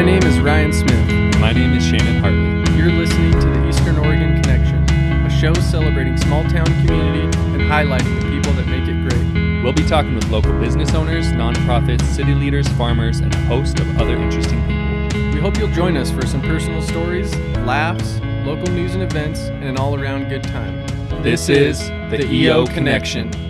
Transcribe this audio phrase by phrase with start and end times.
[0.00, 1.38] My name is Ryan Smith.
[1.40, 2.74] My name is Shannon Hartley.
[2.74, 4.82] You're listening to the Eastern Oregon Connection,
[5.26, 9.62] a show celebrating small town community and highlighting the people that make it great.
[9.62, 14.00] We'll be talking with local business owners, nonprofits, city leaders, farmers, and a host of
[14.00, 15.32] other interesting people.
[15.34, 19.64] We hope you'll join us for some personal stories, laughs, local news and events, and
[19.64, 20.82] an all around good time.
[21.22, 23.49] This is the EO Connection.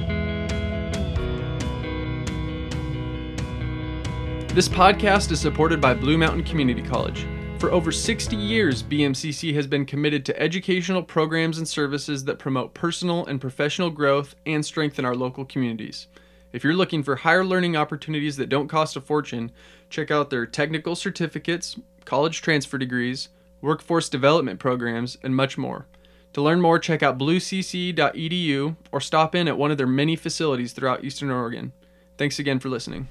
[4.52, 7.24] This podcast is supported by Blue Mountain Community College.
[7.60, 12.74] For over 60 years, BMCC has been committed to educational programs and services that promote
[12.74, 16.08] personal and professional growth and strengthen our local communities.
[16.52, 19.52] If you're looking for higher learning opportunities that don't cost a fortune,
[19.88, 23.28] check out their technical certificates, college transfer degrees,
[23.60, 25.86] workforce development programs, and much more.
[26.32, 30.72] To learn more, check out bluecc.edu or stop in at one of their many facilities
[30.72, 31.72] throughout Eastern Oregon.
[32.19, 33.06] Thanks again for listening.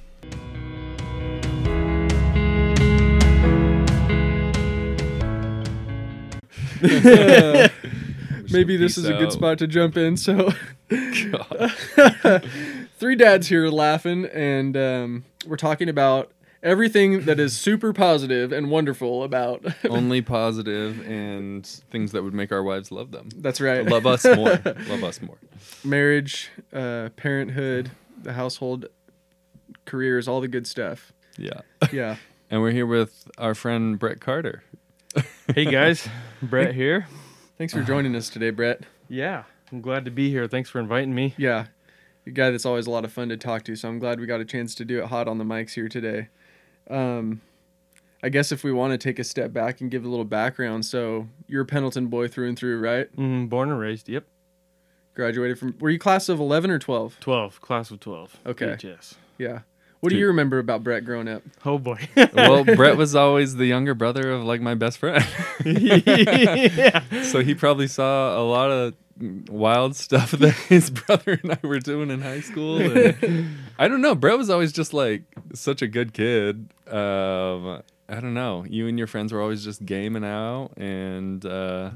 [8.51, 9.33] Maybe this is a good out.
[9.33, 10.17] spot to jump in.
[10.17, 10.51] So,
[12.97, 16.31] three dads here laughing, and um, we're talking about
[16.63, 19.65] everything that is super positive and wonderful about.
[19.89, 23.29] Only positive and things that would make our wives love them.
[23.35, 23.85] That's right.
[23.85, 24.59] Love us more.
[24.87, 25.37] love us more.
[25.83, 28.87] Marriage, uh, parenthood, the household,
[29.85, 31.11] careers, all the good stuff.
[31.37, 31.61] Yeah.
[31.91, 32.17] Yeah.
[32.49, 34.63] And we're here with our friend Bret Carter.
[35.55, 36.07] Hey guys,
[36.41, 37.07] Bret here.
[37.57, 38.83] Thanks for joining us today, Bret.
[39.09, 40.47] Yeah, I'm glad to be here.
[40.47, 41.33] Thanks for inviting me.
[41.37, 41.67] Yeah.
[42.25, 44.25] A guy that's always a lot of fun to talk to, so I'm glad we
[44.27, 46.27] got a chance to do it hot on the mics here today.
[46.89, 47.41] Um,
[48.21, 50.85] I guess if we want to take a step back and give a little background,
[50.85, 53.13] so you're a Pendleton boy through and through, right?
[53.15, 54.09] Mm, born and raised.
[54.09, 54.25] Yep.
[55.15, 57.17] Graduated from, were you class of 11 or 12?
[57.19, 58.37] 12, class of 12.
[58.45, 58.77] Okay.
[58.81, 59.15] Yes.
[59.37, 59.59] Yeah.
[60.01, 61.43] What do you remember about Bret growing up?
[61.65, 62.07] Oh boy.
[62.33, 65.25] Well, Bret was always the younger brother of like my best friend.
[65.65, 67.03] yeah.
[67.23, 68.93] so he probably saw a lot of
[69.49, 72.79] wild stuff that his brother and I were doing in high school.
[72.79, 74.15] and- I don't know.
[74.15, 75.23] Bret was always just like
[75.53, 76.69] such a good kid.
[76.87, 78.65] Um, I don't know.
[78.69, 81.91] You and your friends were always just gaming out, and uh,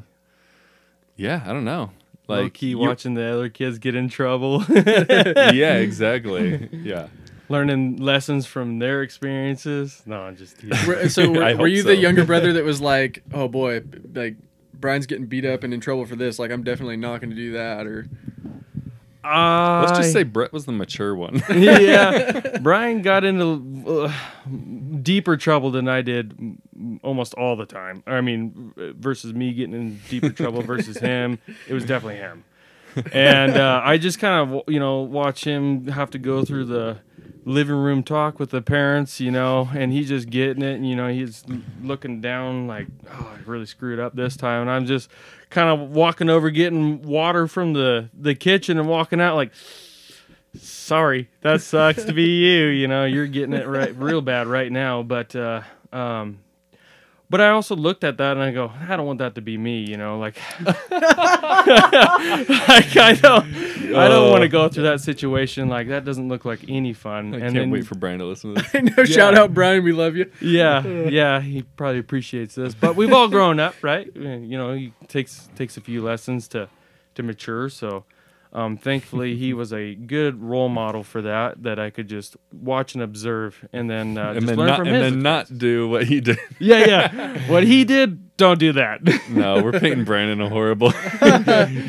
[1.15, 1.91] yeah, I don't know.
[2.27, 6.69] Like Like key watching the other kids get in trouble, yeah, exactly.
[6.71, 7.07] Yeah.
[7.49, 10.01] Learning lessons from their experiences.
[10.05, 10.87] No, I'm just teasing.
[10.87, 13.81] Were- So were, were hope you the younger brother that was like, oh boy,
[14.13, 14.35] like
[14.73, 16.39] Brian's getting beat up and in trouble for this.
[16.39, 17.85] Like I'm definitely not going to do that.
[17.85, 18.07] Or
[19.25, 21.41] Let's just say Bret was the mature one.
[21.49, 24.13] yeah, Brian got into uh,
[25.01, 26.57] deeper trouble than I did
[27.03, 28.03] almost all the time.
[28.05, 31.39] I mean, versus me getting in deeper trouble versus him,
[31.69, 32.43] it was definitely him.
[33.13, 36.97] And uh, I just kind of, you know, watch him have to go through the
[37.45, 40.95] living room talk with the parents, you know, and he's just getting it, and you
[40.95, 41.43] know, he's
[41.81, 45.09] looking down like, oh, I really screwed up this time, and I'm just
[45.49, 49.51] kind of walking over, getting water from the the kitchen, and walking out like
[50.59, 54.71] sorry that sucks to be you you know you're getting it right real bad right
[54.71, 55.03] now.
[55.03, 55.61] But uh
[55.91, 56.39] um
[57.33, 59.57] but I also looked at that and I go, I don't want that to be
[59.57, 60.75] me, you know, like, like
[62.95, 63.51] I don't,
[63.95, 65.67] I don't want to go through that situation.
[65.67, 67.33] Like that doesn't look like any fun.
[67.33, 68.75] I and can't then, wait for Brian to listen to this.
[68.75, 70.29] I know, shout out Brian, we love you.
[70.41, 72.75] yeah, yeah, he probably appreciates this.
[72.75, 74.15] But we've all grown up, right?
[74.15, 76.69] You know, he takes takes a few lessons to
[77.15, 77.67] to mature.
[77.67, 78.05] So,
[78.53, 81.63] um, thankfully, he was a good role model for that.
[81.63, 84.77] That I could just watch and observe, and then uh, and just then learn not
[84.79, 85.13] from and his.
[85.13, 86.37] then not do what he did.
[86.59, 87.49] yeah, yeah.
[87.51, 89.01] What he did, don't do that.
[89.29, 90.91] No, we're painting Brandon a horrible.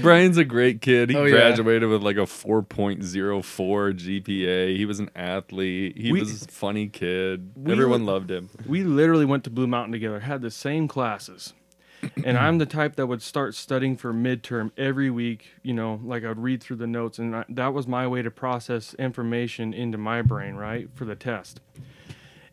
[0.00, 1.10] Brian's a great kid.
[1.10, 1.30] He Oh, yeah.
[1.32, 4.76] graduated with like a 4.04 GPA.
[4.76, 5.96] He was an athlete.
[5.98, 7.50] He We- was a funny kid.
[7.68, 8.48] Everyone were- loved him.
[8.66, 11.52] we literally went to Blue Mountain together, had the same classes.
[12.24, 16.24] And I'm the type that would start studying for midterm every week, you know, like
[16.24, 19.74] I would read through the notes and I, that was my way to process information
[19.74, 21.60] into my brain, right, for the test.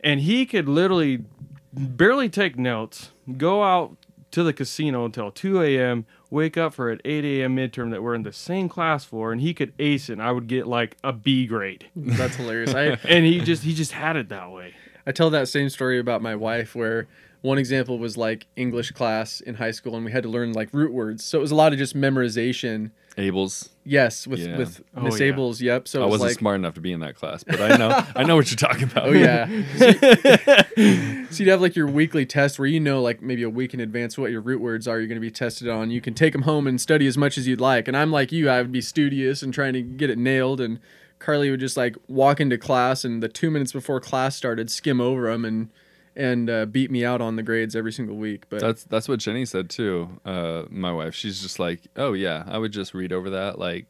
[0.04, 1.26] And he could literally
[1.74, 3.96] barely take notes, go out
[4.32, 7.56] to the casino until 2 a.m., wake up for an 8 a.m.
[7.56, 10.32] midterm that we're in the same class for, and he could ace it, and I
[10.32, 11.88] would get like a B grade.
[11.96, 12.74] That's hilarious.
[12.74, 14.74] I, And he just he just had it that way.
[15.06, 17.08] I tell that same story about my wife where
[17.42, 20.70] one example was like English class in high school and we had to learn like
[20.74, 21.24] root words.
[21.24, 22.92] So it was a lot of just memorization.
[23.18, 23.70] Abel's.
[23.84, 24.58] Yes, with Yeah.
[24.58, 25.32] with Oh, Miss yeah.
[25.32, 25.60] Abels.
[25.60, 25.88] Yep.
[25.88, 28.04] So I was wasn't like, smart enough to be in that class, but I know
[28.16, 29.08] I know what you're talking about.
[29.10, 29.48] Oh yeah.
[31.32, 33.80] so you'd have like your weekly test where you know like maybe a week in
[33.80, 35.92] advance what your root words are you're going to be tested on.
[35.92, 37.88] You can take them home and study as much as you'd like.
[37.88, 40.62] And I'm like you, I would be studious and trying to get it nailed.
[40.62, 40.80] And
[41.20, 45.02] Carly would just like walk into class and the two minutes before class started, skim
[45.02, 45.70] over them and
[46.16, 48.46] and uh, beat me out on the grades every single week.
[48.50, 50.20] But That's that's what Jenny said too.
[50.26, 53.86] Uh, my wife, she's just like, oh yeah, I would just read over that like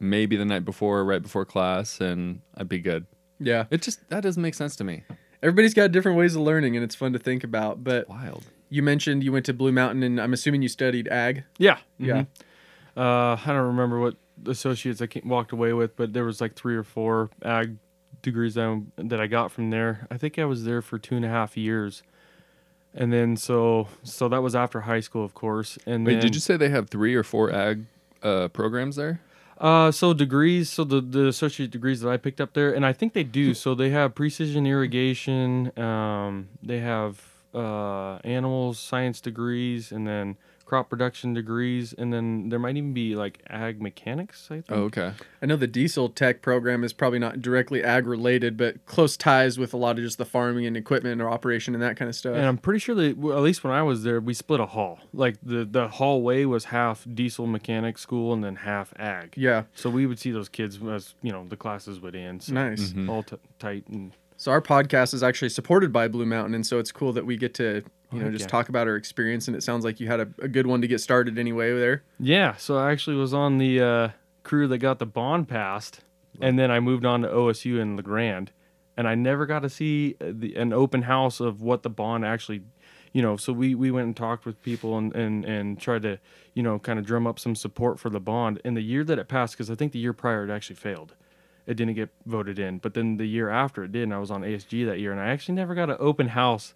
[0.00, 3.06] maybe the night before, right before class, and I'd be good.
[3.38, 5.04] yeah, It just that doesn't make sense to me.
[5.42, 7.84] everybody's got different ways of learning, and it's fun to think about.
[7.84, 8.44] But Wild.
[8.68, 11.44] you mentioned you went to Blue Mountain, and I'm assuming you studied ag.
[11.58, 11.78] Yeah.
[11.98, 12.22] Yeah.
[12.22, 12.26] mhm.
[12.96, 14.16] Uh, I don't remember what
[14.46, 17.76] associates I came, walked away with, but there was like three or four ag
[18.22, 18.64] degrees that,
[18.98, 20.06] I- that I got from there.
[20.10, 22.02] I think I was there for two and a half years,
[22.94, 25.78] and then so so that was after high school, of course.
[25.86, 27.84] And Wait, then, did you say they have three or four ag
[28.22, 29.20] uh, programs there?
[29.58, 32.92] Uh, so degrees, so the the associate degrees that I picked up there, and I
[32.92, 33.54] think they do.
[33.54, 35.76] So they have precision irrigation.
[35.78, 37.20] Um, they have
[37.54, 40.36] uh animals science degrees, and then
[40.72, 44.46] crop production degrees, and then there might even be like ag mechanics.
[44.50, 44.64] I think.
[44.70, 45.12] Oh, okay.
[45.42, 49.58] I know the diesel tech program is probably not directly ag related, but close ties
[49.58, 52.14] with a lot of just the farming and equipment or operation and that kind of
[52.14, 52.36] stuff.
[52.36, 54.66] And I'm pretty sure that well, at least when I was there, we split a
[54.66, 54.98] hall.
[55.12, 59.34] Like the the hallway was half diesel mechanic school and then half ag.
[59.36, 62.44] yeah, So we would see those kids as you know the classes would end.
[62.44, 62.92] So nice.
[62.94, 63.10] Mhm.
[63.10, 66.78] All t- tight and So our podcast is actually supported by Blue Mountain, and so
[66.78, 68.48] it's cool that we get to you know just yeah.
[68.48, 69.48] talk about our experience.
[69.48, 72.02] And it sounds like you had a, a good one to get started anyway there.
[72.18, 74.08] Yeah, so I actually was on the uh,
[74.42, 76.00] crew that got the bond passed,
[76.40, 78.50] and then I moved on to OSU in La Grande,
[78.96, 82.24] and I never got to see uh, the, an open house of what the bond
[82.24, 82.62] actually,
[83.12, 83.36] you know.
[83.36, 86.18] So we, we went and talked with people and, and, and tried to,
[86.54, 88.60] you know, kind of drum up some support for the bond.
[88.64, 91.14] In the year that it passed, because I think the year prior it actually failed,
[91.66, 92.78] it didn't get voted in.
[92.78, 95.20] But then the year after it did, and I was on ASG that year, and
[95.20, 96.74] I actually never got an open house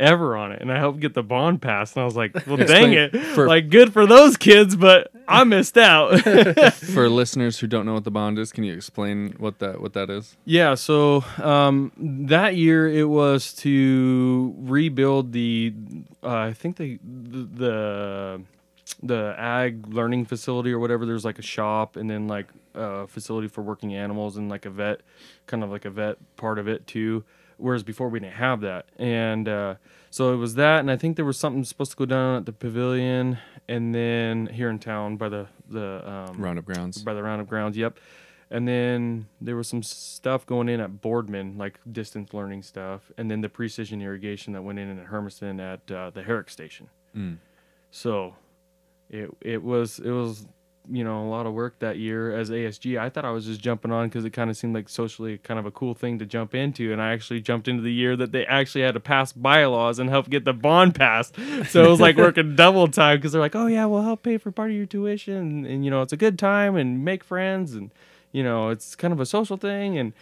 [0.00, 2.56] ever on it and I helped get the bond passed and I was like, well
[2.56, 3.16] dang it.
[3.16, 6.20] for- like good for those kids, but I missed out.
[6.74, 9.94] For listeners who don't know what the bond is, can you explain what that what
[9.94, 10.36] that is?
[10.44, 15.72] yeah, so um, that year it was to rebuild the
[16.22, 18.42] uh, I think the the
[19.02, 23.48] the ag learning facility or whatever there's like a shop and then like a facility
[23.48, 25.00] for working animals and like a vet
[25.46, 27.24] kind of like a vet part of it too
[27.58, 29.74] whereas before we didn't have that and uh,
[30.10, 32.46] so it was that and i think there was something supposed to go down at
[32.46, 37.02] the pavilion and then here in town by the the um, Roundup grounds.
[37.02, 37.98] by the roundup grounds yep
[38.50, 43.30] and then there was some stuff going in at boardman like distance learning stuff and
[43.30, 47.36] then the precision irrigation that went in at hermiston at uh, the HAREC station Mm.
[47.90, 48.34] so
[49.08, 50.46] it it was it was
[50.90, 52.98] you know a lot of work that year as ASG.
[52.98, 55.58] I thought I was just jumping on because it kind of seemed like socially kind
[55.58, 58.32] of a cool thing to jump into, and I actually jumped into the year that
[58.32, 61.36] they actually had to pass bylaws and help get the bond passed.
[61.68, 64.38] So it was like working double time because they're like, oh yeah, we'll help pay
[64.38, 67.24] for part of your tuition, and, and you know it's a good time and make
[67.24, 67.90] friends, and
[68.32, 70.12] you know it's kind of a social thing, and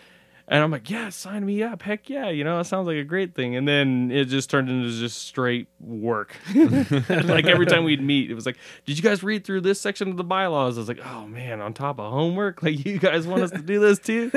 [0.48, 1.82] and I'm like, yeah, sign me up.
[1.82, 2.28] Heck yeah.
[2.28, 3.56] You know, it sounds like a great thing.
[3.56, 6.36] And then it just turned into just straight work.
[6.54, 10.10] like every time we'd meet, it was like, did you guys read through this section
[10.10, 10.76] of the bylaws?
[10.76, 13.62] I was like, oh man, on top of homework, like you guys want us to
[13.62, 14.30] do this too?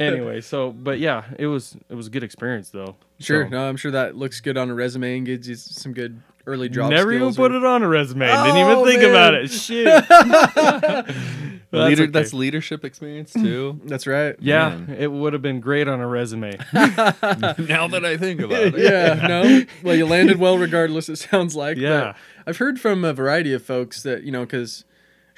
[0.00, 2.96] anyway, so, but yeah, it was, it was a good experience though.
[3.20, 5.92] Sure, So- no, I'm sure that looks good on a resume and gives you some
[5.92, 6.90] good early job.
[6.90, 8.26] Never even put or- it on a resume.
[8.26, 9.10] Didn't Oh, even think man.
[9.10, 9.50] about it.
[9.50, 10.04] Shit.
[11.70, 12.12] Well, that's Leader, okay.
[12.12, 13.78] That's leadership experience too.
[13.84, 14.36] That's right.
[14.40, 14.96] yeah, Man.
[14.98, 16.52] it would have been great on a resume.
[16.72, 18.78] now that I think about it.
[18.78, 19.64] yeah, no.
[19.82, 21.76] Well, you landed well regardless, it sounds like.
[21.76, 22.14] but Yeah.
[22.46, 24.86] I've heard from a variety of folks that, you know, because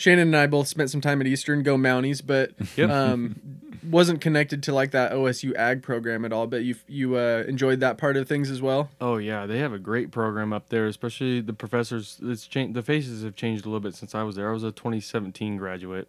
[0.01, 2.89] Shannon and I both spent some time at Eastern, go Mounties, but Yep.
[2.89, 3.37] um,
[3.91, 6.47] wasn't connected to like that OSU ag program at all.
[6.47, 8.89] But you you uh, enjoyed that part of things as well.
[8.99, 12.19] Oh yeah, they have a great program up there, especially the professors.
[12.23, 12.73] It's changed.
[12.73, 14.49] The faces have changed a little bit since I was there.
[14.49, 16.09] I was a 2017 graduate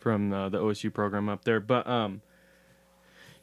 [0.00, 2.22] from uh, the OSU program up there, but um,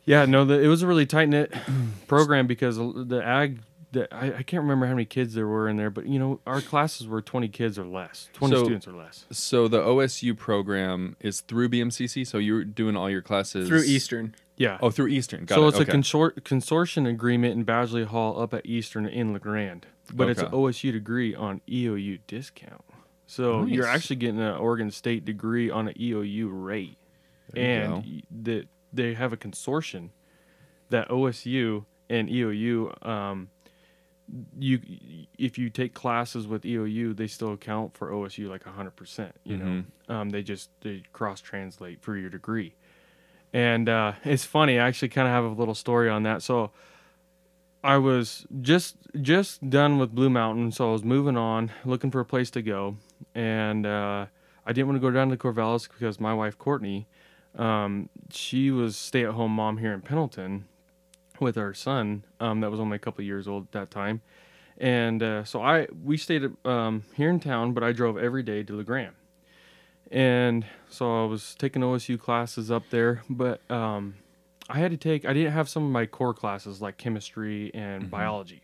[0.05, 1.53] yeah, no, the, it was a really tight knit
[2.07, 3.59] program because the ag.
[3.93, 6.39] The, I, I can't remember how many kids there were in there, but you know
[6.47, 9.25] our classes were 20 kids or less, 20 So- students or less.
[9.31, 12.25] So the OSU program is through BMCC.
[12.25, 14.33] So you're doing all your classes Through Eastern.
[14.57, 14.77] Yeah.
[14.81, 15.45] Oh, through Eastern.
[15.45, 15.67] Got so it.
[15.69, 15.89] it's okay.
[15.89, 20.41] a consor- consortium agreement in Badgley Hall up at Eastern in La Grande, but it's
[20.41, 22.83] an OSU degree on EOU discount.
[23.27, 26.97] So you're actually getting an Oregon State degree on an EOU rate,
[27.51, 28.09] There and go.
[28.09, 30.09] y- the, they have a consortium
[30.89, 33.05] that OSU and EOU.
[33.07, 33.49] Um,
[34.57, 34.79] you
[35.37, 39.35] if you take classes with EOU, they still account for OSU like hundred percent.
[39.43, 39.65] You know,
[40.15, 42.75] um, they just they cross translate for your degree.
[43.51, 44.79] And uh, it's funny.
[44.79, 46.41] I actually kind of have a little story on that.
[46.41, 46.71] So
[47.83, 52.21] I was just just done with Blue Mountain, so I was moving on, looking for
[52.21, 52.97] a place to go,
[53.35, 54.25] and uh,
[54.65, 57.07] I didn't want to go down to Corvallis because my wife Courtney,
[57.57, 60.65] um, she was stay at home mom here in Pendleton,
[61.39, 64.21] with our son um, that was only a couple years old at that time,
[64.77, 68.63] and uh, so I we stayed um, here in town, but I drove every day
[68.63, 69.15] to La Grande,
[70.11, 74.15] and so I was taking OSU classes up there, but um,
[74.69, 78.09] I had to take I didn't have some of my core classes like chemistry and
[78.09, 78.61] biology,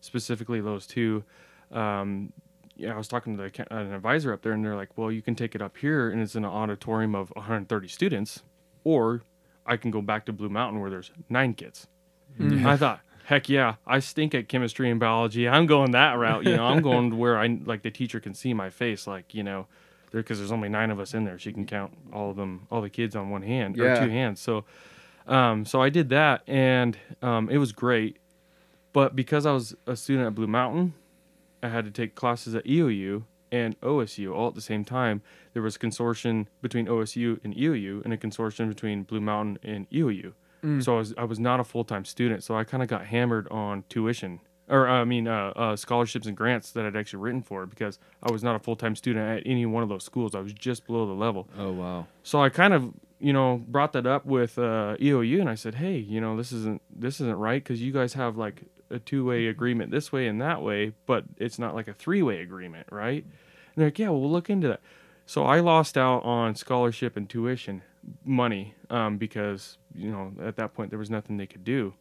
[0.00, 1.24] specifically those two.
[1.72, 2.32] Um,
[2.76, 5.22] yeah, I was talking to the, an advisor up there, and they're like, "Well, you
[5.22, 8.42] can take it up here, and it's in an auditorium of 130 students,
[8.84, 9.22] or
[9.66, 11.88] I can go back to Blue Mountain where there's nine kids."
[12.38, 15.48] And I thought, heck yeah, I stink at chemistry and biology.
[15.48, 16.44] I'm going that route.
[16.44, 19.34] You know, I'm going to where I like the teacher can see my face, like
[19.34, 19.66] you know,
[20.12, 21.38] because there's only nine of us in there.
[21.38, 23.84] She can count all of them, all the kids on one hand Yeah.
[23.84, 24.40] or two hands.
[24.40, 24.64] So,
[25.26, 28.16] um, so I did that, and um, it was great.
[28.92, 30.94] But because I was a student at Blue Mountain,
[31.62, 35.22] I had to take classes at EOU and OSU all at the same time.
[35.52, 39.88] There was a consortium between OSU and EOU, and a consortium between Blue Mountain and
[39.90, 40.32] EOU.
[40.80, 43.06] So I was I was not a full time student, so I kind of got
[43.06, 47.42] hammered on tuition, or I mean uh, uh, scholarships and grants that I'd actually written
[47.42, 50.34] for because I was not a full time student at any one of those schools.
[50.34, 51.48] I was just below the level.
[51.56, 52.06] Oh wow.
[52.22, 55.76] So I kind of, you know, brought that up with uh, EOU, and I said,
[55.76, 59.24] "Hey, you know, this isn't this isn't right because you guys have like a two
[59.24, 62.88] way agreement this way and that way, but it's not like a three way agreement,
[62.90, 64.80] right?" And they're like, "Yeah, well, we'll look into that."
[65.28, 67.82] So I lost out on scholarship and tuition
[68.24, 71.92] money um, because you know at that point there was nothing they could do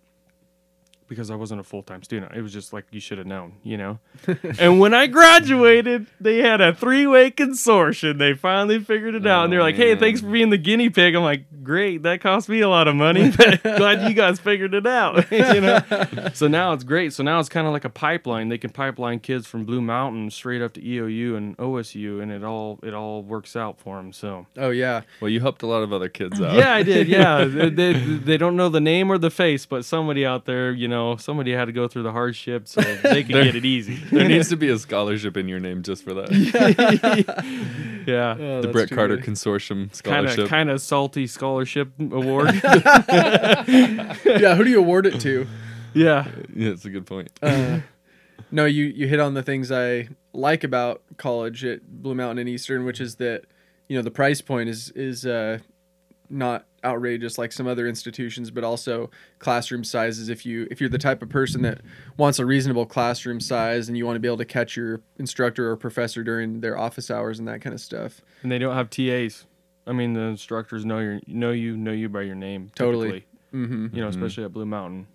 [1.07, 2.33] because I wasn't a full time student.
[2.35, 3.99] It was just like you should have known, you know.
[4.59, 8.17] and when I graduated, they had a three way consortium.
[8.17, 10.89] They finally figured it out, and they're Oh, like, "Hey, thanks for being the guinea
[10.89, 13.31] pig." I'm like, "Great, that cost me a lot of money.
[13.37, 15.79] but Glad you guys figured it out." you know.
[16.33, 17.13] So now it's great.
[17.13, 18.49] So now it's kind of like a pipeline.
[18.49, 22.43] They can pipeline kids from Blue Mountain straight up to EOU and OSU, and it
[22.43, 24.13] all it all works out for them.
[24.13, 24.45] So.
[24.57, 25.01] Oh yeah.
[25.21, 26.55] Well, you helped a lot of other kids out.
[26.55, 27.07] Yeah, I did.
[27.07, 30.71] Yeah, they, they, they don't know the name or the face, but somebody out there,
[30.71, 33.65] you know, somebody had to go through the hardship so they could There- get it
[33.65, 33.95] easy.
[34.11, 36.31] There needs to be a scholarship in your name just for that.
[38.07, 39.27] yeah, Oh, the Bret too Carter funny.
[39.27, 40.39] Consortium kind scholarship.
[40.45, 42.53] of kind of salty scholarship award.
[42.63, 44.55] yeah.
[44.55, 45.47] Who do you award it to?
[45.93, 47.29] yeah, yeah, it's a good point.
[47.41, 47.79] Uh,
[48.51, 52.49] no, you you hit on the things I like about college at Blue Mountain and
[52.49, 53.43] Eastern, which is that
[53.87, 55.57] you know the price point is is uh,
[56.29, 60.29] not outrageous like some other institutions, but also classroom sizes.
[60.29, 61.81] If you if you're the type of person that
[62.17, 65.69] wants a reasonable classroom size and you want to be able to catch your instructor
[65.69, 68.21] or professor during their office hours and that kind of stuff.
[68.43, 69.45] and they don't have TAs.
[69.85, 72.71] I mean, the instructors know your know you know you by your name.
[72.75, 73.25] Totally.
[73.53, 73.95] Mm-hmm.
[73.95, 75.07] You know, especially at Blue Mountain.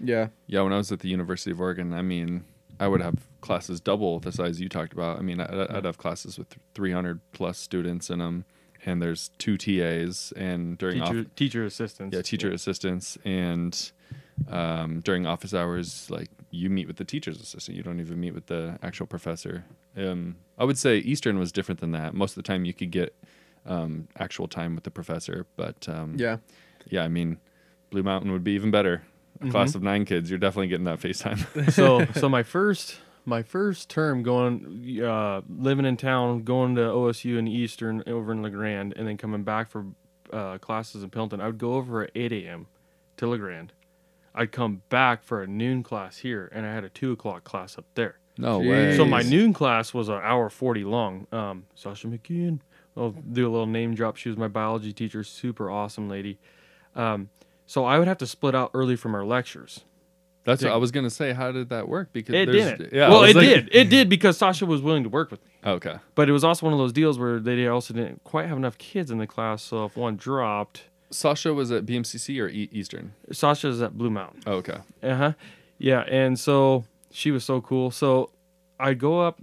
[0.00, 0.28] Yeah.
[0.46, 2.44] Yeah, when I was at the University of Oregon, I mean,
[2.80, 5.18] I would have classes double the size you talked about.
[5.18, 8.46] I mean, I- I'd have classes with 300 plus students in them,
[8.86, 12.14] and there's two TAs, and during Teacher, off- teacher assistants.
[12.14, 13.92] yeah, teacher assistants, and
[14.48, 17.76] um, during office hours, like you meet with the teacher's assistant.
[17.76, 19.64] You don't even meet with the actual professor.
[19.96, 22.14] Um, I would say Eastern was different than that.
[22.14, 23.14] Most of the time, you could get
[23.66, 26.38] um, actual time with the professor, but um, Yeah.
[26.88, 27.38] yeah, I mean,
[27.90, 29.02] Blue Mountain would be even better.
[29.40, 31.72] A class of nine kids, you're definitely getting that FaceTime.
[31.72, 37.38] so so my first my first term going uh, living in town going to osu
[37.38, 39.86] and eastern over in La Grande and then coming back for
[40.32, 42.66] uh, classes in Pendleton i would go over at 8 a.m
[43.16, 43.72] to La Grande.
[44.34, 47.78] I'd come back for a noon class here and i had a 2 o'clock class
[47.78, 48.18] up there.
[48.36, 48.70] No Jeez.
[48.70, 48.96] way.
[48.96, 51.26] so my noon class was an hour 40 long.
[51.30, 52.60] Um, sasha mckeon.
[52.96, 54.16] I'll do a little name drop.
[54.16, 56.38] She was my biology teacher super awesome lady.
[56.94, 57.30] Um,
[57.66, 59.84] so i would have to split out early from our lectures
[60.44, 61.32] That's what I was gonna say.
[61.32, 62.10] How did that work?
[62.12, 62.92] Because it there's- didn't.
[62.92, 63.68] Yeah, I well, was it like- did.
[63.72, 65.50] It did because Sasha was willing to work with me.
[65.66, 65.96] Okay.
[66.14, 68.76] But it was also one of those deals where they also didn't quite have enough
[68.78, 69.62] kids in the class.
[69.62, 73.12] So if one dropped, Sasha was at BMCC or e- Eastern.
[73.32, 74.42] Sasha's at Blue Mountain.
[74.46, 74.78] Oh, okay.
[75.02, 75.32] Uh huh.
[75.78, 77.90] Yeah, and so she was so cool.
[77.90, 78.30] So
[78.78, 79.40] I'd go up,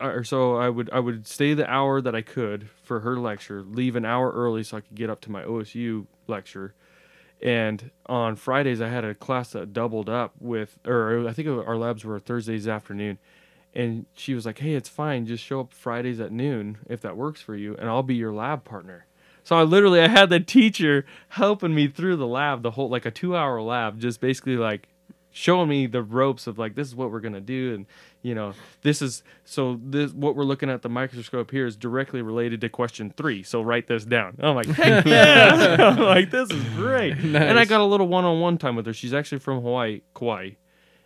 [0.00, 3.62] or so I would I would stay the hour that I could for her lecture,
[3.62, 6.74] leave an hour early so I could get up to my OSU lecture.
[7.42, 11.76] And on Fridays, I had a class that doubled up with, or I think our
[11.76, 13.18] labs were Thursdays afternoon.
[13.74, 15.26] And she was like, "Hey, it's fine.
[15.26, 18.32] Just show up Fridays at noon if that works for you, and I'll be your
[18.32, 19.06] lab partner."
[19.42, 23.04] So I literally I had the teacher helping me through the lab, the whole like
[23.04, 24.88] a two hour lab, just basically like
[25.36, 27.86] showing me the ropes of like this is what we're gonna do, and
[28.22, 32.22] you know this is so this what we're looking at the microscope here is directly
[32.22, 33.42] related to question three.
[33.42, 34.36] So write this down.
[34.38, 35.76] I'm like, heck yeah!
[35.80, 38.86] I'm like this is great, and I got a little one on one time with
[38.86, 38.92] her.
[38.92, 40.50] She's actually from Hawaii, Kauai,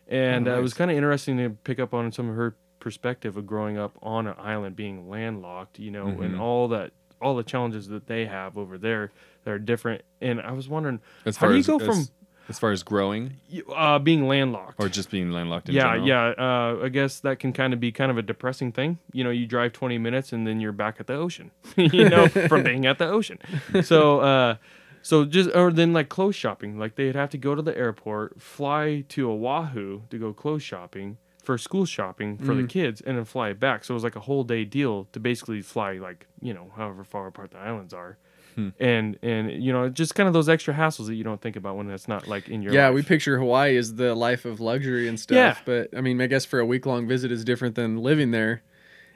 [0.07, 2.55] and Oh, uh, it was kind of interesting to pick up on some of her
[2.81, 6.41] perspective of growing up on an island, being landlocked, you know, and Mhm.
[6.41, 9.11] all that, all the challenges that they have over there
[9.45, 10.03] that are different.
[10.21, 12.05] And I was wondering, As how do you as, go from
[12.49, 13.37] As far as growing
[13.77, 14.77] Uh, being landlocked.
[14.83, 16.07] or just being landlocked in yeah, general?
[16.09, 16.27] yeah.
[16.39, 18.99] Uh, I guess that can kind of be kind of a depressing thing.
[19.13, 21.51] You know, you drive 20 minutes and then you're back at the ocean.
[21.77, 23.39] you know, from being at the ocean.
[23.83, 24.57] So, uh,
[25.03, 26.79] so just or then like clothes shopping.
[26.79, 31.19] Like they'd have to go to the airport, fly to Oahu to go clothes shopping
[31.43, 33.83] for school shopping for the kids, and then fly back.
[33.85, 37.05] So it was like a whole day deal to basically fly like you know however
[37.05, 38.19] far apart the islands are.
[38.59, 38.71] Hmm.
[38.81, 41.77] And and you know just kind of those extra hassles that you don't think about
[41.77, 42.95] when that's not like in your Yeah, life.
[42.97, 45.37] we picture Hawaii as the life of luxury and stuff.
[45.37, 45.57] Yeah.
[45.65, 48.63] But I mean, I guess for a week long visit is different than living there.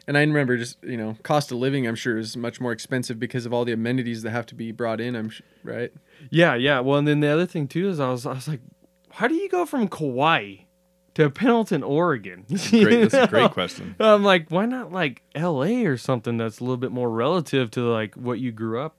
[0.06, 3.18] And I remember just, you know, cost of living, I'm sure, is much more expensive
[3.18, 5.92] because of all the amenities that have to be brought in, I'm sh- right?
[6.30, 6.78] Yeah, yeah.
[6.80, 8.60] Well, and then the other thing too is I was I was like,
[9.10, 10.58] how do you go from Kauai
[11.14, 12.44] to Pendleton, Oregon?
[12.70, 13.94] Great, that's a great question.
[14.00, 15.84] I'm like, why not like L.A.
[15.86, 18.96] or something that's a little bit more relative to like what you grew up?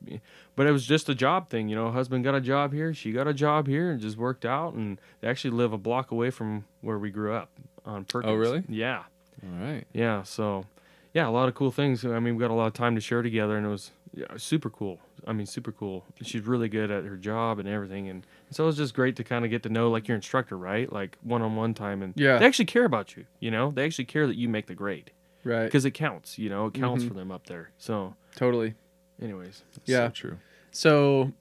[0.56, 1.90] But it was just a job thing, you know.
[1.92, 4.74] Husband got a job here, she got a job here, and just worked out.
[4.76, 7.50] And they actually live a block away from where we grew up
[7.86, 8.32] on Perkins.
[8.32, 8.64] Oh, really?
[8.70, 9.04] Yeah,
[9.44, 9.86] All right.
[9.94, 10.22] yeah.
[10.24, 10.66] So,
[11.14, 12.06] yeah, a lot of cool things.
[12.06, 14.26] I mean, we got a lot of time to share together, and it was yeah,
[14.38, 15.00] super cool.
[15.26, 16.06] I mean, super cool.
[16.22, 19.24] She's really good at her job and everything, and so it was just great to
[19.24, 20.92] kind of get to know like your instructor, right?
[20.92, 22.38] Like one on one time, and Yeah.
[22.40, 23.26] they actually care about you.
[23.40, 25.12] You know, they actually care that you make the grade
[25.44, 25.66] Right.
[25.66, 26.38] because it counts.
[26.38, 27.08] You know, it counts Mhm.
[27.10, 27.72] for them up there.
[27.78, 28.76] So, Totally.
[29.22, 30.08] anyways, That's Yeah.
[30.08, 30.38] So true.
[30.72, 31.32] So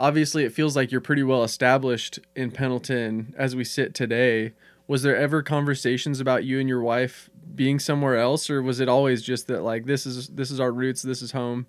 [0.00, 4.52] obviously, it feels like you're pretty well established in Pendleton as we sit today.
[4.88, 8.88] Was there ever conversations about you and your wife being somewhere else, or was it
[8.88, 11.66] always just that like this is this is our roots, this is home?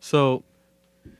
[0.00, 0.44] So,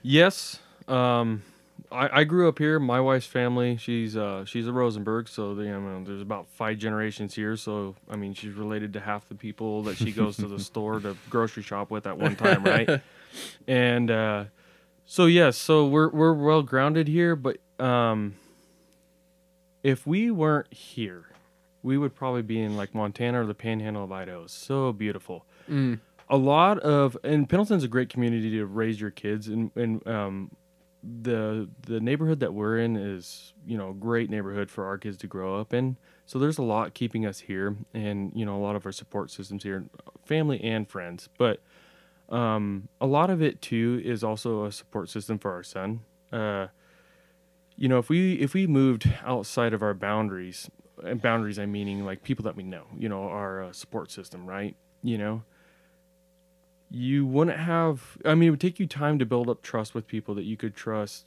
[0.02, 1.42] yes, um,
[1.90, 2.78] I, I grew up here.
[2.78, 6.78] My wife's family, she's uh, she's a Rosenberg, so they, you know, there's about five
[6.78, 7.56] generations here.
[7.56, 11.00] So, I mean, she's related to half the people that she goes to the store
[11.00, 13.00] to grocery shop with at one time, right?
[13.68, 14.44] And uh,
[15.04, 17.36] so, yes, so we're we're well grounded here.
[17.36, 18.36] But um,
[19.86, 21.26] if we weren't here,
[21.82, 24.46] we would probably be in like Montana or the Panhandle of Idaho.
[24.46, 25.98] So beautiful Mm.
[26.28, 30.50] a lot of and Pendleton's a great community to raise your kids and and um
[31.22, 35.16] the the neighborhood that we're in is you know a great neighborhood for our kids
[35.18, 38.62] to grow up in so there's a lot keeping us here and you know a
[38.68, 39.84] lot of our support systems here
[40.24, 41.60] family and friends but
[42.28, 46.00] um a lot of it too is also a support system for our son
[46.32, 46.66] uh
[47.76, 50.70] you know if we if we moved outside of our boundaries
[51.04, 54.46] and boundaries i meaning like people that we know you know our uh, support system
[54.46, 54.76] right?
[55.02, 55.42] You know?
[56.90, 60.06] You wouldn't have i mean it would take you time to build up trust with
[60.06, 61.26] people that you could trust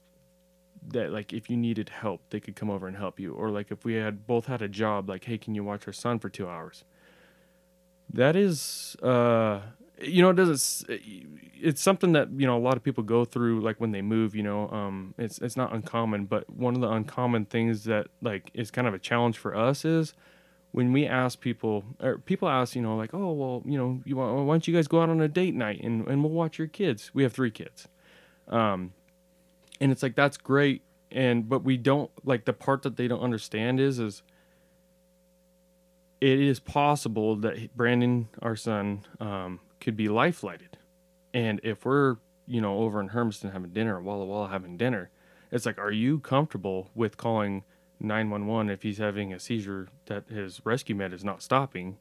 [0.88, 3.34] that like if you needed help they could come over and help you.
[3.34, 5.94] Or like if we had both had a job like hey can you watch our
[5.94, 6.84] son for two hours?
[8.12, 9.62] That is uh
[10.02, 10.90] you know it doesn't
[11.62, 14.36] it's something that you know a lot of people go through like when they move
[14.36, 18.50] you know um it's it's not uncommon but one of the uncommon things that like
[18.54, 20.14] is kind of a challenge for us is
[20.72, 24.16] when we ask people or people ask you know like oh well you know you
[24.16, 26.58] want, why don't you guys go out on a date night and, and we'll watch
[26.60, 27.12] your kids?
[27.14, 27.88] We have three kids.
[28.48, 28.94] Um
[29.82, 33.22] and it's like that's great and but we don't like the part that they don't
[33.22, 34.22] understand is is
[36.22, 40.78] it is possible that brandon our son um could be life flighted
[41.34, 45.10] and if we're you know over in hermiston having dinner walla walla having dinner
[45.52, 47.64] it's like are you comfortable with calling
[48.00, 51.98] 911 if he's having a seizure that his rescue med is not stopping?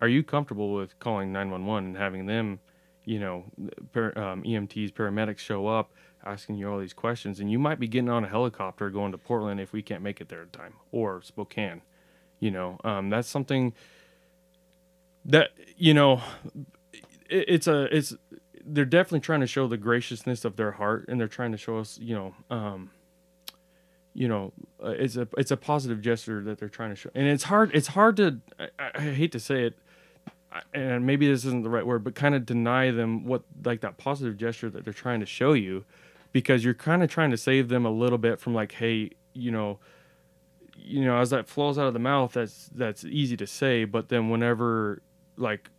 [0.00, 2.60] Are you comfortable with calling 911 and having them
[3.04, 3.44] you know
[3.92, 5.92] par- um, emts paramedics show up
[6.24, 7.40] asking you all these questions?
[7.40, 10.20] And you might be getting on a helicopter going to portland if we can't make
[10.20, 11.82] it there in time or spokane
[12.40, 12.78] you know?
[12.84, 13.72] Um, that's something
[15.24, 16.22] that you know
[17.28, 18.14] it's a it's
[18.64, 21.78] they're definitely trying to show the graciousness of their heart and they're trying to show
[21.78, 22.90] us you know um,
[24.14, 27.10] you know uh, it's a it's a positive gesture that they're trying to show.
[27.14, 29.78] And it's hard it's hard to I, I hate to say it
[30.72, 33.98] and maybe this isn't the right word but kind of deny them what like that
[33.98, 35.84] positive gesture that they're trying to show you
[36.32, 39.50] because you're kind of trying to save them a little bit from like hey you
[39.50, 39.78] know
[40.76, 44.08] you know as that flows out of the mouth that's that's easy to say but
[44.08, 45.02] then whenever
[45.36, 45.70] like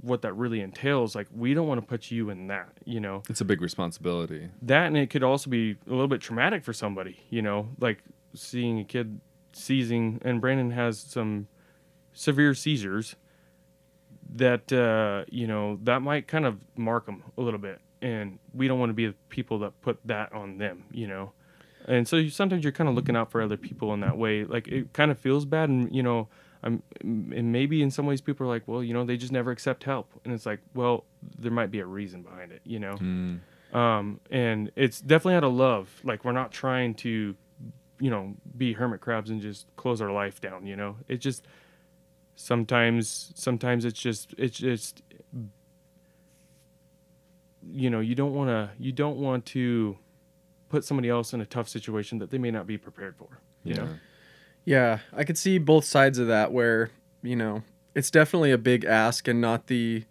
[0.00, 3.22] what that really entails like we don't want to put you in that you know?
[3.28, 4.48] It's a big responsibility.
[4.62, 7.68] that and it could also be a little bit traumatic for somebody you know?
[7.80, 8.02] Like
[8.34, 9.20] seeing a kid
[9.52, 11.48] seizing and brandon has some
[12.12, 13.16] severe seizures
[14.34, 18.68] that uh you know that might kind of mark them a little bit and we
[18.68, 21.32] don't want to be the people that put that on them you know?
[21.88, 24.42] And so you, sometimes you're kind of looking out for other people in that way.
[24.44, 26.28] Like it kind of feels bad and you know
[26.66, 29.50] i'm and maybe in some ways people are like well you know they just never
[29.50, 31.04] accept help and it's like well
[31.38, 33.40] there might be a reason behind it you know Mm.
[33.74, 35.88] um, and it's definitely out of love.
[36.04, 37.34] Like we're not trying to
[37.98, 40.66] you know, be hermit crabs and just close our life down.
[40.66, 41.46] You know, it just
[42.34, 45.02] sometimes sometimes it's just it's just
[47.68, 49.96] you know you don't want to you don't want to
[50.68, 53.40] put somebody else in a tough situation that they may not be prepared for.
[53.64, 53.88] You know.
[54.66, 56.90] Yeah, I could see both sides of that where,
[57.22, 57.62] you know,
[57.94, 60.04] it's definitely a big ask and not the,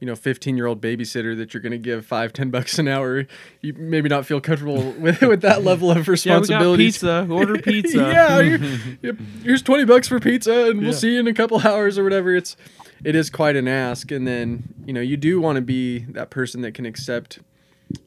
[0.00, 2.86] you know, 15 year old babysitter that you're going to give five, 10 bucks an
[2.86, 3.26] hour.
[3.62, 6.86] You maybe not feel comfortable with, with that level of Yeah, responsibility.
[6.86, 7.26] pizza.
[7.28, 7.98] Order pizza.
[7.98, 10.96] yeah, yep, here's 20 bucks for pizza and we'll Yeah.
[10.96, 12.34] see you in a couple hours or whatever.
[12.34, 12.56] It's,
[13.04, 14.10] it is quite an ask.
[14.12, 17.40] And then, you know, you do want to be that person that can accept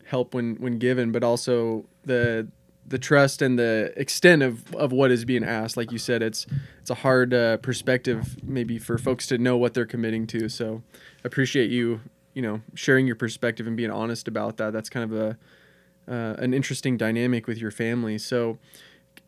[0.05, 2.47] help when, when given, but also the,
[2.89, 5.77] the trust and the extent of, of what is being asked.
[5.77, 6.45] Like you said, it's,
[6.81, 10.49] it's a hard uh, perspective maybe for folks to know what they're committing to.
[10.49, 10.81] So
[11.23, 12.01] appreciate you,
[12.33, 14.73] you know, sharing your perspective and being honest about that.
[14.73, 15.37] That's kind of a,
[16.09, 18.17] uh, an interesting dynamic with your family.
[18.17, 18.57] So,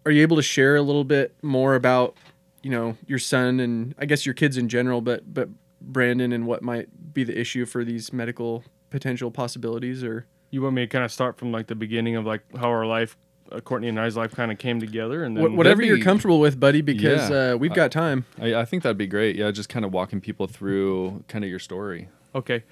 [0.06, 2.18] are you able to share a little bit more about,
[2.64, 6.48] you know, your son and I guess your kids in general, but but Brandon and
[6.48, 10.04] what might be the issue for these medical potential possibilities?
[10.04, 12.70] Or You want me to kind of start from like the beginning of like how
[12.70, 13.16] our life,
[13.60, 16.40] Courtney and I's life, kind of came together, and then Wh- whatever that'd you're comfortable
[16.40, 17.54] with, buddy, because Yeah.
[17.54, 18.26] uh, we've got time.
[18.40, 19.36] I, I think that'd be great.
[19.36, 22.08] Yeah, just kind of walking people through kind of your story.
[22.34, 22.64] Okay.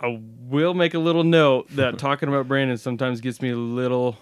[0.00, 4.16] I will make a little note that talking about Brandon sometimes gets me a little,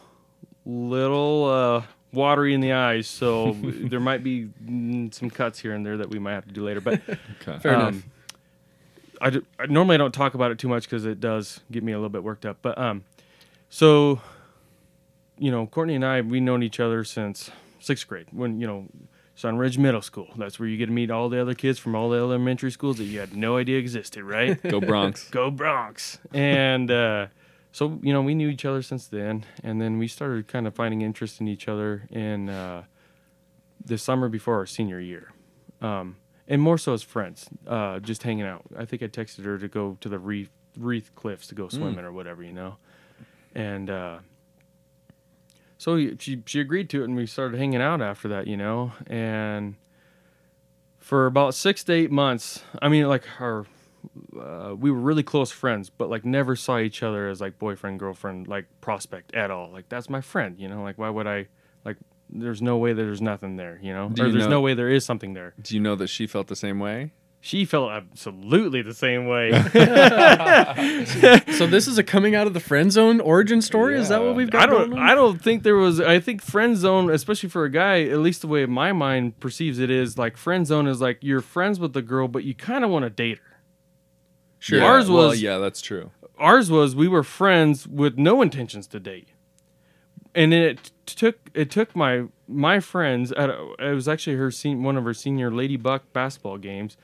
[0.67, 3.07] little uh, watery in the eyes.
[3.07, 4.49] So there might be
[5.13, 6.81] some cuts here and there that we might have to do later.
[6.81, 7.01] But
[7.43, 7.59] Okay.
[7.61, 7.89] Fair enough.
[7.95, 8.05] um,
[9.21, 11.93] I, d- I normally don't talk about it too much because it does get me
[11.93, 12.59] a little bit worked up.
[12.63, 13.05] But um,
[13.69, 14.21] so,
[15.39, 18.87] you know, Courtney and I, we've known each other since sixth grade when you know
[19.37, 20.29] Sunridge Middle School.
[20.37, 22.99] That's where you get to meet all the other kids from all the elementary schools
[22.99, 24.61] that you had no idea existed, right?
[24.69, 25.29] Go Bronx.
[25.31, 26.19] Go Bronx!
[26.33, 27.29] And uh,
[27.71, 30.75] so you know we knew each other since then, and then we started kind of
[30.75, 32.85] finding interest in each other in uh,
[33.85, 35.33] the summer before our senior year,
[35.81, 36.17] um,
[36.49, 38.63] and more so as friends, uh, just hanging out.
[38.77, 42.05] I think I texted her to go to the Reef, Reef Cliffs to go swimming
[42.05, 42.77] or whatever, you know,
[43.55, 43.89] and.
[45.79, 48.93] So she she agreed to it, and we started hanging out after that, you know.
[49.07, 49.77] And
[50.99, 53.65] for about six to eight months, I mean, like our
[54.39, 57.99] uh, we were really close friends, but like never saw each other as like boyfriend
[58.01, 59.71] girlfriend like prospect at all.
[59.71, 60.83] Like that's my friend, you know.
[60.83, 61.47] Like why would I
[61.85, 61.97] like?
[62.31, 64.09] There's no way that there's nothing there, you know.
[64.11, 65.55] Do or you there's know- no way there is something there.
[65.63, 67.13] Do you know that she felt the same way?
[67.41, 69.53] She felt absolutely the same way.
[71.53, 73.99] so this is a coming out of the friend zone origin story.
[73.99, 74.65] Is that what we've got?
[74.65, 74.91] I don't.
[74.91, 75.09] going on?
[75.09, 76.01] I don't think there was.
[76.01, 79.79] I think friend zone, especially for a guy, at least the way my mind perceives
[79.79, 82.85] it is like friend zone is like you're friends with the girl, but you kind
[82.85, 83.61] of want to date her.
[84.59, 84.79] Sure.
[84.81, 86.11] Yeah, Ours well, was- yeah, that's true.
[86.39, 89.29] ours was we were friends with no intentions to date
[90.35, 94.37] and then it t- took it took my my friends at a, it was actually
[94.37, 96.97] her sen- one of her senior lady buck basketball games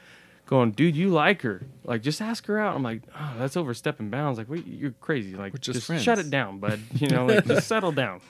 [0.47, 1.63] going dude you like her.
[1.85, 2.75] Like just ask her out.
[2.75, 4.39] I'm like oh that's overstepping bounds.
[4.39, 5.35] Like wait you're crazy.
[5.35, 6.81] Like We're just just, shut it down bud.
[6.95, 8.21] You know like just settle down.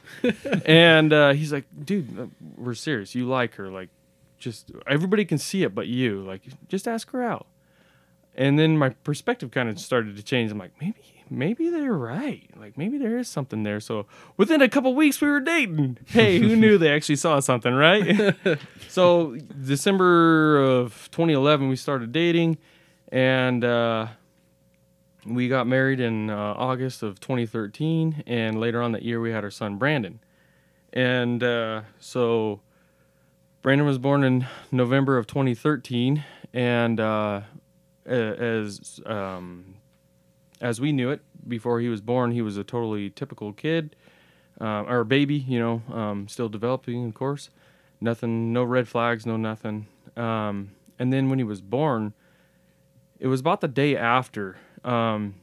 [0.64, 3.14] And uh, he's like dude uh, we're serious.
[3.14, 3.70] You like her.
[3.70, 3.90] Like
[4.38, 6.22] just everybody can see it but you.
[6.22, 7.46] Like just ask her out.
[8.37, 10.50] And then my perspective kind of started to change.
[10.50, 12.49] I'm like, maybe, maybe they're right.
[12.57, 13.81] Like maybe there is something there.
[13.81, 15.99] So within a couple weeks, we were dating.
[16.07, 18.35] Hey, who knew they actually saw something, right?
[18.88, 22.59] so December of 2011, we started dating,
[23.11, 24.09] and uh,
[25.27, 28.25] we got married in uh, August of 2013.
[28.27, 30.20] And later on that year, we had our son Brandon.
[30.92, 32.61] And uh, so
[33.62, 37.40] Brandon was born in November of 2013, and uh,
[38.07, 39.73] as um,
[40.64, 43.94] as we knew it before he was born, he was a totally typical kid
[44.59, 47.50] uh, or baby, you know, um, still developing, of course.
[48.00, 49.87] Nothing, no red flags, no nothing.
[50.16, 52.14] Um, and then when he was born,
[53.18, 54.57] it was about the day after.
[54.83, 55.35] Um,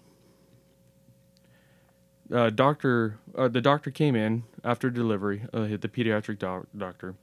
[2.33, 5.43] uh, doctor, uh, the doctor came in after delivery.
[5.53, 7.13] Uh, the pediatric doc- doctor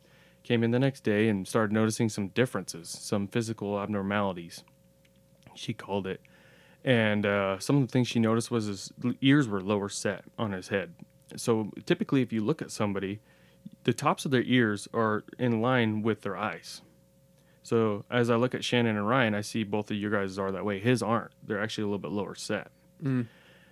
[0.44, 4.62] came in the next day and started noticing some differences, some physical abnormalities
[5.56, 6.20] she called it.
[6.88, 10.52] And uh, some of the things she noticed was his ears were lower set on
[10.52, 10.94] his head.
[11.36, 13.20] So typically, if you look at somebody,
[13.84, 16.80] the tops of their ears are in line with their eyes.
[17.62, 20.50] So as I look at Shannon and Ryan, I see both of you guys are
[20.50, 20.78] that way.
[20.78, 21.32] His aren't.
[21.46, 22.70] They're actually a little bit lower set.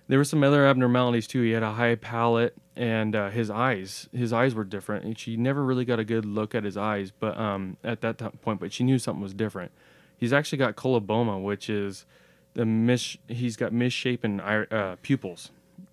[0.07, 1.41] There were some other abnormalities too.
[1.41, 5.05] He had a high palate, and uh, his eyes, his eyes were different.
[5.05, 8.19] And she never really got a good look at his eyes, but um, at that
[8.19, 9.71] ti- point, but she knew something was different.
[10.15, 12.05] He's actually got coloboma, which is
[12.57, 13.17] the mis.
[13.29, 15.51] He's got misshapen uh, pupils,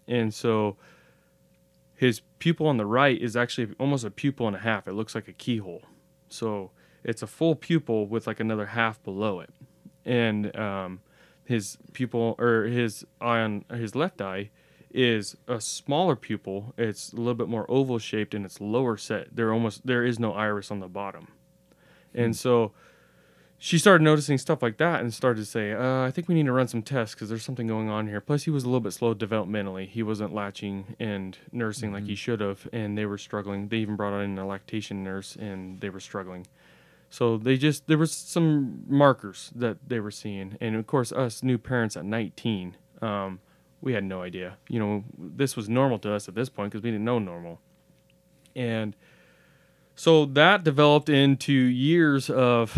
[0.09, 0.77] and so
[1.95, 4.89] his pupil on the right is actually almost a pupil and a half.
[4.89, 5.83] It looks like a keyhole.
[6.29, 6.71] So
[7.05, 9.51] it's a full pupil with like another half below it.
[10.07, 11.01] And um,
[11.45, 14.51] his pupil or his eye on his left eye
[14.91, 16.73] is a smaller pupil.
[16.79, 19.37] It's a little bit more oval shaped and it's lower set.
[19.37, 21.29] There almost there is no iris on the bottom.
[22.15, 22.73] And so
[23.59, 26.47] she started noticing stuff like that and started to say, uh, I think we need
[26.47, 28.21] to run some tests because there's something going on here.
[28.21, 29.89] Plus, he was a little bit slow developmentally.
[29.89, 33.69] He wasn't latching and nursing like he should have, and they were struggling.
[33.69, 36.47] They even brought in a lactation nurse, and they were struggling.
[37.11, 41.43] So they just there was some markers that they were seeing, and of course, us
[41.43, 43.41] new parents at 19, um,
[43.81, 44.57] we had no idea.
[44.69, 47.61] You know, this was normal to us at this point because we didn't know normal,
[48.57, 48.97] and
[49.95, 52.77] so that developed into years of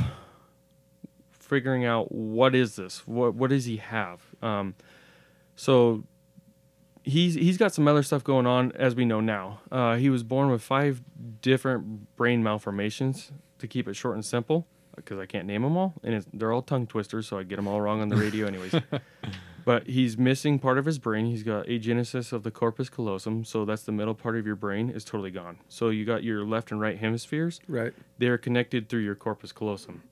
[1.47, 3.07] figuring out what is this?
[3.07, 4.21] What what does he have?
[4.43, 4.75] Um,
[5.55, 6.05] so
[7.03, 9.61] he's he's got some other stuff going on as we know now.
[9.71, 11.03] Uh, he was born with five
[11.41, 15.93] different brain malformations to keep it short and simple because i can't name them all
[16.03, 18.47] and it's, they're all tongue twisters so i get them all wrong on the radio
[18.47, 18.75] anyways.
[19.67, 21.27] But he's missing part of his brain.
[21.27, 24.89] He's got agenesis of the corpus callosum so that's the middle part of your brain
[24.91, 25.59] is totally gone.
[25.69, 27.59] So you got your left and right hemispheres.
[27.67, 27.93] Right.
[28.17, 30.05] they're connected through your corpus callosum.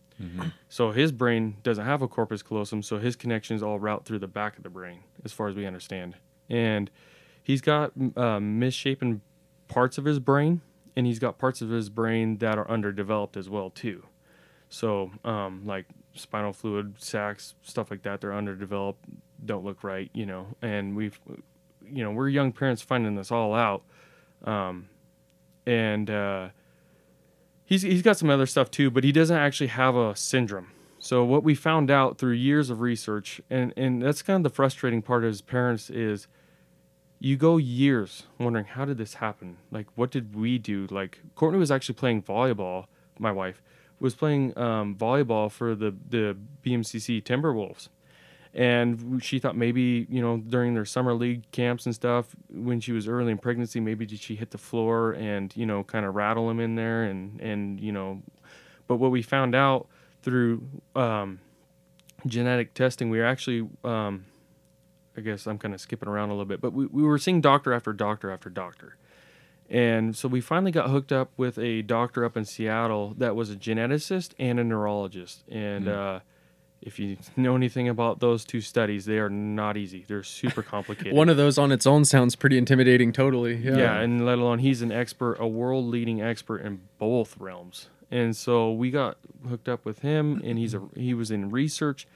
[0.68, 4.28] So his brain doesn't have a corpus callosum, so his connections all route through the
[4.28, 6.16] back of the brain, as far as we understand.
[6.48, 6.90] And
[7.42, 9.22] he's got uh, misshapen
[9.68, 10.60] parts of his brain,
[10.96, 14.06] and he's got parts of his brain that are underdeveloped as well too.
[14.68, 19.04] So um, like spinal fluid sacs, stuff like that, they're underdeveloped,
[19.44, 20.46] don't look right, you know.
[20.62, 21.18] And we've,
[21.84, 23.82] you know, we're young parents finding this all out,
[24.44, 24.88] um,
[25.66, 26.08] and.
[26.08, 26.48] Uh,
[27.74, 30.68] he's he's got some other stuff too, but he doesn't actually have a syndrome.
[30.98, 34.54] So what we found out through years of research, and and that's kind of the
[34.54, 36.26] frustrating part as parents is,
[37.18, 39.58] you go years wondering how did this happen?
[39.70, 40.86] Like what did we do?
[40.90, 42.86] Like Courtney was actually playing volleyball.
[43.18, 43.62] My wife
[44.00, 47.88] was playing um, volleyball for the the BMCC Timberwolves,
[48.54, 52.92] and she thought maybe you know during their summer league camps and stuff when she
[52.92, 56.14] was early in pregnancy maybe did she hit the floor and you know kind of
[56.14, 58.22] rattle him in there and and you know
[58.86, 59.88] but what we found out
[60.22, 60.62] through
[60.94, 61.40] um,
[62.26, 64.24] genetic testing we were actually um,
[65.16, 67.40] i guess i'm kind of skipping around a little bit but we, we were seeing
[67.40, 68.96] doctor after doctor after doctor.
[69.70, 73.50] And so we finally got hooked up with a doctor up in seattle that was
[73.50, 75.42] a geneticist and a neurologist.
[75.50, 76.20] And uh,
[76.84, 80.04] if you know anything about those two studies, they are not easy.
[80.06, 81.14] They're super complicated.
[81.14, 83.10] One of those on its own sounds pretty intimidating.
[83.12, 83.56] Totally.
[83.56, 83.76] Yeah.
[83.76, 84.00] yeah.
[84.00, 87.88] and let alone he's an expert, a world leading expert in both realms.
[88.10, 89.16] And so we got
[89.48, 92.06] hooked up with him, and he's a he was in research,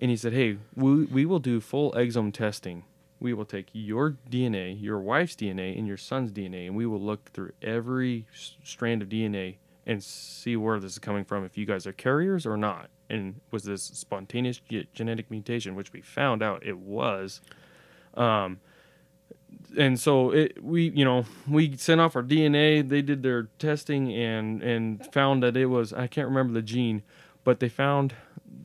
[0.00, 2.84] and he said, "Hey, we we will do full exome testing.
[3.20, 7.00] We will take your DNA, your wife's DNA, and your son's DNA, and we will
[7.00, 11.44] look through every s- strand of DNA and see where this is coming from.
[11.44, 15.92] If you guys are carriers or not." And was this spontaneous ge- genetic mutation, which
[15.92, 17.40] we found out it was.
[18.14, 18.60] Um,
[19.76, 22.86] and so it we you know we sent off our DNA.
[22.86, 27.02] They did their testing and and found that it was I can't remember the gene,
[27.44, 28.14] but they found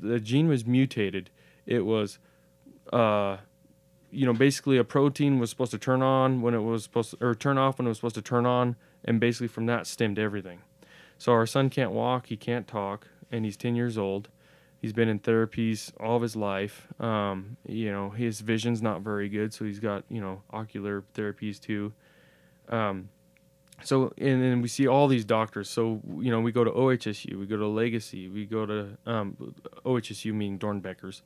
[0.02, 1.30] the gene was mutated.
[1.66, 2.20] It was,
[2.92, 3.38] uh,
[4.12, 7.26] you know, basically a protein was supposed to turn on when it was supposed to,
[7.26, 10.20] or turn off when it was supposed to turn on, and basically from that stemmed
[10.20, 10.60] everything.
[11.18, 14.30] So our son can't walk, he can't talk, and he's 10 years old.
[14.82, 16.88] He's been in therapies all of his life.
[17.02, 21.60] Um, you know, his vision's not very good, so he's got, you know, ocular therapies
[21.60, 21.92] too.
[22.70, 23.10] Um,
[23.84, 25.70] so, and then we see all these doctors.
[25.70, 29.54] So, you know, we go to OHSU, we go to Legacy, we go to um,
[29.86, 31.24] OHSU, meaning Doernbecher's,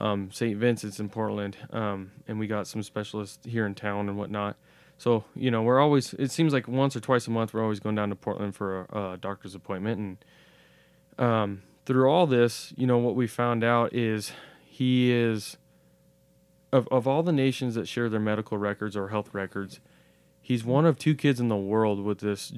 [0.00, 0.56] um, St.
[0.56, 4.56] Vincent's in Portland, um, and we got some specialists here in town and whatnot.
[4.96, 7.78] So, you know, we're always, it seems like once or twice a month, we're always
[7.78, 9.98] going down to Portland for a, a doctor's appointment.
[9.98, 10.16] And
[11.18, 14.32] um, through all this, you know, what we found out is
[14.64, 15.56] he is,
[16.72, 19.80] of, of all the nations that share their medical records or health records,
[20.40, 22.52] he's one of two kids in the world with this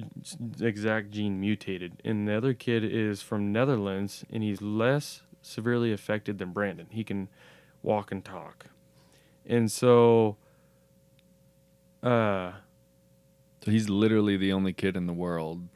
[0.61, 2.01] exact gene mutated.
[2.05, 6.87] And the other kid is from Netherlands, and he's less severely affected than Brandon.
[6.91, 7.29] He can
[7.81, 8.67] walk and talk.
[9.45, 10.37] And so,
[12.03, 12.51] uh,
[13.63, 15.67] So he's literally the only kid in the world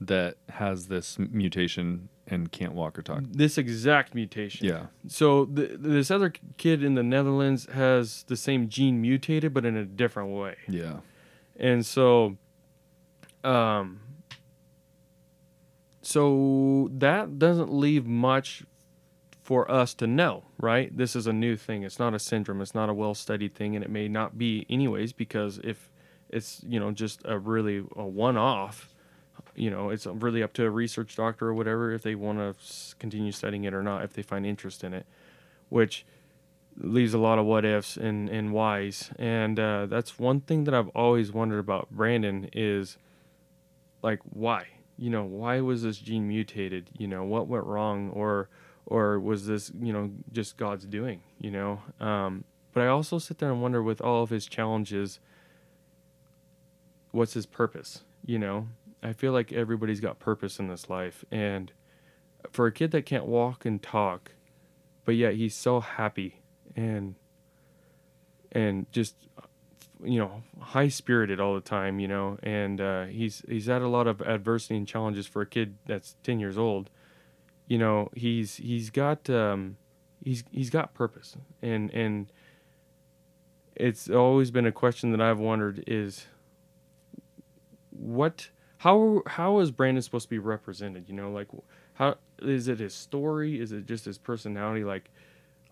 [0.00, 3.22] that has this mutation and can't walk or talk.
[3.30, 4.66] this exact mutation.
[4.66, 4.86] Yeah.
[5.08, 9.76] So th- this other kid in the Netherlands has the same gene mutated, but in
[9.76, 10.56] a different way.
[10.68, 11.00] Yeah.
[11.56, 12.36] And so,
[13.42, 14.00] um,
[16.02, 18.64] so that doesn't leave much
[19.42, 20.96] for us to know, right?
[20.96, 21.82] This is a new thing.
[21.82, 22.62] It's not a syndrome.
[22.62, 25.90] It's not a well-studied thing, and it may not be anyways because if
[26.30, 28.93] it's you know just a really a one-off
[29.54, 32.96] you know it's really up to a research doctor or whatever if they want to
[32.98, 35.06] continue studying it or not if they find interest in it
[35.68, 36.04] which
[36.76, 39.10] leaves a lot of what ifs and and whys.
[39.18, 42.98] And uh, that's one thing that i've always wondered about brandon is
[44.02, 44.66] like why?
[44.96, 46.90] You know why was this gene mutated?
[46.96, 48.10] You know what went wrong?
[48.10, 48.48] Or
[48.86, 51.80] or was this you know just god's doing you know?
[52.00, 55.20] Um, but i also sit there and wonder with all of his challenges
[57.12, 58.66] what's his purpose you know
[59.04, 61.72] i feel like everybody's got purpose in this life and
[62.50, 64.32] for a kid that can't walk and talk
[65.04, 66.40] but yet he's so happy
[66.74, 67.14] and
[68.52, 69.16] and just
[70.02, 73.88] you know high spirited all the time you know and uh, he's he's had a
[73.88, 76.90] lot of adversity and challenges for a kid that's 10 years old.
[77.66, 79.78] You know he's he's got um,
[80.22, 82.30] he's he's got purpose and and
[83.74, 86.26] it's always been a question that I've wondered is
[87.90, 88.50] what
[88.84, 91.08] how how is Brandon supposed to be represented?
[91.08, 91.48] You know like
[91.94, 93.58] how is it his story?
[93.58, 94.84] Is it just his personality?
[94.84, 95.10] Like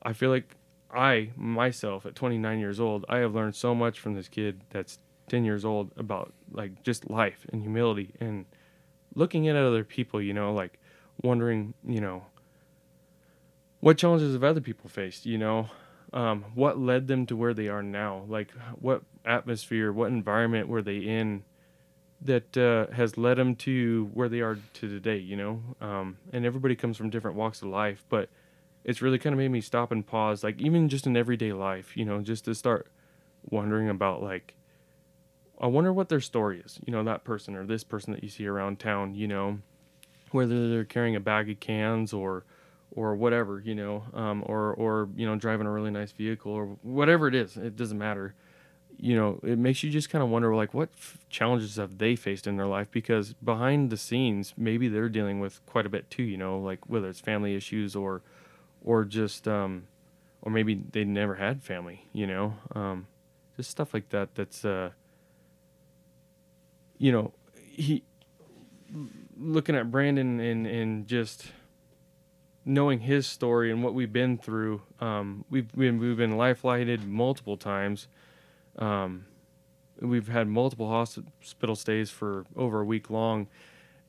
[0.03, 0.57] I feel like
[0.91, 4.99] I myself at 29 years old I have learned so much from this kid that's
[5.29, 8.47] 10 years old about like just life and humility and
[9.15, 10.79] looking at other people you know like
[11.23, 12.25] wondering you know
[13.81, 15.69] what challenges have other people faced you know?
[16.15, 18.25] Um, what led them to where they are now?
[18.27, 21.45] Like what atmosphere what environment were they in
[22.25, 25.61] that uh, has led them to where they are to today you know?
[25.81, 28.29] Um, and everybody comes from different walks of life but
[28.85, 31.97] it's really kind of made me stop and pause like even just in everyday life
[31.97, 32.89] you know just to start
[33.51, 34.55] wondering about like
[35.61, 38.29] i wonder what their story is you know that person or this person that you
[38.29, 39.59] see around town you know?
[40.31, 42.45] Whether they're carrying a bag of cans or
[42.95, 46.67] or whatever you know um, or or you know driving a really nice vehicle or
[46.83, 48.35] whatever it is it doesn't matter
[49.03, 52.15] you know it makes you just kind of wonder like what f- challenges have they
[52.15, 52.87] faced in their life?
[52.93, 56.89] Because behind the scenes maybe they're dealing with quite a bit too you know like
[56.89, 58.23] whether it's family issues or
[58.85, 59.89] or just um
[60.41, 62.55] or maybe they never had family you know?
[62.77, 63.09] Um
[63.57, 64.91] just stuff like that that's uh
[66.97, 68.05] you know he
[69.37, 71.47] looking at brandon and and just
[72.65, 77.05] knowing his story and what we've been through um we've been we've been life flighted
[77.09, 78.07] multiple times
[78.79, 79.27] um
[80.01, 83.47] we've had multiple hospital stays for over a week long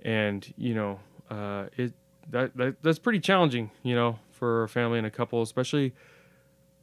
[0.04, 1.00] and you know
[1.30, 1.94] uh it
[2.30, 5.94] that, that that's pretty challenging you know for a family and a couple especially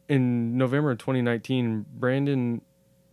[0.09, 2.61] in november of 2019 brandon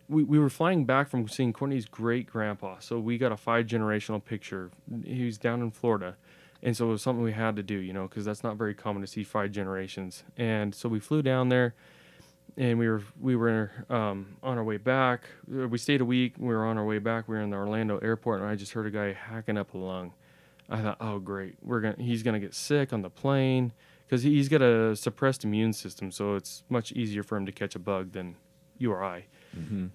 [0.09, 3.65] we, we were flying back from seeing courtney's great grandpa so we got a five
[3.65, 4.71] generational picture.
[5.03, 6.15] He was down in florida
[6.63, 8.73] and so it was something we had to do you know because that's not very
[8.73, 10.23] common to see five generations.
[10.37, 11.75] And so we flew down there
[12.57, 15.21] and we were we were um, on our way back.
[15.53, 16.35] Uh, We stayed a week.
[16.37, 17.27] We were on our way back.
[17.27, 19.77] We were in the Orlando airport, and I just heard a guy hacking up a
[19.77, 20.13] lung.
[20.69, 23.71] I thought, oh great, we're gonna he's gonna get sick on the plane
[24.05, 27.75] because he's got a suppressed immune system, so it's much easier for him to catch
[27.75, 28.35] a bug than
[28.77, 29.25] you or I.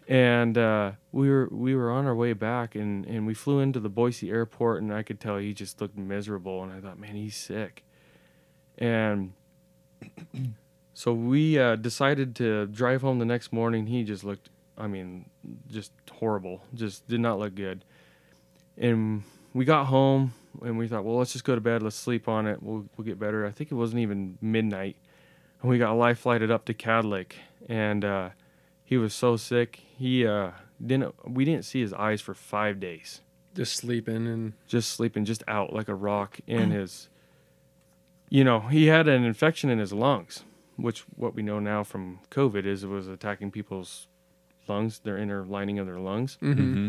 [0.08, 3.80] And uh, we were we were on our way back, and and we flew into
[3.80, 7.14] the Boise airport, and I could tell he just looked miserable, and I thought, man,
[7.16, 7.84] he's sick.
[8.78, 9.34] And
[11.02, 13.88] so we uh, decided to drive home the next morning.
[13.88, 15.28] He just looked, I mean,
[15.66, 16.62] just horrible.
[16.74, 17.84] Just did not look good.
[18.78, 20.32] And we got home
[20.64, 21.82] and we thought, well, let's just go to bed.
[21.82, 22.62] Let's sleep on it.
[22.62, 23.44] We'll, we'll get better.
[23.44, 24.94] I think it wasn't even midnight.
[25.60, 27.32] And we got life flighted up to Kadlec.
[27.68, 28.28] And uh,
[28.84, 29.80] he was so sick.
[29.98, 30.52] He uh,
[30.86, 33.22] didn't, we didn't see his eyes for five days
[33.56, 37.08] Just sleeping and just sleeping just out like a rock in his
[38.28, 40.44] you know he had an infection in his lungs
[40.76, 44.06] which what we know now from covid is it was attacking people's
[44.68, 46.88] lungs their inner lining of their lungs mm-hmm.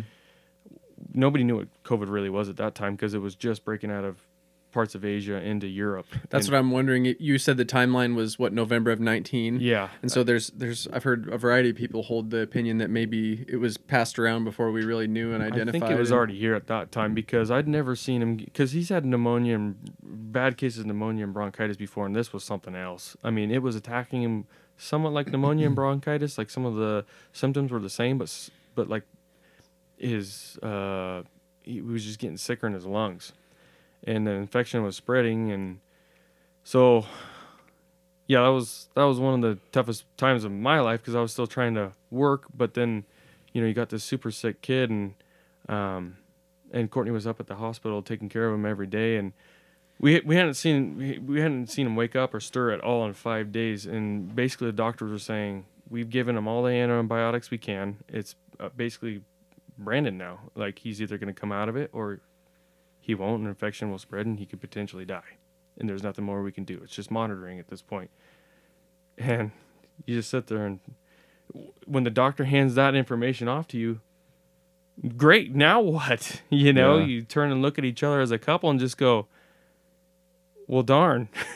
[1.13, 4.03] nobody knew what covid really was at that time because it was just breaking out
[4.03, 4.27] of
[4.73, 7.15] parts of asia into europe That's what I'm wondering.
[7.19, 9.59] You said the timeline was what November of 19.
[9.61, 12.89] yeah And so there's there's I've heard a variety of people hold the opinion that
[12.89, 15.83] maybe it was passed around before we really knew and identified.
[15.83, 18.35] I think it was and- already here at that time because I'd never seen him
[18.37, 22.43] because he's had pneumonia and bad cases of pneumonia and bronchitis before, and this was
[22.43, 23.15] something else.
[23.23, 24.45] I mean, it was attacking him
[24.77, 26.37] somewhat like pneumonia and bronchitis.
[26.37, 29.03] Like some of the symptoms were the same, but but like
[29.97, 31.23] his uh,
[31.63, 33.33] he was just getting sicker in his lungs,
[34.03, 35.79] and the infection was spreading, and
[36.63, 37.05] so
[38.27, 41.21] yeah, that was that was one of the toughest times of my life because I
[41.21, 43.05] was still trying to work, but then
[43.53, 45.13] you know you got this super sick kid and
[45.69, 46.17] um
[46.71, 49.31] and Courtney was up at the hospital taking care of him every day and
[49.99, 53.05] we we hadn't seen we, we hadn't seen him wake up or stir at all
[53.05, 57.51] in 5 days and basically the doctors were saying we've given him all the antibiotics
[57.51, 59.21] we can it's uh, basically
[59.77, 60.39] Brandon now.
[60.55, 62.19] Like he's either going to come out of it or
[63.05, 63.41] he won't.
[63.43, 65.37] An infection will spread and he could potentially die.
[65.77, 66.79] And there's nothing more we can do.
[66.83, 68.09] It's just monitoring at this point.
[69.17, 69.51] And
[70.05, 70.79] you just sit there and
[71.85, 73.99] when the doctor hands that information off to you,
[75.17, 75.53] great.
[75.53, 76.41] Now what?
[76.49, 77.05] You know, Yeah.
[77.05, 79.27] you turn and look at each other as a couple and just go,
[80.67, 81.27] well, darn.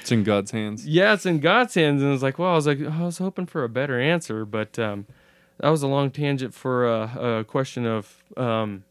[0.00, 0.86] It's in God's hands.
[0.86, 2.00] yeah, it's in God's hands.
[2.02, 4.78] And it's like, well, I was like, I was hoping for a better answer, but
[4.78, 5.06] um,
[5.58, 8.84] that was a long tangent for a, a question of um,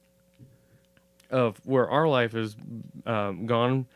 [1.30, 2.56] of where our life has
[3.06, 3.88] um, gone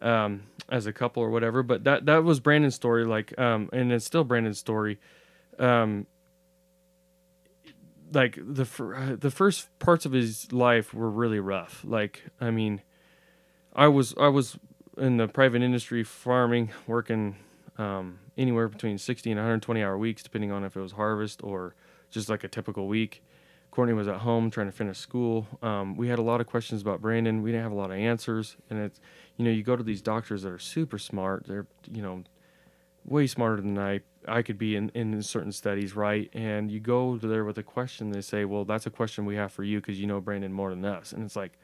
[0.00, 1.62] um, as a couple or whatever.
[1.62, 4.98] But that that was Brandon's story, like, um, and it's still Brandon's story.
[5.58, 6.06] Um,
[8.12, 11.82] like the the first parts of his life were really rough.
[11.84, 12.82] Like, I mean,
[13.74, 14.58] I was I was
[14.96, 17.36] in the private industry farming, working
[17.76, 21.74] um, anywhere between 60 and 120 hour weeks, depending on if it was harvest or
[22.10, 23.22] just like a typical week.
[23.70, 25.46] Courtney was at home trying to finish school.
[25.62, 27.42] Um, we had a lot of questions about Brandon.
[27.42, 29.00] We didn't have a lot of answers, and it's
[29.36, 31.46] you know you go to these doctors that are super smart.
[31.46, 32.24] They're you know
[33.04, 36.28] way smarter than I I could be in, in certain studies, right?
[36.34, 38.10] And you go to there with a question.
[38.10, 40.70] They say, well, that's a question we have for you because you know Brandon more
[40.70, 41.58] than us, and it's like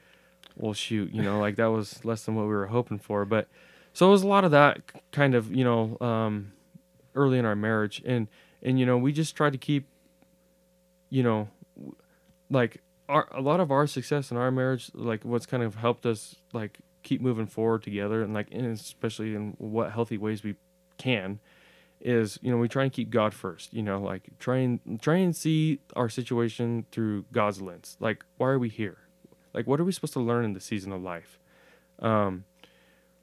[0.57, 3.49] well shoot you know like that was less than what we were hoping for but
[3.93, 4.81] so it was a lot of that
[5.13, 6.53] kind of you know um
[7.15, 8.29] early in our marriage and
[8.63, 9.87] and you know we just tried to keep
[11.11, 11.49] you know
[12.51, 16.07] like our a lot of our success in our marriage like what's kind of helped
[16.07, 20.55] us like keep moving forward together and like and especially in what healthy ways we
[20.97, 21.39] can
[22.01, 25.17] is you know we try and keep God first you know like try and try
[25.17, 27.97] and see our situation through God's lens.
[28.01, 28.99] Like why are we here?
[29.53, 31.39] Like what are we supposed to learn in the season of life?
[32.01, 32.45] Um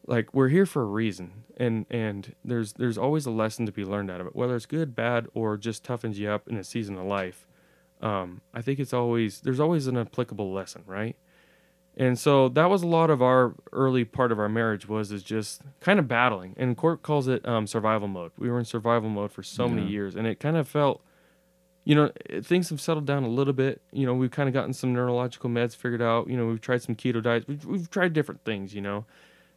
[0.07, 3.85] like we're here for a reason and and there's there's always a lesson to be
[3.85, 6.63] learned out of it whether it's good bad or just toughens you up in a
[6.63, 7.47] season of life
[8.01, 11.15] um i think it's always there's always an applicable lesson right?
[11.97, 15.23] And so that was a lot of our early part of our marriage was is
[15.23, 16.53] just kind of battling.
[16.57, 18.31] And court calls it um, survival mode.
[18.37, 21.03] We were in survival mode for so many years and it kind of felt
[21.83, 23.81] you know things have settled down a little bit.
[23.91, 26.29] You know we've kind of gotten some neurological meds figured out.
[26.29, 27.47] You know we've tried some keto diets.
[27.47, 29.05] We've, we've tried different things you know?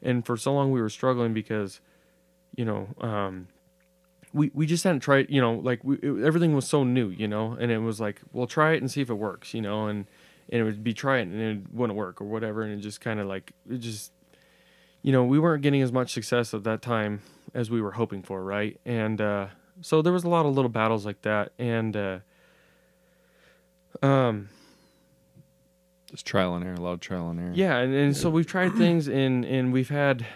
[0.03, 1.81] And for so long we were struggling because
[2.57, 3.47] you know um
[4.35, 7.27] we, we just hadn't tried you know like we, it, everything was so new you
[7.29, 9.87] know and it was like well try it and see if it works you know
[9.87, 10.07] and
[10.51, 12.61] and it would be try it and it wouldn't work or whatever.
[12.63, 14.13] And it just kind of like it just
[15.01, 17.23] you know we weren't getting as much success at that time
[17.55, 18.79] as we were hoping for right?
[18.85, 19.47] And uh
[19.81, 21.53] so there was a lot of little battles like that.
[21.59, 22.19] And uh
[24.03, 24.49] um
[26.11, 27.53] Just trial and error, a lot of trial and error.
[27.55, 30.27] yeah, and, and so we've tried things and and we've had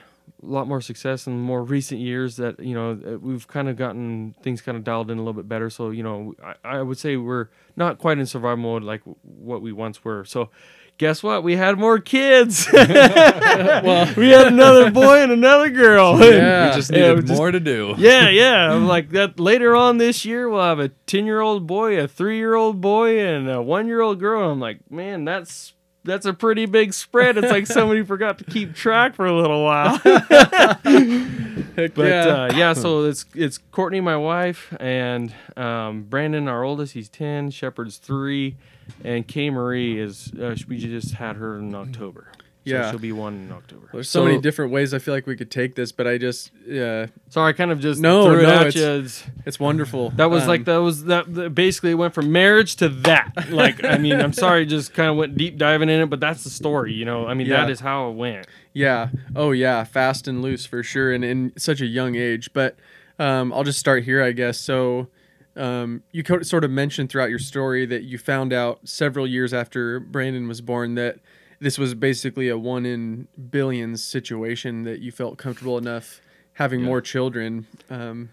[0.43, 4.61] lot more success in more recent years that you know we've kind of gotten things
[4.62, 5.68] kind of dialed in a little bit better.
[5.70, 6.34] So you know
[6.64, 10.24] I, I would say we're not quite in survival mode like what we once were.
[10.24, 10.51] So
[10.99, 11.45] guess what?
[11.45, 12.66] We had more kids.
[12.72, 16.18] well, we had another boy and another girl.
[16.28, 16.70] Yeah.
[16.70, 17.95] We just Yeah, needed we just- more to do.
[17.99, 18.72] yeah, yeah.
[18.72, 22.09] I'm like that later on this year we'll have a ten year old boy, a
[22.09, 24.51] three year old boy, and a one year old girl.
[24.51, 25.72] I'm like, man, that's
[26.09, 27.36] that's a pretty big spread.
[27.38, 30.00] It's like somebody forgot to keep track for a little while.
[31.78, 32.26] But yeah.
[32.26, 36.94] uh, yeah, so it's it's Courtney, my wife, and um, Brandon, our oldest.
[36.94, 37.50] He's ten.
[37.50, 38.56] Shepard's three,
[39.04, 40.32] and Kay Marie is.
[40.34, 42.32] Uh, we just had her in October.
[42.66, 42.90] So Yeah.
[42.90, 43.88] she'll be one in October.
[43.92, 46.50] There's so, many different ways I feel like we could take this, but I just
[46.66, 48.82] yeah, Sorry, I kind of just No, threw it no, at it's- you.
[48.82, 50.11] It's- it's wonderful.
[50.11, 53.32] That was Um, like that was that, that basically went from marriage to that.
[53.50, 56.44] Like I mean, I'm sorry, just kind of went deep diving in it, but that's
[56.44, 57.26] the story, you know.
[57.26, 57.72] I mean, that Yeah.
[57.72, 58.46] is how it went.
[58.74, 59.09] Yeah.
[59.34, 59.84] Oh, yeah.
[59.84, 62.50] Fast and loose for sure, and in such a young age.
[62.52, 62.76] But
[63.18, 64.59] um, I'll just start here, I guess.
[64.59, 65.09] So,
[65.56, 69.52] um, you co- sort of mentioned throughout your story that you found out several years
[69.54, 71.18] after Brandon was born that
[71.61, 76.20] this was basically a one in billions situation that you felt comfortable enough
[76.54, 78.30] having more children, um,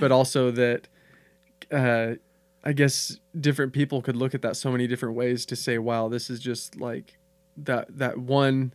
[0.00, 0.88] but also that.
[1.70, 2.14] Uh,
[2.64, 6.08] I guess different people could look at that so many different ways to say, "Wow,
[6.08, 7.18] this is just like
[7.56, 8.72] that that one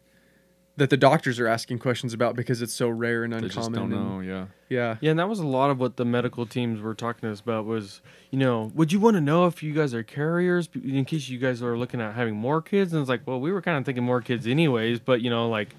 [0.78, 3.49] that the doctors are asking questions about because it's so rare and uncommon.
[3.73, 4.34] They uncommon." just don't and- know.
[4.34, 4.45] Yeah.
[4.69, 7.32] Yeah, Yeah, and that was a lot of what the medical teams were talking to
[7.32, 7.65] us about.
[7.65, 8.01] Was
[8.32, 11.38] you know, would you want to know if you guys are carriers in case you
[11.39, 12.91] guys are looking at having more kids?
[12.93, 15.47] And it's like, well, we were kind of thinking more kids anyways, but you know,
[15.49, 15.75] like,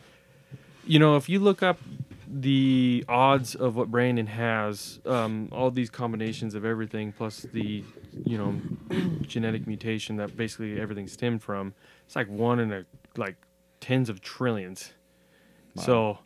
[0.86, 1.78] you know, if you look up
[2.30, 7.82] the odds of what Brandon has, um, all these combinations of everything plus the,
[8.24, 8.54] you know,
[9.22, 11.74] genetic mutation that basically everything stemmed from,
[12.06, 12.84] it's like one in a
[13.16, 13.36] like
[13.80, 14.92] tens of trillions.
[15.76, 16.18] So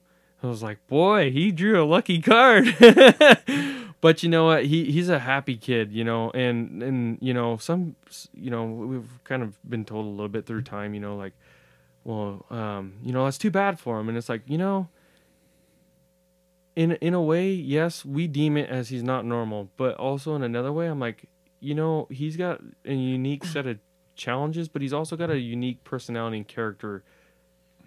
[0.43, 2.75] I was like, boy, he drew a lucky card.
[4.01, 4.65] but you know what?
[4.65, 7.97] He he's a happy kid, you know, and and you know some,
[8.35, 11.35] you know, we've kind of been told a little bit through time, you know, like,
[12.05, 14.89] well, um, you know, that's too bad for him, and it's like, you know,
[16.75, 20.43] in in a way, yes, we deem it as he's not normal, but also in
[20.43, 21.29] another way, I'm like,
[21.61, 23.79] you know, he's got a unique set of
[24.17, 27.05] challenges, but he's also got a unique personality and character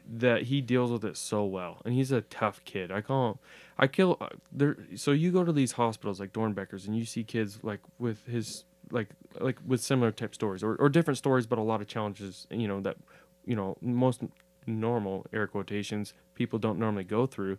[0.07, 2.91] that he deals with it so well, and he's a tough kid.
[2.91, 3.39] I call him.
[3.77, 4.77] I kill uh, there.
[4.95, 8.63] So you go to these hospitals like Doernbecher's, and you see kids like with his
[8.91, 12.47] like like with similar type stories or, or different stories, but a lot of challenges.
[12.49, 12.97] You know that
[13.45, 14.21] you know most
[14.67, 17.57] normal air quotations people don't normally go through,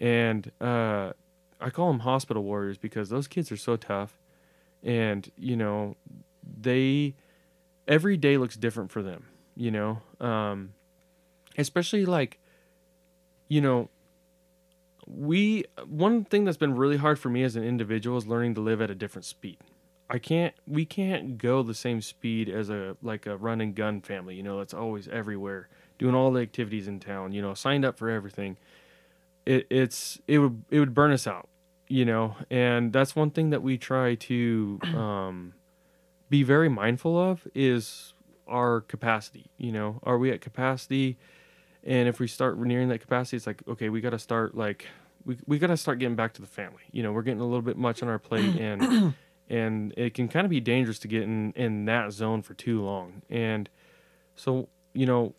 [0.00, 1.12] and uh,
[1.60, 4.18] I call them hospital warriors because those kids are so tough,
[4.82, 5.96] and you know
[6.60, 7.14] they
[7.86, 9.26] every day looks different for them.
[9.54, 10.02] You know.
[10.20, 10.72] Um,
[11.58, 12.38] especially like
[13.48, 13.88] you know
[15.06, 18.60] we one thing that's been really hard for me as an individual is learning to
[18.60, 19.58] live at a different speed.
[20.10, 24.00] I can't we can't go the same speed as a like a run and gun
[24.00, 27.84] family you know that's always everywhere doing all the activities in town you know signed
[27.84, 28.56] up for everything.
[29.44, 31.48] It, it's it would it would burn us out
[31.88, 35.54] you know and that's one thing that we try to um
[36.28, 38.12] be very mindful of is
[38.48, 40.00] our capacity you know.
[40.02, 41.16] Are we at capacity
[41.86, 44.86] and if we start nearing that capacity it's like okay we got to start like
[45.26, 46.82] we, we got to start getting back to the family.
[46.92, 49.14] You know we're getting a little bit much on our plate and
[49.50, 52.82] and it can kind of be dangerous to get in in that zone for too
[52.82, 53.22] long.
[53.28, 53.68] And
[54.36, 55.34] so you know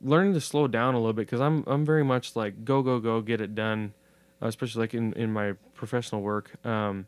[0.00, 3.00] learning to slow down a little bit because i'm i'm very much like go go
[3.00, 3.92] go get it done
[4.40, 6.64] especially like in in my professional work.
[6.64, 7.06] Um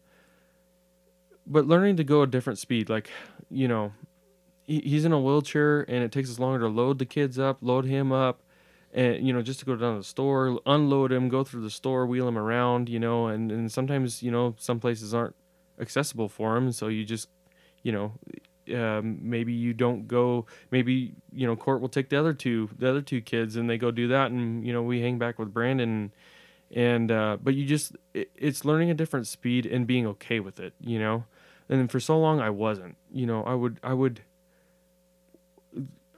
[1.47, 3.11] but learning to go a different speed like
[3.49, 3.93] you know
[4.67, 7.59] he, he's in a wheelchair and it takes us longer to load the kids up
[7.61, 8.43] load him up
[8.93, 11.71] and you know just to go down to the store unload him go through the
[11.71, 15.35] store wheel him around you know and, and sometimes you know some places aren't
[15.81, 17.29] accessible for him so you just
[17.83, 18.13] you know
[18.75, 22.89] um, maybe you don't go maybe you know court will take the other two the
[22.89, 25.53] other two kids and they go do that and you know we hang back with
[25.53, 26.13] brandon
[26.73, 30.61] and uh, but you just it, it's learning a different speed and being okay with
[30.61, 31.25] it you know?
[31.69, 34.23] And for so long i wasn't you know i would i would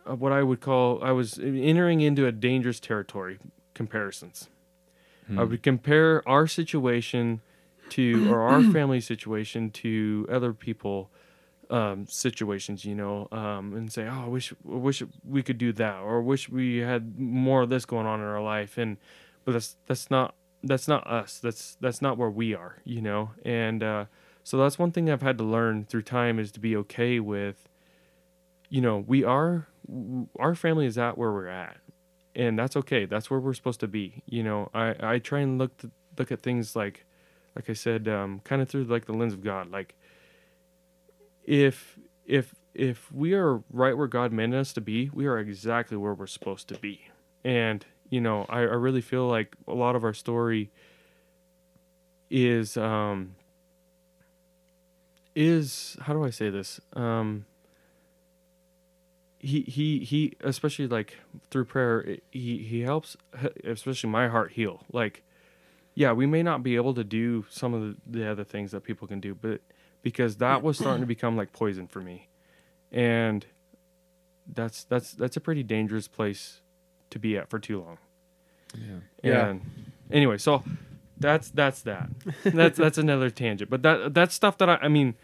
[0.05, 3.39] what I would call I was entering into a dangerous territory
[3.75, 4.49] comparisons.
[5.27, 5.39] Hmm.
[5.39, 7.41] I would compare our situation
[7.91, 11.11] to or our family situation to other people
[11.71, 15.73] um, situations, you know, um, and say, "Oh, I wish, I wish we could do
[15.73, 18.99] that," or "Wish we had more of this going on in our life." And
[19.45, 21.39] but that's that's not that's not us.
[21.39, 23.31] That's that's not where we are, you know.
[23.45, 24.05] And uh,
[24.45, 27.69] so that's one thing I've had to learn through time is to be okay with,
[28.69, 29.69] you know, we are
[30.39, 31.79] our family is at where we're at,
[32.35, 33.05] and that's okay.
[33.07, 34.23] That's where we're supposed to be.
[34.27, 37.05] You know, I I try and look to, look at things like,
[37.57, 39.71] like I said, um, kind of through like the lens of God.
[39.71, 39.95] Like,
[41.45, 45.97] if if if we are right where God meant us to be, we are exactly
[45.97, 47.09] where we're supposed to be.
[47.45, 50.71] And you know, I, I really feel like a lot of our story
[52.31, 53.37] is um
[55.35, 57.47] is how do I say this um
[59.43, 61.19] he he he especially like
[61.51, 63.17] through prayer he he helps
[63.65, 64.85] especially my heart heal.
[64.93, 65.25] Like
[65.95, 68.83] yeah we may not be able to do some of the, the other things that
[68.83, 69.61] people can do but
[70.01, 72.29] because that was starting to become like poison for me.
[72.93, 73.45] And
[74.47, 76.61] that's that's that's a pretty dangerous place
[77.11, 77.99] to be at for too long.
[78.75, 78.99] Yeah.
[79.23, 79.55] Yeah.
[80.11, 80.63] anyway so
[81.19, 82.11] that's that's that.
[82.45, 83.71] That's that's another tangent.
[83.71, 85.15] But that that's stuff that I, I mean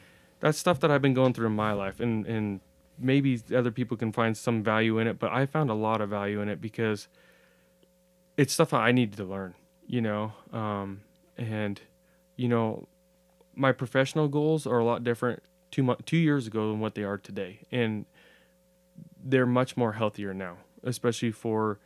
[0.40, 1.98] that's stuff that i've been going through in my life.
[1.98, 2.60] And and
[2.98, 6.10] maybe other people can find some value in it, but I found a lot of
[6.10, 7.08] value in it because
[8.36, 9.54] it's stuff I needed to learn,
[9.86, 10.32] you know.
[10.52, 11.02] Um,
[11.36, 11.80] and
[12.36, 12.86] you know,
[13.54, 17.02] my professional goals are a lot different two mo- two years ago than what they
[17.02, 18.06] are today, and
[19.22, 21.78] they're much more healthier now, especially for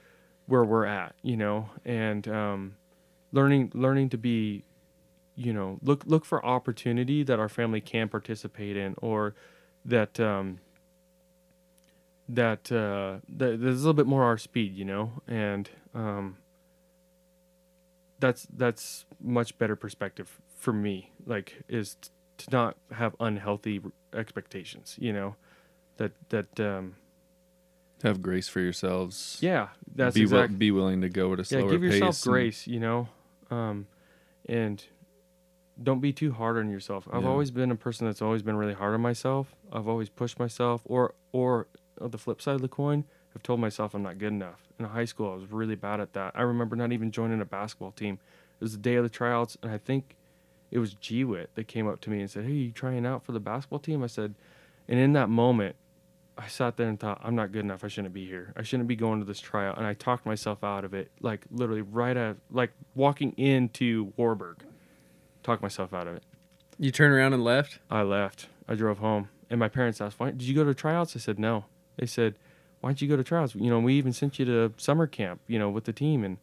[0.46, 1.70] where we're at, you know.
[1.84, 2.76] And um,
[3.32, 4.64] learning learning to be,
[5.34, 9.34] you know, look look for opportunity that our family can participate in, or
[9.84, 10.58] that um,
[12.34, 16.36] that uh, that there's a little bit more our speed, you know, and um,
[18.20, 21.10] that's that's much better perspective for me.
[21.26, 23.80] Like, is t- to not have unhealthy
[24.14, 25.36] expectations, you know,
[25.96, 26.96] that that um,
[28.02, 31.44] have grace for yourselves yeah, that's be, wi- exactly be willing to go at a
[31.44, 31.70] slower yeah.
[31.70, 33.08] Give yourself pace and- grace, you know,
[33.50, 33.86] um,
[34.46, 34.84] and
[35.82, 37.08] don't be too hard on yourself.
[37.12, 37.28] I've Yeah.
[37.28, 39.54] always been a person that's always been really hard on myself.
[39.72, 41.66] I've always pushed myself, or or
[42.02, 44.68] on the flip side of the coin, I've told myself I'm not good enough.
[44.78, 46.32] In high school, I was really bad at that.
[46.34, 48.18] I remember not even joining a basketball team.
[48.60, 50.16] It was the day of the tryouts, and I think
[50.70, 53.32] it was Gwit that came up to me and said, "Hey, you trying out for
[53.32, 54.34] the basketball team?" I said,
[54.88, 55.76] and in that moment,
[56.36, 57.84] I sat there and thought, I'm not good enough.
[57.84, 58.52] I shouldn't be here.
[58.56, 59.78] I shouldn't be going to this tryout.
[59.78, 64.64] And I talked myself out of it, like literally right at like walking into Warburg.
[65.42, 66.22] Talked myself out of it.
[66.78, 67.78] You turn around and left.
[67.90, 68.48] I left.
[68.68, 71.38] I drove home, and my parents asked, "Why did you go to tryouts?" I said,
[71.38, 71.66] "No."
[71.96, 72.34] They said,
[72.80, 75.40] "Why didn't you go to tryouts?" You know, we even sent you to summer camp,
[75.46, 76.38] you know, with the team, and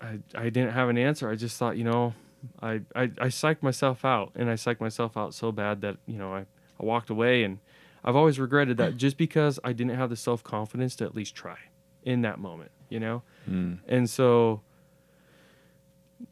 [0.00, 1.28] I I didn't have an answer.
[1.30, 2.14] I just thought, you know,
[2.62, 6.16] I I, I psyched myself out, and I psyched myself out so bad that you
[6.18, 6.40] know I
[6.80, 7.58] I walked away, and
[8.04, 11.34] I've always regretted that just because I didn't have the self confidence to at least
[11.34, 11.58] try
[12.02, 13.78] in that moment, you know, Mm.
[13.86, 14.62] and so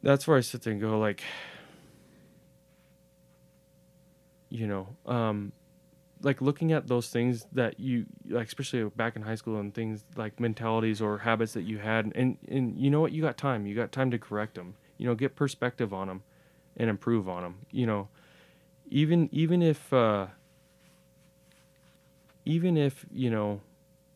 [0.03, 1.23] that's where I sit there and go like
[4.51, 5.53] you know, um
[6.23, 10.05] like looking at those things that you like especially back in high school and things
[10.17, 13.13] like mentalities or habits that you had and and you know what?
[13.13, 13.67] You got time.
[13.67, 16.23] You got time to correct them you know get perspective on them
[16.77, 18.09] and improve on them you know
[18.91, 20.27] even even if uh
[22.45, 23.61] even if you know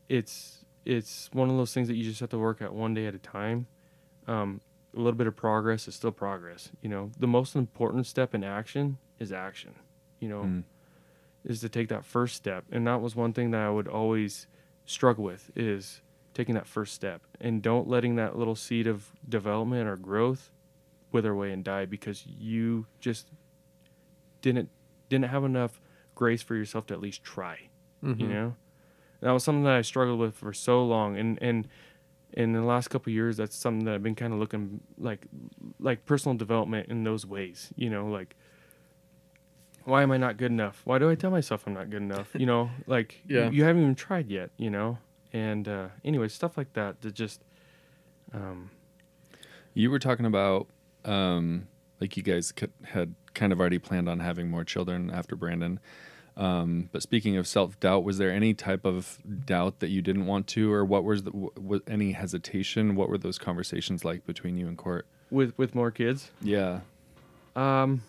[0.08, 3.06] it's it's one of those things that you just have to work at one day
[3.06, 3.66] at a time
[4.26, 4.60] um,
[4.96, 7.10] a little bit of progress is still progress you know?
[7.18, 9.74] The most important step in action is action
[10.18, 10.42] you know?
[10.42, 10.64] Mm.
[11.44, 12.64] Is to take that first step.
[12.70, 14.46] And that was one thing that i would always
[14.86, 16.00] struggle with is
[16.34, 17.22] taking that first step.
[17.40, 20.50] And don't letting that little seed of development or growth
[21.10, 23.28] wither away and die because you just
[24.40, 24.70] didn't
[25.08, 25.80] didn't have enough
[26.14, 27.68] grace for yourself to at least try
[28.02, 28.18] Mhm.
[28.20, 28.56] you know?
[29.20, 31.16] That was something that i struggled with for so long.
[31.16, 31.68] And and
[32.32, 35.26] in the last couple of years that's something that i've been kind of looking like
[35.78, 38.34] like personal development in those ways you know like
[39.84, 42.30] why am i not good enough why do i tell myself i'm not good enough
[42.34, 43.46] you know like Yeah.
[43.50, 44.98] you, you haven't even tried yet you know
[45.32, 47.40] and uh anyway stuff like that that just
[48.32, 48.70] um
[49.74, 50.68] You were talking about
[51.04, 51.66] um,
[52.00, 52.52] like you guys
[52.84, 55.80] had kind of already planned on having more children after Brandon.
[56.36, 60.26] Um, but speaking of self doubt, was there any type of doubt that you didn't
[60.26, 62.94] want to, or what was the, was any hesitation?
[62.94, 65.06] What were those conversations like between you and Court?
[65.30, 66.80] with with more kids Yeah,
[67.56, 68.02] um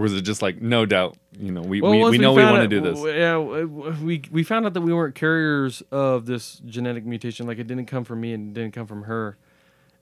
[0.00, 1.16] or was it just like no doubt?
[1.38, 2.98] You know, we Well, we, we know we found want to do this.
[3.04, 7.46] Yeah, we we found out that we weren't carriers of this genetic mutation.
[7.46, 9.36] Like it didn't come from me and it didn't come from her.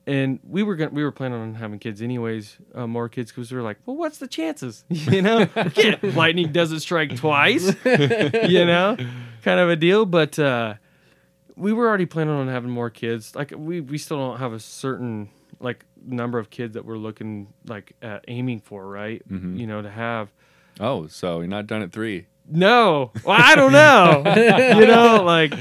[0.06, 3.50] And we were gonna, we were planning on having kids anyways, uh, more kids, because
[3.50, 4.84] we were like, well, what's the chances?
[4.90, 7.74] You know, Yeah, lightning doesn't strike twice.
[7.84, 8.96] you know,
[9.42, 10.06] kind of a deal.
[10.06, 10.74] But uh,
[11.56, 13.34] we were already planning on having more kids.
[13.34, 15.28] Like we we still don't have a certain
[15.60, 19.22] like number of kids that we're looking like at aiming for, right?
[19.28, 19.58] Mhm.
[19.58, 20.32] You know, to have.
[20.80, 22.26] Oh, so you're not done at three?
[22.50, 24.22] No, well, I don't know.
[24.80, 25.52] you know, like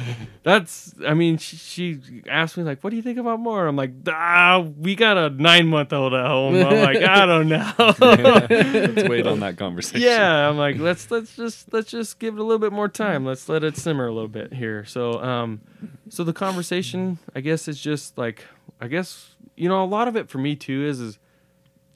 [0.43, 0.93] that's.
[1.05, 3.91] I mean, she, she asked me like, "What do you think about more?" I'm like,
[4.07, 9.09] "Ah, we got a nine month old at home." I'm like, "I don't know." Let's
[9.09, 9.99] wait on that conversation.
[9.99, 13.25] yeah, I'm like, let's let's just let's just give it a little bit more time.
[13.25, 14.85] Let's let it simmer a little bit here.
[14.85, 15.59] So, um,
[16.07, 18.45] so the conversation, I guess, is just like,
[18.79, 21.19] I guess you know, a lot of it for me too is is,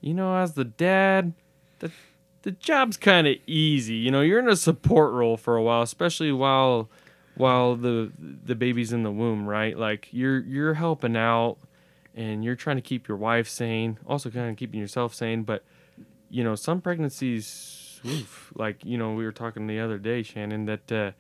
[0.02, 1.34] you know, as the dad,
[1.80, 1.92] the
[2.44, 3.96] the job's kind of easy.
[3.96, 6.90] You know, you're in a support role for a while, especially while
[7.36, 9.78] while the the baby's in the womb, right?
[9.78, 11.58] Like you're you're helping out
[12.16, 15.64] and you're trying to keep your wife sane, also kind of keeping yourself sane, but
[16.30, 20.66] you know, some pregnancies oof, like, you know, we were talking the other day, Shannon,
[20.66, 21.12] that uh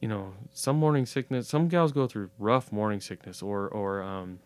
[0.00, 4.38] you know, some morning sickness, some gals go through rough morning sickness or or um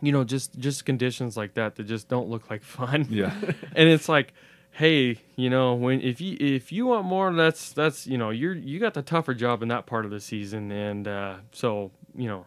[0.00, 3.34] you know, just just conditions like that that just don't look like fun Yeah.
[3.76, 4.32] and it's like
[4.72, 8.54] hey you know when if you if you want more that's that's you know you're
[8.54, 12.28] you got the tougher job in that part of the season and uh so you
[12.28, 12.46] know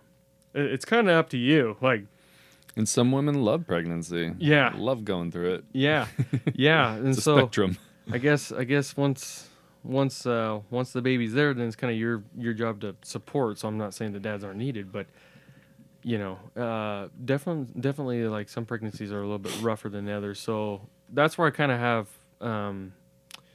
[0.53, 2.05] it, it's kind of up to you like
[2.77, 4.31] And some women love pregnancy.
[4.39, 4.71] Yeah.
[4.77, 5.63] Love going through it.
[5.73, 6.07] yeah
[6.53, 7.77] yeah and so spectrum.
[8.11, 9.49] i guess i guess once
[9.83, 13.57] once uh once the baby's there then it's kind of your your job to support
[13.57, 15.07] so i'm not saying the dads aren't needed but
[16.03, 20.39] you know uh definitely definitely like some pregnancies are a little bit rougher than others
[20.39, 22.07] so that's where i kind of have
[22.41, 22.93] um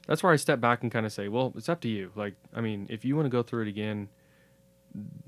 [0.06, 2.34] that's where i step back and kind of say well it's up to you like
[2.54, 4.08] i mean if you want to go through it again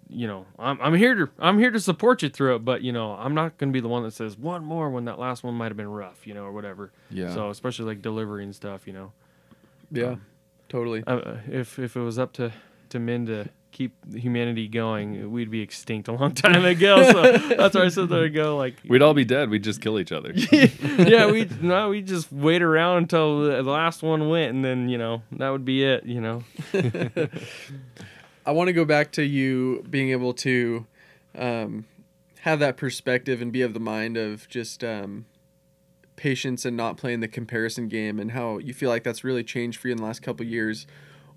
[0.08, 2.92] you know I'm, I'm here to i'm here to support you through it but you
[2.92, 5.42] know i'm not going to be the one that says one more when that last
[5.42, 7.34] one might have been rough you know or whatever Yeah.
[7.34, 9.12] so especially like delivery and stuff you know
[9.90, 10.16] Yeah,
[10.68, 11.02] totally.
[11.06, 12.52] uh, if if it was up to
[12.90, 17.12] to men to keep humanity going, we'd be extinct a long time ago.
[17.12, 19.50] So that's where I sit there and go like, We'd all be dead.
[19.50, 20.32] We'd just kill each other.
[20.52, 24.98] yeah, we no, we just wait around until the last one went, and then you
[24.98, 26.04] know that would be it.
[26.04, 26.44] You know,
[28.46, 30.86] I want to go back to you being able to
[31.36, 31.84] um,
[32.40, 35.26] have that perspective and be of the mind of just um,
[36.16, 39.78] patience and not playing the comparison game and how you feel like that's really changed
[39.78, 40.86] for you in the last couple years.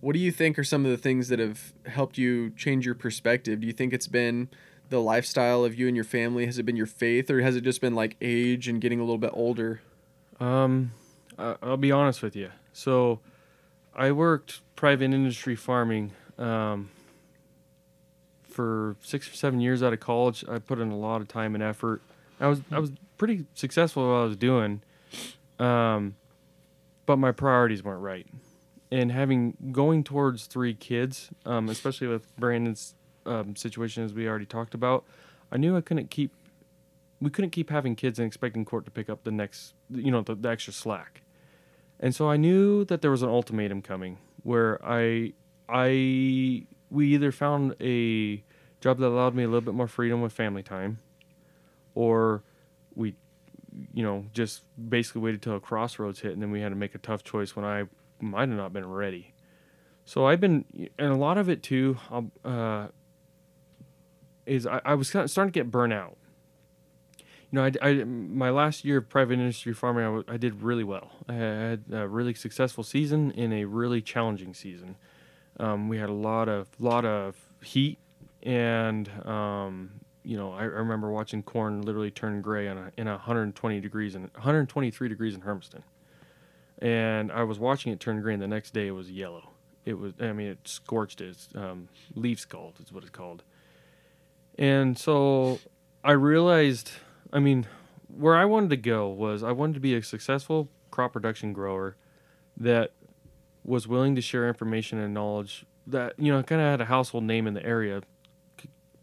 [0.01, 2.95] What do you think are some of the things that have helped you change your
[2.95, 3.61] perspective?
[3.61, 4.49] Do you think it's been
[4.89, 6.45] the lifestyle of you and your family?
[6.47, 9.03] Has it been your faith or has it just been like age and getting a
[9.03, 9.81] little bit older?
[10.39, 10.91] Um,
[11.37, 12.51] I'll be honest with you.
[12.73, 13.19] So,
[13.95, 16.89] I worked private industry farming um,
[18.43, 20.45] for six or seven years out of college.
[20.49, 22.01] I put in a lot of time and effort.
[22.39, 24.81] I was I was pretty successful at what I was doing,
[25.59, 26.15] um,
[27.05, 28.25] but my priorities weren't right.
[28.91, 34.45] And having going towards three kids, um, especially with Brandon's um, situation as we already
[34.45, 35.05] talked about,
[35.51, 36.31] I knew I couldn't keep
[37.21, 40.21] we couldn't keep having kids and expecting court to pick up the next you know
[40.21, 41.21] the, the extra slack.
[41.99, 45.33] And so i knew that there was an ultimatum coming where i
[45.69, 48.43] i we either found a
[48.81, 50.99] job that allowed me a little bit more freedom with family time
[51.93, 52.43] or
[52.95, 53.15] we
[53.93, 56.95] you know just basically waited till a crossroads hit and then we had to make
[56.95, 57.83] a tough choice when i
[58.21, 59.33] might have not been ready
[60.05, 60.65] so i've been
[60.97, 61.97] and a lot of it too
[62.45, 62.87] uh,
[64.45, 66.17] is I, I was kind of starting to get burnt out
[67.51, 70.61] you know, I, I my last year of private industry farming, I, w- I did
[70.61, 71.11] really well.
[71.27, 74.95] I had a really successful season in a really challenging season.
[75.59, 77.99] Um, we had a lot of lot of heat,
[78.41, 79.91] and um,
[80.23, 84.15] you know, I, I remember watching corn literally turn gray on a, in 120 degrees
[84.15, 85.83] and 123 degrees in Hermiston,
[86.81, 88.39] and I was watching it turn green.
[88.39, 89.49] The next day, it was yellow.
[89.85, 91.21] It was, I mean, it scorched.
[91.21, 93.43] It's um, leaf scald is what it's called.
[94.57, 95.59] And so
[96.03, 96.91] I realized
[97.33, 97.67] I mean,
[98.07, 101.95] where I wanted to go was I wanted to be a successful crop production grower
[102.57, 102.91] that
[103.63, 107.23] was willing to share information and knowledge that you know kind of had a household
[107.23, 108.01] name in the area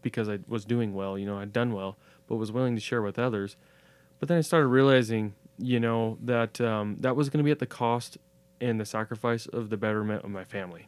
[0.01, 3.01] because I was doing well, you know, I'd done well, but was willing to share
[3.01, 3.57] with others.
[4.19, 7.59] But then I started realizing, you know, that um, that was going to be at
[7.59, 8.17] the cost
[8.61, 10.87] and the sacrifice of the betterment of my family.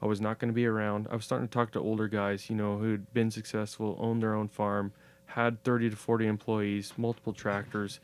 [0.00, 1.08] I was not going to be around.
[1.10, 4.34] I was starting to talk to older guys, you know, who'd been successful, owned their
[4.34, 4.92] own farm,
[5.26, 7.98] had 30 to 40 employees, multiple tractors,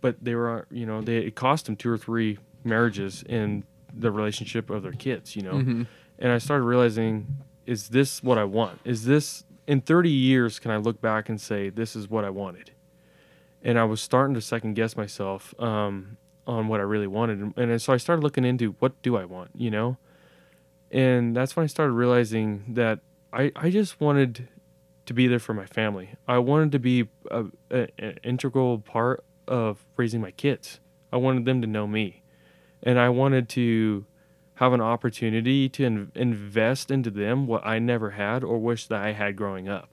[0.00, 4.10] but they were, you know, they it cost them two or three marriages in the
[4.10, 5.54] relationship of their kids, you know.
[5.54, 5.86] Mhm.
[6.18, 7.26] And I started realizing,
[7.66, 8.80] is this what I want?
[8.84, 10.58] Is this in 30 years?
[10.58, 12.71] Can I look back and say this is what I wanted?
[13.62, 17.80] And I was starting to second guess myself um, on what I really wanted, and,
[17.80, 19.98] so I started looking into what do I want, you know.
[20.90, 23.00] And that's when I started realizing that
[23.32, 24.48] I, I just wanted
[25.06, 26.10] to be there for my family.
[26.28, 30.80] I wanted to be a, a, an integral part of raising my kids.
[31.12, 32.22] I wanted them to know me,
[32.82, 34.06] and I wanted to
[34.54, 39.02] have an opportunity to in, invest into them what I never had or wish that
[39.02, 39.88] I had growing up.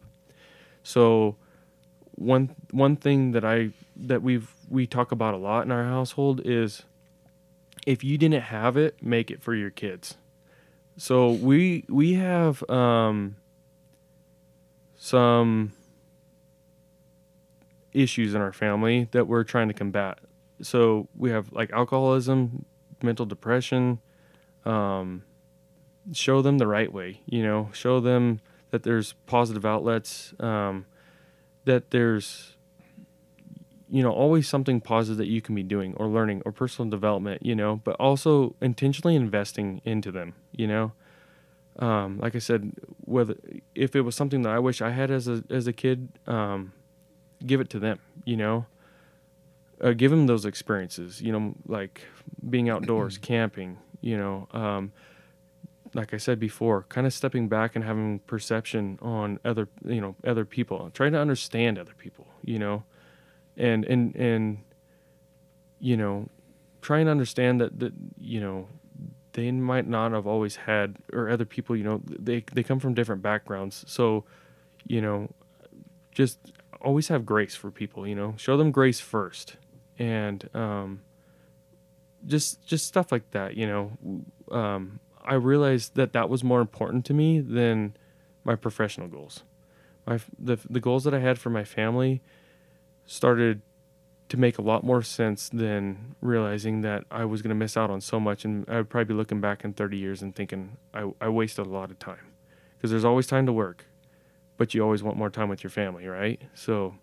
[0.83, 1.37] So,
[2.19, 6.41] one one thing that I that we've we talk about a lot in our household
[6.43, 6.83] is
[7.87, 10.17] if you didn't have it, make it for your kids.
[10.97, 13.37] So we we have um,
[14.97, 15.71] some
[17.93, 20.19] issues in our family that we're trying to combat.
[20.61, 22.65] So we have like alcoholism,
[23.01, 23.99] mental depression.
[24.65, 25.23] Um,
[26.11, 27.69] show them the right way, you know.
[27.71, 28.41] Show them
[28.71, 30.33] that there's positive outlets.
[30.39, 30.85] Um,
[31.69, 32.55] that there's
[33.91, 37.45] you know always something positive that you can be doing or learning or personal development
[37.45, 40.91] you know but also intentionally investing into them you know?
[41.77, 42.73] Um, like i said
[43.05, 43.35] whether
[43.75, 46.73] if it was something that i wish i had as a as a kid um,
[47.45, 48.65] give it to them you know?
[49.79, 52.01] Uh, give them those experiences you know like
[52.49, 54.91] being outdoors camping you know um,
[55.93, 60.15] like I said before, kind of stepping back and having perception on other, you know,
[60.25, 62.83] other people, trying to understand other people, you know,
[63.57, 64.59] and and and
[65.79, 66.29] you know,
[66.81, 68.67] trying to understand that that you know
[69.33, 72.93] they might not have always had or other people, you know, they they come from
[72.93, 74.25] different backgrounds, so
[74.87, 75.29] you know,
[76.11, 76.39] just
[76.81, 79.57] always have grace for people, you know, show them grace first,
[79.97, 81.01] and um,
[82.25, 83.91] just just stuff like that, you know.
[84.51, 87.95] Um, I realized that that was more important to me than
[88.43, 89.43] my professional goals.
[90.05, 92.21] My the the goals that I had for my family
[93.05, 93.61] started
[94.29, 97.89] to make a lot more sense than realizing that I was going to miss out
[97.89, 100.77] on so much and I would probably be looking back in 30 years and thinking
[100.93, 102.33] I I wasted a lot of time.
[102.77, 103.85] Because there's always time to work,
[104.57, 106.41] but you always want more time with your family, right?
[106.53, 106.95] So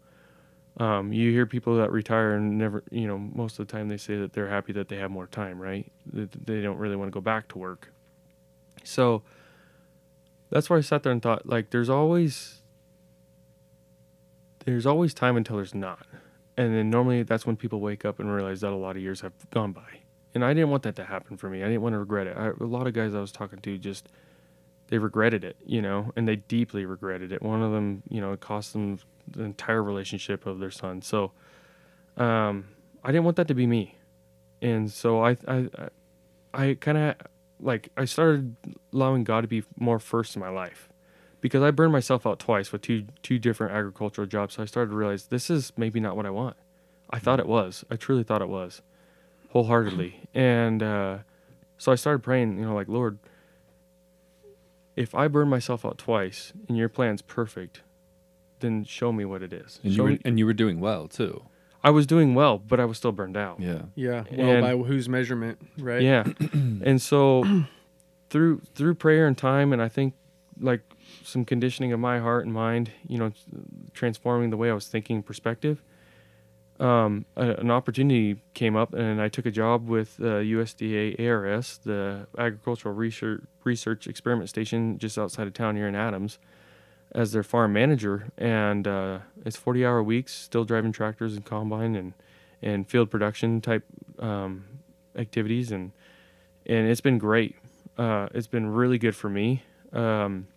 [0.78, 3.96] um, you hear people that retire and never, you know, most of the time they
[3.96, 5.90] say that they're happy that they have more time, right?
[6.12, 7.92] That they don't really want to go back to work.
[8.86, 9.22] So
[10.50, 12.62] that's why I sat there and thought, like, there's always
[14.64, 16.06] there's always time until there's not.
[16.56, 19.20] and then normally that's when people wake up and realize that a lot of years
[19.20, 20.00] have gone by.
[20.34, 21.62] And I didn't want that to happen for me.
[21.62, 22.36] I didn't want to regret it.
[22.36, 24.08] I, a lot of guys I was talking to just
[24.88, 27.42] they regretted it, you know, and they deeply regretted it.
[27.42, 28.98] One of them, you know, it cost them
[29.30, 31.02] the entire relationship of their son.
[31.02, 31.32] So,
[32.16, 32.68] um,
[33.02, 33.96] I didn't want that to be me,
[34.62, 35.68] and so I, I,
[36.54, 37.14] I kind of
[37.60, 38.56] like I started
[38.92, 40.88] allowing God to be more first in my life,
[41.40, 44.54] because I burned myself out twice with two two different agricultural jobs.
[44.54, 46.56] So I started to realize this is maybe not what I want.
[47.10, 47.84] I thought it was.
[47.90, 48.82] I truly thought it was,
[49.50, 51.18] wholeheartedly, and uh,
[51.78, 52.58] so I started praying.
[52.58, 53.18] You know, like Lord
[54.96, 57.82] if I burn myself out twice and your plan's perfect,
[58.60, 59.78] then show me what it is.
[59.84, 61.42] And you were me- and you were doing well too.
[61.84, 63.60] I was doing well, but I was still burned out.
[63.60, 63.82] Yeah.
[63.94, 64.24] Yeah.
[64.32, 66.02] Well, And- by whose measurement, right?
[66.02, 66.24] Yeah.
[66.52, 67.44] and so
[68.30, 70.14] through through prayer and time and I think
[70.58, 70.80] like
[71.22, 73.30] some conditioning of my heart and mind, you know,
[73.92, 75.82] transforming the way I was thinking perspective,
[76.80, 81.78] um, a, an opportunity came up and I took a job with uh, USDA ARS,
[81.84, 86.38] the Agricultural Research Research Experiment Station just outside of town here in Adams,
[87.12, 88.28] as their farm manager.
[88.36, 92.14] And uh, it's 40 hour weeks, still driving tractors and combine and,
[92.62, 93.84] and field production type
[94.18, 94.64] um,
[95.16, 95.70] activities.
[95.70, 95.92] And,
[96.66, 97.56] and it's been great.
[97.96, 99.62] Uh, it's been really good for me.
[99.92, 100.48] Um,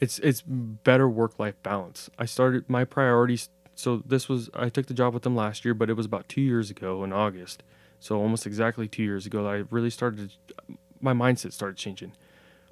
[0.00, 2.10] it's it's better work life balance.
[2.18, 3.48] I started my priorities.
[3.74, 6.28] So this was I took the job with them last year, but it was about
[6.28, 7.62] two years ago in August.
[8.00, 10.32] So almost exactly two years ago, I really started.
[11.00, 12.12] My mindset started changing.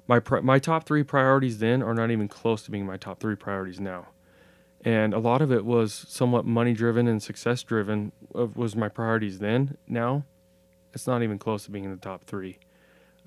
[0.07, 3.19] My pri- my top three priorities then are not even close to being my top
[3.19, 4.07] three priorities now,
[4.83, 8.11] and a lot of it was somewhat money driven and success driven.
[8.33, 9.77] Was my priorities then.
[9.87, 10.25] Now,
[10.93, 12.59] it's not even close to being in the top three.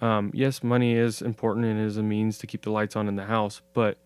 [0.01, 3.17] Um, yes, money is important and is a means to keep the lights on in
[3.17, 3.97] the house, but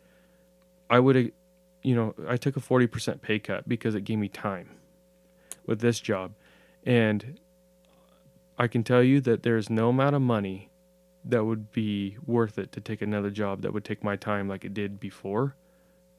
[0.89, 1.33] I would,
[1.83, 4.71] you know, I took a 40% pay cut because it gave me time
[5.67, 6.33] with this job.
[6.85, 7.41] And
[8.57, 10.70] I can tell you that there's no amount of money
[11.25, 14.65] that would be worth it to take another job that would take my time like
[14.65, 15.55] it did before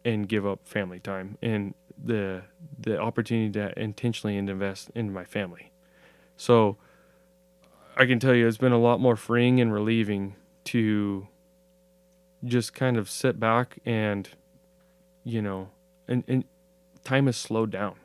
[0.05, 1.73] and give up family time and
[2.03, 2.41] the
[2.79, 5.71] the opportunity to intentionally invest in my family.
[6.37, 6.77] So
[7.97, 10.35] I can tell you it's been a lot more freeing and relieving
[10.65, 11.27] to
[12.43, 14.29] just kind of sit back and
[15.23, 15.69] you know
[16.07, 16.43] and, and
[17.03, 17.95] time has slowed down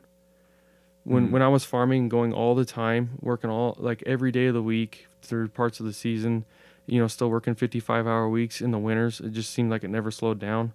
[1.03, 1.31] when Mhm.
[1.31, 4.61] when i was farming going all the time working all like every day of the
[4.61, 6.45] week through parts of the season
[6.87, 9.89] you know still working 55 hour weeks in the winters it just seemed like it
[9.89, 10.73] never slowed down.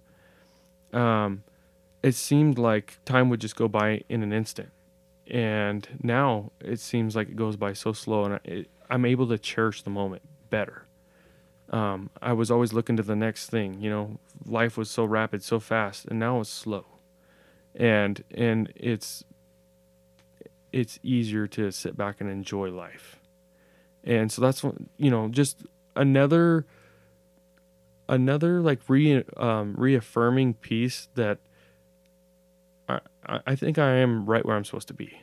[0.93, 1.43] Um
[2.01, 4.69] it seemed like time would just go by in an instant.
[5.29, 9.37] And now it seems like it goes by so slow and it, i'm able to
[9.37, 10.85] cherish the moment better.
[11.69, 15.41] Um, i was always looking to the next thing you know life was so rapid
[15.43, 16.85] so fast and now it's slow.
[17.75, 19.23] And and it's
[20.73, 23.19] it's easier to sit back and enjoy life.
[24.03, 26.65] And so that's what you know just another
[28.09, 31.39] another like re um, reaffirming piece that
[32.89, 35.21] I, I I think I am right where I'm supposed to be.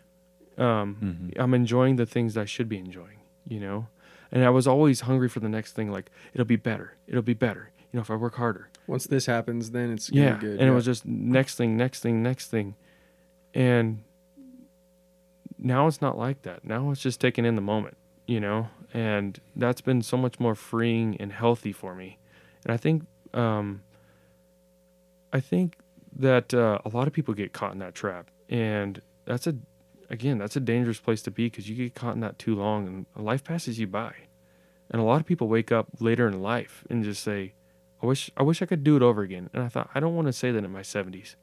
[0.59, 1.41] Um, Mhm.
[1.43, 3.87] I'm enjoying the things I should be enjoying, you know?
[4.33, 6.97] And I was always hungry for the next thing, like, it'll be better.
[7.07, 7.71] It'll be better.
[7.93, 8.69] You know, if I work harder.
[8.87, 10.37] Once this happens, then it's Yeah.
[10.39, 10.51] good.
[10.53, 10.69] and yeah.
[10.69, 12.75] it was just next thing, next thing, next thing.
[13.55, 14.03] And
[15.59, 16.65] now it's not like that.
[16.65, 17.97] Now it's just taking in the moment,
[18.27, 18.69] you know?
[18.93, 22.19] And that's been so much more freeing and healthy for me.
[22.65, 23.83] And I think, um,
[25.33, 25.79] I think
[26.17, 28.31] that uh, a lot of people get caught in that trap.
[28.49, 29.55] And that's a,
[30.09, 32.87] again, that's a dangerous place to be because you get caught in that too long
[33.15, 34.13] and life passes you by.
[34.91, 37.55] And a lot of people wake up later in life and just say,
[38.03, 39.51] I wish I wish I could do it over again.
[39.53, 41.37] And I thought I don't want to say that in my 70s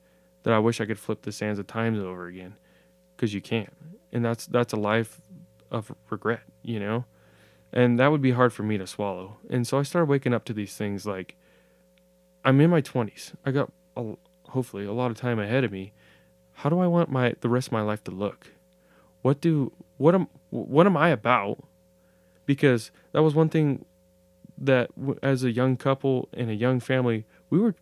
[0.43, 2.55] that I wish I could flip the sands of times over again
[3.15, 3.73] because you can't.
[4.11, 5.21] And that's that's a life
[5.71, 7.05] of regret, you know?
[7.73, 9.37] And that would be hard for me to swallow.
[9.49, 11.35] And so I started waking up to these things like
[12.45, 13.33] I'm in my 20s.
[13.45, 14.13] I got a,
[14.49, 15.93] hopefully a lot of time ahead of me.
[16.53, 18.53] How do I want my the rest of my life to look?
[19.21, 21.63] What do what am what am I about?
[22.45, 23.85] Because that was one thing
[24.57, 24.89] that
[25.21, 27.75] as a young couple and a young family, we were,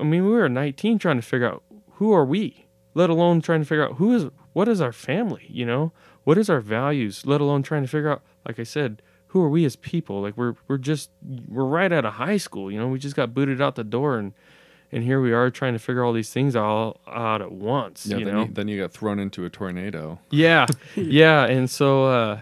[0.00, 1.62] I mean, we were 19 trying to figure out
[1.94, 5.46] who are we, let alone trying to figure out who is, what is our family,
[5.48, 5.92] you know?
[6.24, 9.02] What is our values, let alone trying to figure out, like I said,
[9.32, 10.20] who are we as people?
[10.22, 11.10] Like we're, we're just,
[11.48, 12.88] we're right out of high school, you know?
[12.88, 14.32] We just got booted out the door and,
[14.94, 18.18] and here we are trying to figure all these things all out at once, Yeah.
[18.18, 18.42] you then know?
[18.44, 20.18] you then you got thrown into a tornado.
[20.30, 20.66] Yeah,
[20.96, 22.40] yeah, and so uh,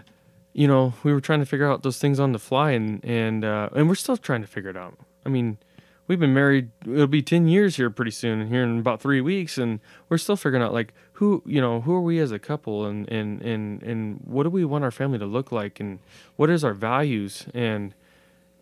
[0.51, 3.45] you know we were trying to figure out those things on the fly, and and
[3.45, 4.97] uh, and we're still trying to figure it out.
[5.25, 5.59] I mean,
[6.07, 6.71] we've been married.
[6.85, 9.79] It'll be ten years here pretty soon, here in about three weeks, and
[10.09, 13.07] we're still figuring out like who you know who are we as a couple, and
[13.07, 15.99] and and and what do we want our family to look like, and
[16.35, 17.93] what is our values, and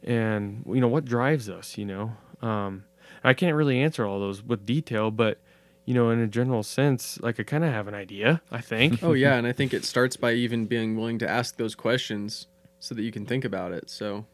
[0.04, 2.18] and you know what drives us, you know.
[2.42, 2.84] Um,
[3.24, 5.40] I can't really answer all those with detail, but
[5.86, 8.42] you know, in a general sense, like I kind of have an idea.
[8.52, 9.02] I think.
[9.04, 12.48] Oh yeah, and I think it starts by even being willing to ask those questions
[12.80, 13.90] so that you can think about it.
[13.90, 14.26] So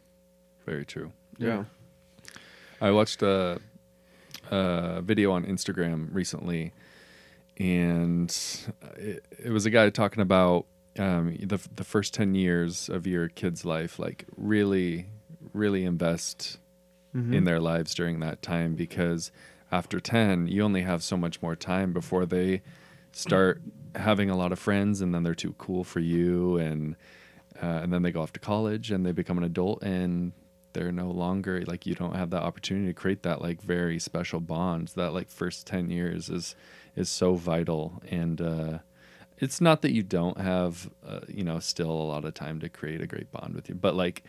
[0.66, 1.12] Very true.
[1.38, 1.66] yeah.
[2.82, 3.60] I watched a,
[4.50, 6.74] a video on Instagram recently,
[7.58, 8.36] and
[8.98, 10.66] it, it was a guy talking about
[11.00, 14.00] um, the the first ten years of your kid's life.
[14.00, 15.08] Like really,
[15.54, 16.60] really invest
[17.34, 19.32] in their lives during that time because
[19.72, 22.62] after ten, you only have so much more time before they
[23.14, 23.62] start
[23.96, 26.96] having a lot of friends, and then they're too cool for you, and
[27.62, 30.34] uh, and then they go off to college and they become an adult and
[30.74, 34.42] they're no longer like you don't have that opportunity to create that like very special
[34.42, 36.54] bond that like first 10 years is
[36.96, 38.80] is so vital and uh
[39.38, 42.70] it's not that you don't have uh, you know still a lot of time to
[42.70, 44.24] create a great bond with you but like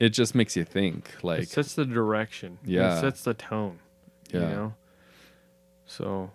[0.00, 2.58] it just makes you think like it sets the direction.
[2.64, 2.96] Yeah.
[2.96, 3.80] It sets the tone.
[4.32, 4.48] You Yeah.
[4.48, 4.74] know?
[5.84, 6.30] So,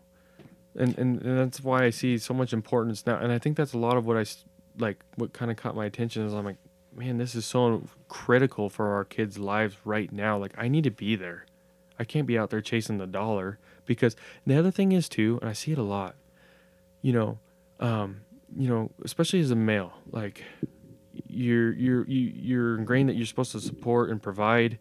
[0.75, 3.17] and, and, and that's why I see so much importance now.
[3.17, 4.25] And I think that's a lot of what i
[4.77, 6.57] like, what kind of caught my attention is I'm like,
[6.95, 10.37] man, this is so critical for our kids' lives right now.
[10.37, 11.45] Like, I need to be there.
[11.99, 14.15] I can't be out there chasing the dollar because
[14.45, 16.15] the other thing is too, and I see it a lot,
[17.01, 17.39] you know,
[17.79, 18.21] um,
[18.57, 20.43] you know, especially as a male, like
[21.27, 24.77] you're you're you, you're ingrained that you're supposed to support and provide,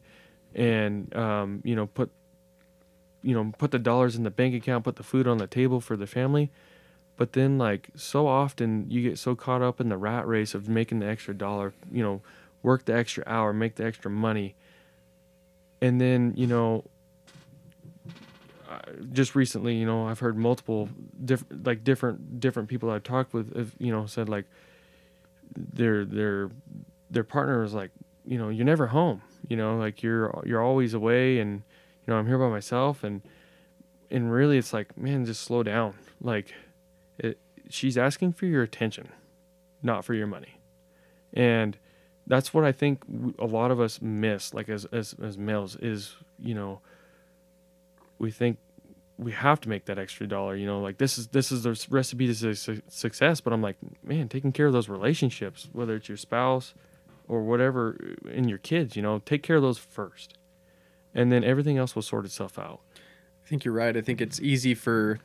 [0.54, 2.10] and um, you know put
[3.22, 5.80] you know put the dollars in the bank account, put the food on the table
[5.80, 6.50] for the family.
[7.16, 10.68] But then, like so often, you get so caught up in the rat race of
[10.68, 12.22] making the extra dollar, you know,
[12.62, 14.54] work the extra hour, make the extra money,
[15.80, 16.84] and then you know
[19.12, 20.88] just recently, you know, I've heard multiple
[21.24, 24.46] different, like different different people I've talked with, have, you know, said like
[25.56, 26.50] their their
[27.10, 27.90] their partner was like,
[28.26, 31.62] you know, you're never home, you know, like you're you're always away, and
[32.06, 33.22] you know, I'm here by myself, and
[34.10, 35.94] and really, it's like, man, just slow down.
[36.20, 36.54] Like,
[37.18, 39.08] it, she's asking for your attention,
[39.82, 40.60] not for your money,
[41.32, 41.76] and
[42.26, 43.02] that's what I think
[43.38, 46.80] a lot of us miss, like as as as males, is you know
[48.18, 48.58] we think
[49.16, 51.86] we have to make that extra dollar you know like this is this is the
[51.90, 53.40] recipe to su- su- success.
[53.40, 56.74] But i'm like man taking care of those relationships whether it's your spouse
[57.28, 60.34] or whatever uh, and your kids you know take care of those first.
[61.16, 62.80] And then everything else will sort itself out.
[63.44, 63.96] I think you're right.
[63.96, 65.20] I think it's easy for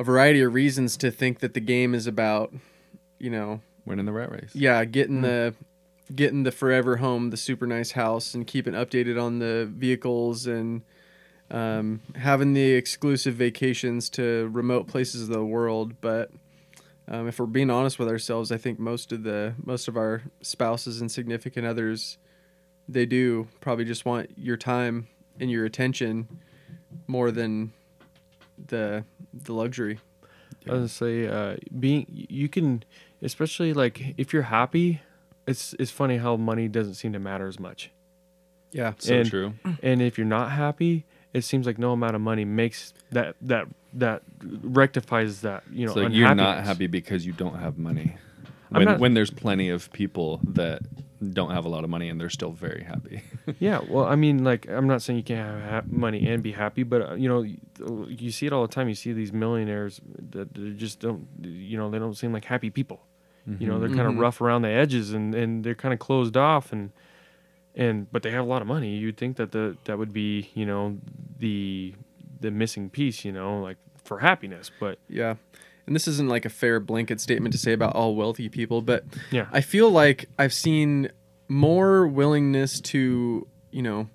[0.00, 2.52] a variety of reasons to think that the game is about,
[3.20, 4.50] you know, winning the rat race.
[4.52, 5.54] yeah, getting the
[6.12, 10.82] getting the forever home, the super nice house, and keeping updated on the vehicles and
[11.54, 16.00] um, having the exclusive vacations to remote places of the world.
[16.00, 16.30] But
[17.08, 20.22] um, if we're being honest with ourselves, I think most of the most of our
[20.42, 22.18] spouses and significant others,
[22.88, 25.06] they do probably just want your time
[25.40, 26.28] and your attention
[27.06, 27.72] more than
[28.68, 29.98] the the luxury.
[30.66, 32.82] i was gonna say uh being you can
[33.20, 35.00] especially like if you're happy
[35.46, 37.90] it's it's funny how money doesn't seem to matter as much
[38.70, 38.92] Yeah.
[38.98, 42.44] so And- true and if you're not happy it seems like no amount of money
[42.44, 44.22] makes that that that
[44.62, 48.16] rectifies that you know it's like you're not happy because you don't have money.
[48.72, 50.82] I'm when not- when there's plenty of people that
[51.32, 53.22] don't have a lot of money and they're still very happy.
[53.60, 56.52] Yeah well i mean like i'm not saying you can't have ha- money and be
[56.52, 57.58] happy but uh, you know you,
[58.08, 58.88] you see it all the time.
[58.88, 63.00] You see these millionaires that just don't you know they don't seem like happy people.
[63.46, 64.20] You know they're kind of Mhm.
[64.20, 66.90] rough around the edges and and they're kind of closed off and
[67.74, 70.50] and but they have a lot of money you'd think that the that would be
[70.54, 70.96] you know
[71.38, 71.94] the
[72.40, 75.36] the missing piece you know like for happiness but Yeah.
[75.86, 79.04] And this isn't like a fair blanket statement to say about all wealthy people, but
[79.30, 81.10] yeah I feel like I've seen
[81.48, 84.08] more willingness to, you know,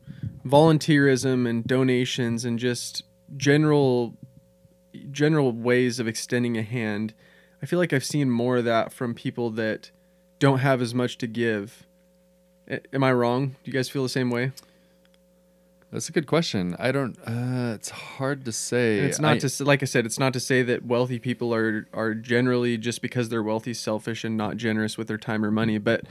[0.46, 3.04] volunteerism and donations and just
[3.38, 4.16] general
[5.12, 7.14] general ways of extending a hand.
[7.62, 9.92] I feel like I've seen more of that from people that
[10.40, 11.86] don't have as much to give.
[12.94, 13.48] Am I wrong?
[13.48, 14.52] Do you guys feel the same way?
[15.92, 19.40] that's a good question i don't uh it's hard to say And it's not I-
[19.40, 23.02] to like I said, it's not to say that wealthy people are are generally just
[23.02, 26.04] because they're wealthy selfish and not generous with their time or money, but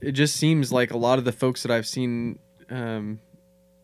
[0.00, 2.38] it just seems like a lot of the folks that I've seen
[2.70, 3.18] um,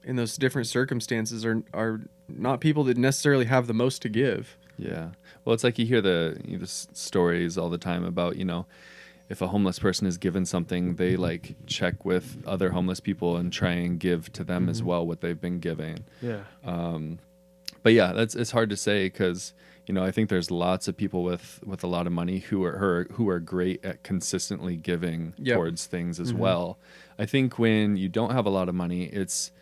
[0.05, 4.57] in those different circumstances are are not people that necessarily have the most to give.
[4.79, 5.09] Yeah.
[5.45, 8.67] Well, it's like you hear the, you know, stories all the time about, you know,
[9.29, 13.53] if a homeless person is given something, they like check with other homeless people and
[13.53, 16.05] try and give to them as well what they've been giving.
[16.21, 16.41] Yeah.
[16.65, 17.19] Um,
[17.83, 19.55] but yeah, that's it's hard to say because
[19.87, 22.65] you know I think there's lots of people with with a lot of money who
[22.65, 25.57] are who are, who are great at consistently giving Yep.
[25.57, 26.79] towards things as well.
[27.19, 29.53] I think when you don't have a lot of money, it's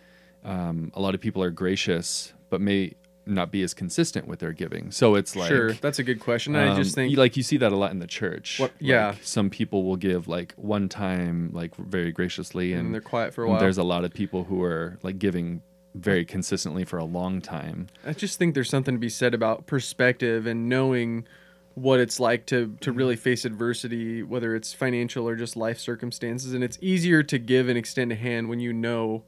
[0.44, 2.92] um, a lot of people are gracious but may
[3.24, 4.90] not be as consistent with their giving.
[4.90, 6.56] So it's like sure, that's a good question.
[6.56, 8.58] I just um, think like you see that a lot in the church.
[8.58, 9.14] What- Like, yeah.
[9.22, 13.44] some people will give like one time, like very graciously, and and, they're quiet for
[13.44, 13.60] a while.
[13.60, 15.62] there's a lot of people who are like giving
[15.94, 17.86] very consistently for a long time.
[18.06, 21.26] I just think there's something to be said about perspective and knowing
[21.74, 26.54] what it's like to to really face adversity, whether it's financial or just life circumstances.
[26.54, 29.22] And it's easier to give and extend a hand when you know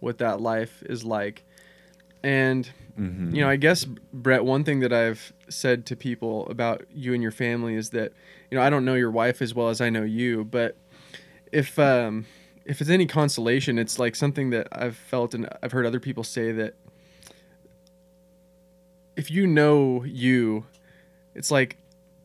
[0.00, 1.44] what that life is like.
[2.26, 2.68] And
[2.98, 3.34] Mm-hmm.
[3.34, 7.22] you know, I guess Bret, one thing that I've said to people about you and
[7.22, 8.12] your family is that
[8.50, 10.76] you know I don't know your wife as well as I know you, but
[11.52, 12.24] if um,
[12.64, 16.24] if it's any consolation, it's like something that I've felt and I've heard other people
[16.24, 16.72] say that
[19.14, 20.64] if you know you,
[21.34, 21.76] it's like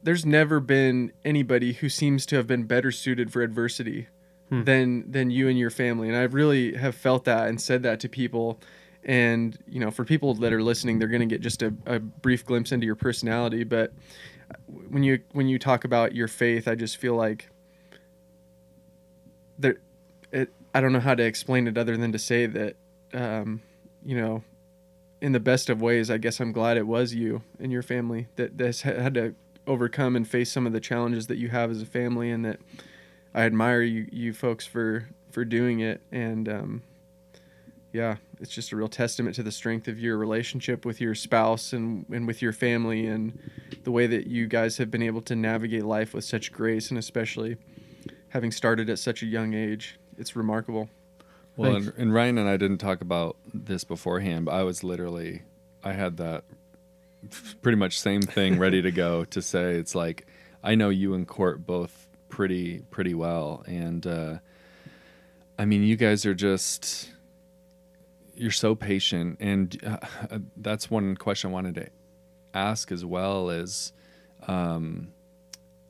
[0.03, 4.07] there's never been anybody who seems to have been better suited for adversity
[4.49, 4.63] Hmm.
[4.63, 6.07] than than you and your family.
[6.09, 8.59] And I really have felt that and said that to people.
[9.03, 11.99] And you know, for people that are listening, they're going to get just a, a
[11.99, 13.63] brief glimpse into your personality.
[13.63, 13.93] But
[14.67, 17.49] when you when you talk about your faith, I just feel like
[19.57, 19.77] there.
[20.31, 22.77] It I don't know how to explain it other than to say that,
[23.13, 23.61] um,
[24.05, 24.43] you know,
[25.19, 28.27] in the best of ways, I guess I'm glad it was you and your family
[28.37, 29.35] that this had to
[29.67, 32.59] overcome and face some of the challenges that you have as a family, and that
[33.33, 36.01] I admire you you folks for for doing it.
[36.11, 36.83] And um,
[37.93, 41.73] yeah, it's just a real testament to the strength of your relationship with your spouse
[41.73, 43.37] and and with your family, and
[43.83, 46.97] the way that you guys have been able to navigate life with such grace, and
[46.97, 47.57] especially
[48.29, 49.99] having started at such a young age.
[50.17, 50.89] It's remarkable.
[51.57, 55.41] Well, and, and Ryan and I didn't talk about this beforehand, but I was literally,
[55.83, 56.45] I had that
[57.61, 59.73] pretty much same thing ready to go to say.
[59.73, 60.27] It's like
[60.63, 64.37] I know you and Court both pretty pretty well, and uh,
[65.59, 67.09] I mean, you guys are just
[68.35, 71.89] you're so patient, and uh, that's one question I wanted to
[72.53, 73.49] ask as well.
[73.49, 73.93] Is
[74.47, 75.09] um,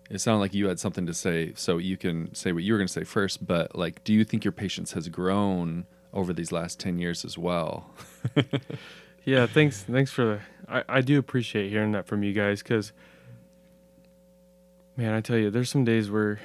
[0.10, 2.80] it sounded like you had something to say, so you can say what you were
[2.80, 3.46] going to say first.
[3.46, 7.38] But like, do you think your patience has grown over these last ten years as
[7.38, 7.92] well?
[9.24, 9.84] Yeah, thanks.
[9.84, 10.40] Thanks for the.
[10.68, 12.92] I, I do appreciate hearing that from you guys because,
[14.98, 16.40] man, I tell you, there's some days where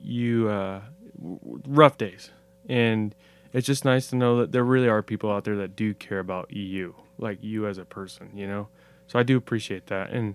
[0.00, 0.80] you uh,
[1.18, 2.30] rough days,
[2.68, 3.14] and
[3.52, 6.18] it's just nice to know that there really are people out there that do care
[6.20, 8.68] about you, like you as a person, you know.
[9.06, 10.34] So I do appreciate that, and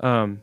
[0.00, 0.42] um,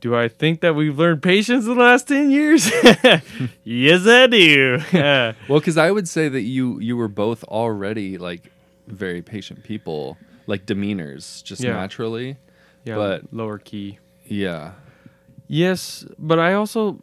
[0.00, 2.70] do I think that we've learned patience in the last ten years?
[3.64, 4.78] yes, I do.
[5.48, 8.52] Well, because I would say that you you were both already like
[8.86, 10.16] very patient people,
[10.46, 11.72] like demeanors, just Yeah.
[11.72, 12.36] naturally.
[12.84, 13.98] yeah, But- lower key.
[14.26, 14.72] Yeah.
[15.48, 16.98] Yes, but I also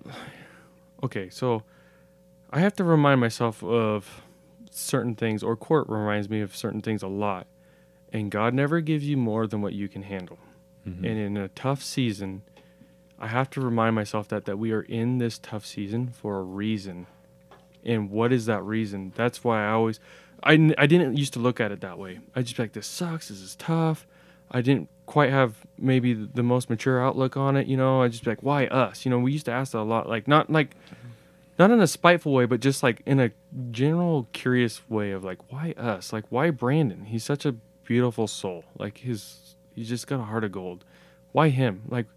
[1.02, 1.64] okay, so
[2.54, 4.22] I have to remind myself of
[4.70, 7.48] certain things, or court reminds me of certain things a lot.
[8.14, 10.38] And God never gives you more than what you can handle.
[10.88, 11.04] Mm-hmm.
[11.04, 12.44] And in a tough season,
[13.20, 16.44] I have to remind myself that that we are in this tough season for a
[16.44, 17.08] reason.
[17.84, 19.14] And what is that reason?
[19.16, 20.00] That's why I always
[20.44, 22.20] I, I didn't used to look at it that way.
[22.36, 24.06] I just be like this sucks, this is tough.
[24.52, 28.04] I didn't quite have maybe the the most mature outlook on it, you know.
[28.04, 29.06] I just be like, why us?
[29.06, 30.76] You know, we used to ask that a lot, like not like
[31.60, 33.32] not in a spiteful way, but just like in a
[33.72, 36.12] general curious way of like, why us?
[36.12, 37.06] Like, why Brandon?
[37.06, 37.54] He's such a
[37.84, 38.66] beautiful soul.
[38.78, 40.84] Like his, he's just got a heart of gold.
[41.32, 41.84] Why him?
[41.88, 42.08] Like,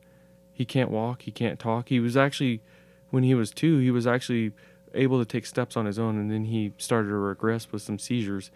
[0.53, 1.91] he can't walk, he can't talk.
[1.91, 2.63] He was actually,
[3.11, 4.53] when he was two, he was actually
[4.95, 7.99] able to take steps on his own, and then he started to regress with some
[7.99, 8.51] seizures.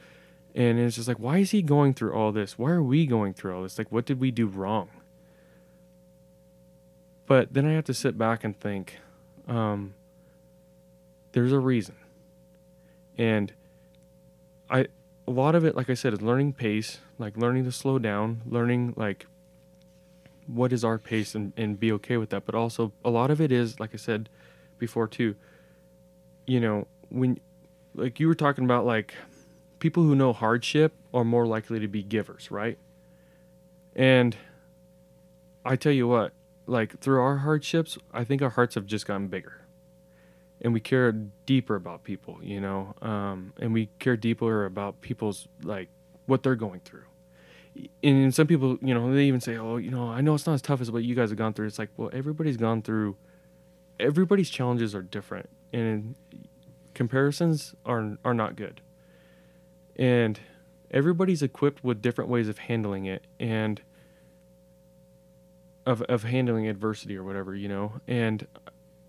[0.55, 2.59] And it's just like, why is he going through all this?
[2.59, 3.77] Why are we going through all this?
[3.77, 4.89] Like, what did we do wrong?
[7.27, 8.97] But then I have to sit back and think,
[9.47, 9.94] um,
[11.32, 11.97] there's a reason.
[13.19, 13.52] And
[14.69, 14.86] I,
[15.27, 18.43] a lot of it, like I said, is learning pace, like learning to slow down,
[18.47, 19.27] learning like
[20.47, 22.47] what is our pace and, and be okay with that.
[22.47, 24.28] But also, a lot of it is, like I said
[24.78, 25.36] before, too,
[26.47, 27.39] you know, when,
[27.94, 29.15] like you were talking about, like
[29.78, 32.78] people who know hardship are more likely to be givers, right?
[33.94, 34.36] And
[35.65, 36.32] I tell you what,
[36.66, 39.60] like through our hardships, I think our hearts have just gotten bigger.
[40.62, 41.12] And we care
[41.47, 45.89] deeper about people, you know, um, and we care deeper about people's like
[46.27, 47.05] what they're going through.
[48.03, 50.55] And some people, you know, they even say, "Oh, you know, I know it's not
[50.55, 53.16] as tough as what you guys have gone through." It's like, well, everybody's gone through
[54.01, 56.15] everybody's challenges are different, and
[56.95, 58.81] comparisons are are not good.
[59.97, 60.41] And
[60.91, 63.81] everybody's equipped with different ways of handling it, and
[65.87, 68.01] of of handling adversity or whatever, you know.
[68.09, 68.47] And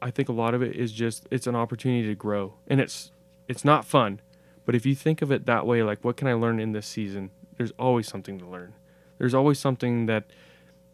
[0.01, 3.11] I think a lot of it is just it's an opportunity to grow, and it's
[3.47, 4.21] it's not fun,
[4.65, 6.87] but if you think of it that way, like what can I learn in this
[6.87, 7.31] season?
[7.57, 8.73] There's always something to learn.
[9.17, 10.25] There's always something that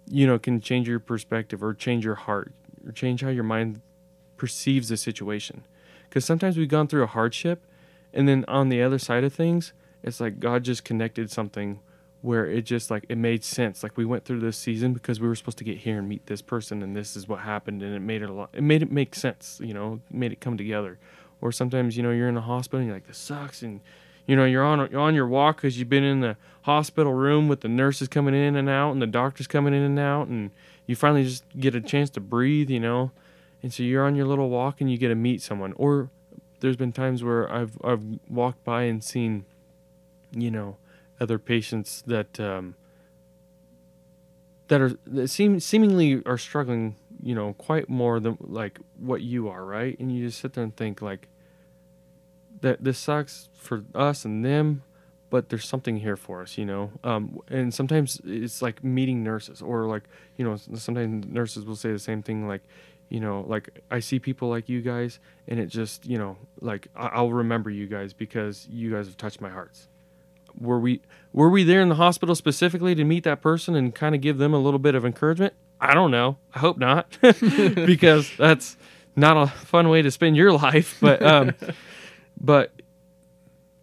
[0.10, 2.52] you know can change your perspective or change your heart
[2.86, 3.82] or change how your mind
[4.36, 5.64] perceives the situation.
[6.10, 7.66] Because sometimes we've gone through a hardship,
[8.14, 9.74] and then on the other side of things,
[10.04, 11.80] it's like God just connected something
[12.22, 13.84] where it just like it made sense.
[13.84, 16.26] Like we went through this season because we were supposed to get here and meet
[16.26, 18.50] this person, and this is what happened, and it made it a lot.
[18.54, 20.98] It made it make sense, you know, made it come together.
[21.42, 23.82] Or sometimes you know you're in the hospital and you're like this sucks, and
[24.26, 27.48] you know you're on you're on your walk because you've been in the hospital room
[27.48, 30.52] with the nurses coming in and out and the doctors coming in and out, and
[30.88, 33.12] you finally just get a chance to breathe, you know,
[33.62, 35.74] and so you're on your little walk and you get to meet someone.
[35.74, 36.10] Or
[36.60, 39.46] there's been times where I've I've walked by and seen,
[40.32, 40.78] you know
[41.20, 42.76] other patients that um,
[44.68, 49.48] that are that seem seemingly are struggling, you know, quite more than like what you
[49.50, 49.98] are, right?
[50.00, 51.28] And you just sit there and think like
[52.62, 54.84] that this sucks for us and them,
[55.30, 56.92] but there's something here for us, you know.
[57.04, 60.04] Um, and sometimes it's like meeting nurses, or like
[60.38, 62.64] you know, sometimes nurses will say the same thing, like
[63.10, 66.88] you know, like I see people like you guys, and it just you know, like
[66.96, 69.88] I- I'll remember you guys because you guys have touched my hearts
[70.60, 71.02] were we
[71.34, 74.38] were we there in the hospital specifically to meet that person and kind of give
[74.38, 75.54] them a little bit of encouragement?
[75.80, 76.38] I don't know.
[76.54, 78.78] I hope not, because that's
[79.16, 80.98] not a fun way to spend your life.
[81.00, 81.54] But um,
[82.40, 82.72] but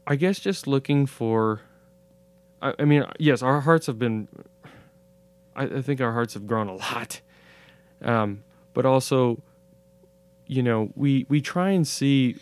[0.06, 1.60] I guess just looking for.
[2.60, 4.28] I, I mean, yes, our hearts have been.
[5.54, 7.20] I, I think our hearts have grown a lot,
[8.02, 8.42] um,
[8.72, 9.40] but also,
[10.46, 12.36] you know, we we try and see.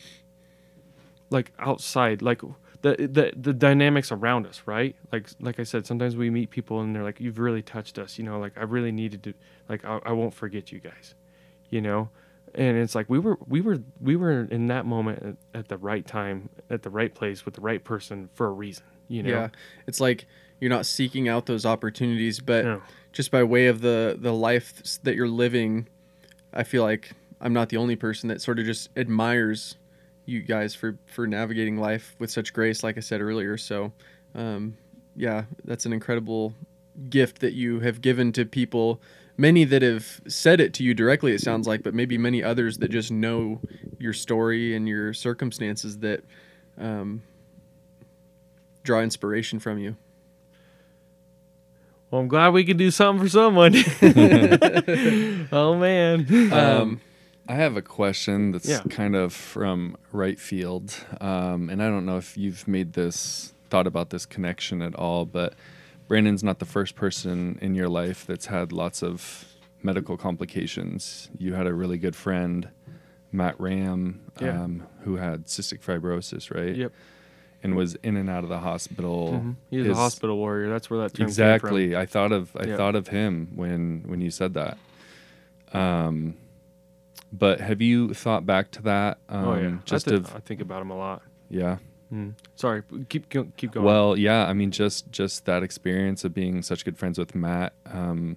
[1.30, 2.42] Like outside, like
[2.82, 4.94] the, the the dynamics around us, right?
[5.12, 8.18] Like like I said, sometimes we meet people and they're like, "You've really touched us,"
[8.18, 8.38] you know.
[8.38, 9.34] Like I really needed to,
[9.68, 11.14] like I, I won't forget you guys,
[11.70, 12.10] you know.
[12.54, 15.78] And it's like we were we were we were in that moment at, at the
[15.78, 19.30] right time, at the right place with the right person for a reason, you know.
[19.30, 19.48] Yeah,
[19.86, 20.26] it's like
[20.60, 22.82] you're not seeking out those opportunities, but No.
[23.12, 25.88] just by way of the the life that you're living,
[26.52, 29.76] I feel like I'm not the only person that sort of just admires
[30.24, 33.56] you guys for for navigating life with such grace, like I said earlier.
[33.56, 33.92] So,
[34.34, 34.76] um,
[35.16, 36.54] yeah, that's an incredible
[37.08, 39.00] gift that you have given to people.
[39.36, 42.78] Many that have said it to you directly, it sounds like, but maybe many others
[42.78, 43.60] that just know
[43.98, 46.22] your story and your circumstances that
[46.78, 47.22] um,
[48.82, 49.96] draw inspiration from you.
[52.10, 53.72] Well, I'm glad we could do something for someone.
[55.50, 56.52] oh man.
[56.52, 57.00] Um,
[57.48, 58.82] I have a question that's Yeah.
[58.88, 63.86] kind of from right field, um, and I don't know if you've made this thought
[63.86, 65.54] about this connection at all, but
[66.08, 69.46] Brandon's not the first person in your life that's had lots of
[69.82, 71.30] medical complications.
[71.38, 72.68] You had a really good friend,
[73.32, 74.62] Matt Ram, Yeah.
[74.62, 76.76] um, who had cystic fibrosis, right?
[76.76, 76.92] Yep.
[77.64, 79.40] And was in and out of the hospital.
[79.42, 79.56] Mhm.
[79.70, 80.68] He was a hospital warrior.
[80.68, 82.76] That's where that term exactly i thought of i Yeah.
[82.76, 84.78] thought of him when when you said that
[85.72, 86.34] um
[87.32, 89.76] but have you thought back to that um Oh yeah.
[89.84, 91.22] just I, thi- of I think about him a lot.
[91.48, 91.78] yeah
[92.12, 92.34] Mm.
[92.56, 92.82] Sorry.
[93.08, 93.86] Keep keep going.
[93.86, 97.72] well yeah i mean just just that experience of being such good friends with matt
[97.86, 98.36] um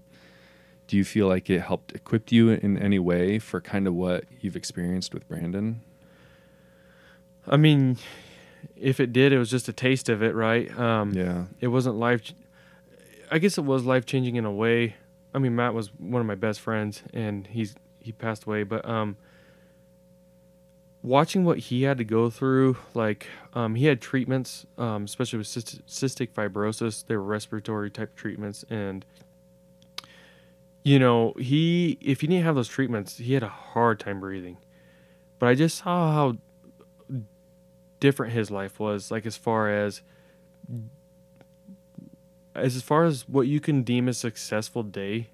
[0.87, 4.23] do you feel like it helped equip you in any way for kind of what
[4.39, 5.81] you've experienced with brandon
[7.47, 7.97] I mean,
[8.75, 10.75] if it did, it was just a taste of it, right?
[10.79, 12.31] Um, yeah It wasn't life.
[13.29, 14.95] I guess it was life changing in a way.
[15.33, 18.63] I mean, Matt was one of my best friends, and he's he passed away.
[18.63, 19.17] But um,
[21.01, 25.47] watching what he had to go through, like um, he had treatments, um, especially with
[25.47, 27.05] cyst- cystic fibrosis.
[27.05, 29.05] They were respiratory type treatments, and
[30.83, 34.57] you know, he if he didn't have those treatments, he had a hard time breathing.
[35.39, 36.37] But I just saw how
[37.99, 40.01] different his life was, like as far as
[42.55, 45.27] as far as what you can deem a successful day,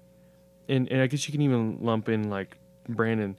[0.68, 2.58] and, and I guess you can even lump in like
[2.88, 3.38] Brandon,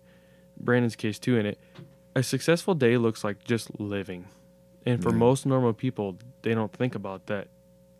[0.59, 1.59] Brandon's case too in it.
[2.15, 4.25] A successful day looks like just living,
[4.85, 5.17] and for Yeah.
[5.17, 7.47] most normal people, they don't think about that.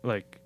[0.02, 0.40] Like,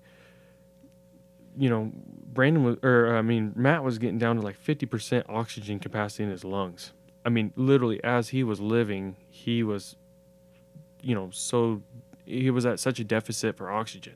[1.57, 1.91] you know,
[2.33, 6.23] Brandon was, or I mean, Matt was getting down to like fifty percent oxygen capacity
[6.23, 6.93] in his lungs.
[7.25, 9.95] I mean, literally, as he was living, he was,
[11.01, 11.81] you know, so
[12.25, 14.13] he was at such a deficit for oxygen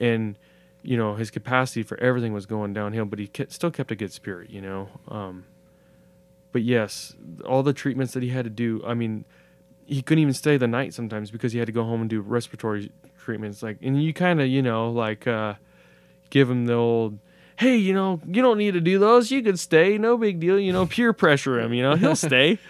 [0.00, 0.36] and
[0.82, 3.94] you know his capacity for everything was going downhill but he ke- still kept a
[3.94, 5.44] good spirit you know um,
[6.54, 8.80] but yes, all the treatments that he had to do.
[8.86, 9.24] I mean,
[9.86, 12.20] he couldn't even stay the night sometimes because he had to go home and do
[12.20, 13.60] respiratory treatments.
[13.60, 15.54] Like, and you kind of, you know, like uh,
[16.30, 17.18] give him the old,
[17.56, 19.32] hey, you know, you don't need to do those.
[19.32, 20.56] You could stay, no big deal.
[20.60, 21.74] You know, peer pressure him.
[21.74, 22.60] You know, he'll stay.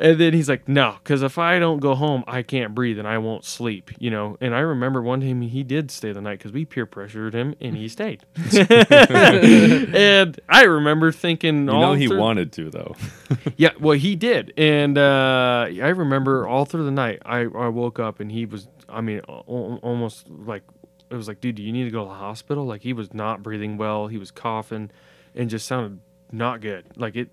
[0.00, 3.06] And then he's like, no, because if I don't go home, I can't breathe and
[3.06, 4.38] I won't sleep, you know.
[4.40, 7.54] And I remember one time he did stay the night because we peer pressured him
[7.60, 8.24] and he stayed.
[8.34, 12.94] and I remember thinking, You all know he through- wanted to though.
[13.56, 17.20] yeah, well, he did, and uh, I remember all through the night.
[17.24, 20.62] I, I woke up and he was, I mean, al- al- almost like
[21.10, 22.64] it was like, dude, do you need to go to the hospital?
[22.64, 24.06] Like he was not breathing well.
[24.06, 24.90] He was coughing,
[25.34, 26.00] and just sounded
[26.32, 26.84] not good.
[26.96, 27.30] Like it,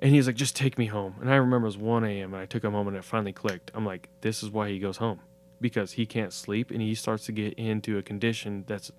[0.00, 1.16] and he's like, just take me home.
[1.20, 2.32] And I remember it was 1 a.m.
[2.34, 3.70] and I took him home and it finally clicked.
[3.74, 5.20] I'm like, this is why he goes home
[5.60, 8.92] because he can't sleep and he starts to get into a condition that's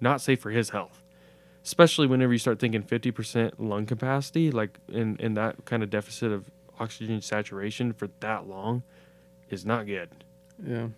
[0.00, 1.00] not safe for his health
[1.64, 6.30] especially whenever you start thinking 50% lung capacity like in, in that kind of deficit
[6.30, 8.82] of oxygen saturation for that long
[9.48, 10.10] is not good
[10.62, 10.88] Yeah.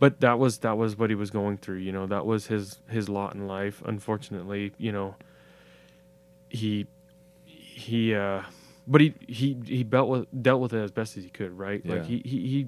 [0.00, 2.80] but that was that was what he was going through you know that was his
[2.88, 5.14] his lot in life unfortunately you know
[6.48, 6.88] he
[7.44, 8.42] he uh
[8.88, 11.82] but he he he dealt with dealt with it as best as he could right
[11.84, 11.94] Yeah.
[11.94, 12.66] like he, he he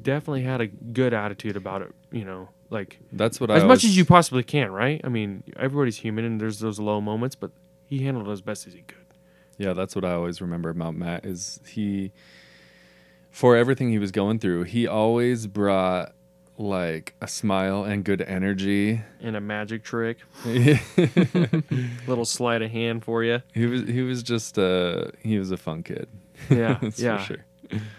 [0.00, 3.68] definitely had a good attitude about it you know like That's what I as much
[3.68, 5.00] always- as you possibly can, right?
[5.04, 7.52] I mean, everybody's human and there's those low moments, but
[7.86, 8.96] he handled it as best as he could.
[9.58, 12.10] Yeah, that's what I always remember about Matt is he
[13.30, 16.13] for everything he was going through, he always brought
[16.56, 19.02] like a smile and good energy.
[19.20, 20.18] And a magic trick,
[22.06, 23.42] little sleight of hand for you.
[23.52, 26.08] He was he was just uh he was a fun kid.
[26.50, 27.44] Yeah, yeah, for sure.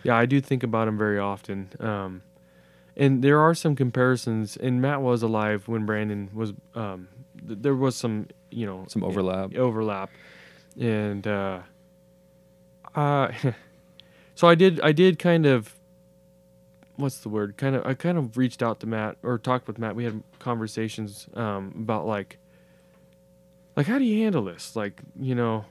[0.03, 0.15] yeah.
[0.15, 1.69] I do think about him very often.
[1.80, 2.22] Um,
[2.98, 4.56] and there are some comparisons.
[4.57, 6.53] And Matt was alive when Brandon was.
[6.76, 7.07] Um,
[7.48, 9.53] th- there was some, you know, Some overlap.
[9.56, 10.10] overlap,
[10.80, 11.60] and uh,
[12.95, 13.32] uh,
[14.36, 14.80] so I did.
[14.82, 15.73] I did kind of.
[16.98, 17.58] What's the word?
[17.58, 17.86] Kind of.
[17.86, 19.96] I kind of reached out to Matt or talked with Matt.
[19.96, 22.38] We had conversations um, about like,
[23.76, 24.76] like how do you handle this?
[24.76, 25.66] Like you know,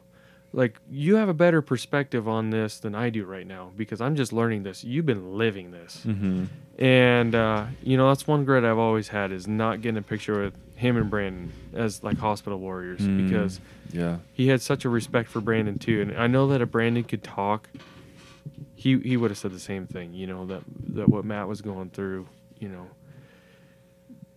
[0.52, 4.16] like you have a better perspective on this than I do right now because I'm
[4.16, 4.84] just learning this.
[4.84, 6.02] You've been living this.
[6.06, 6.44] Mm-hmm.
[6.78, 10.42] And uh, you know, that's one regret I've always had is not getting a picture
[10.42, 13.24] with him and Brandon as like hospital warriors Mm.
[13.28, 13.60] because
[13.92, 14.16] Yeah.
[14.32, 16.02] he had such a respect for Brandon too.
[16.02, 17.68] And I know that if Brandon could talk,
[18.74, 20.12] he he would have said the same thing.
[20.12, 20.62] You know that
[20.94, 22.26] that what Matt was going through.
[22.58, 22.86] You know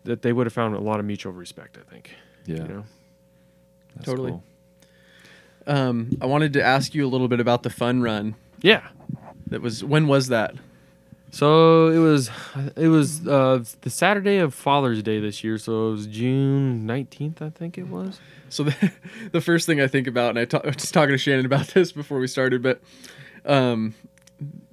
[0.03, 1.77] that they would have found a lot of mutual respect.
[1.77, 2.11] I think.
[2.45, 2.57] Yeah.
[2.57, 2.83] You know.
[3.95, 4.31] That's Totally.
[4.31, 4.43] cool.
[5.65, 8.35] Um, I wanted to ask you a little bit about the fun run.
[8.61, 8.87] Yeah.
[9.47, 10.55] That was when was that?
[11.31, 12.29] So it was
[12.75, 15.57] it was uh, the Saturday of Father's Day this year.
[15.57, 18.19] So it was June nineteenth, I think it was.
[18.49, 18.91] So the,
[19.33, 21.45] the first thing I think about, and I, ta- I was just talking to Shannon
[21.45, 22.81] about this before we started, but
[23.45, 23.93] um,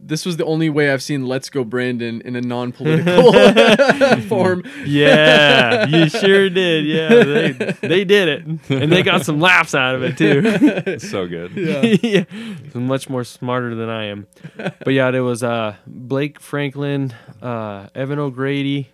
[0.07, 3.32] this was the only way I've seen "Let's Go Brandon" in a non-political
[4.28, 4.62] form.
[4.85, 6.85] Yeah, you sure did.
[6.85, 10.43] Yeah, they they did it, and they got some laughs out of it too.
[10.45, 11.53] It's so good.
[12.03, 12.24] yeah,
[12.74, 14.27] much more smarter than I am.
[14.57, 18.91] But yeah, it was uh Blake Franklin, uh Evan O'Grady,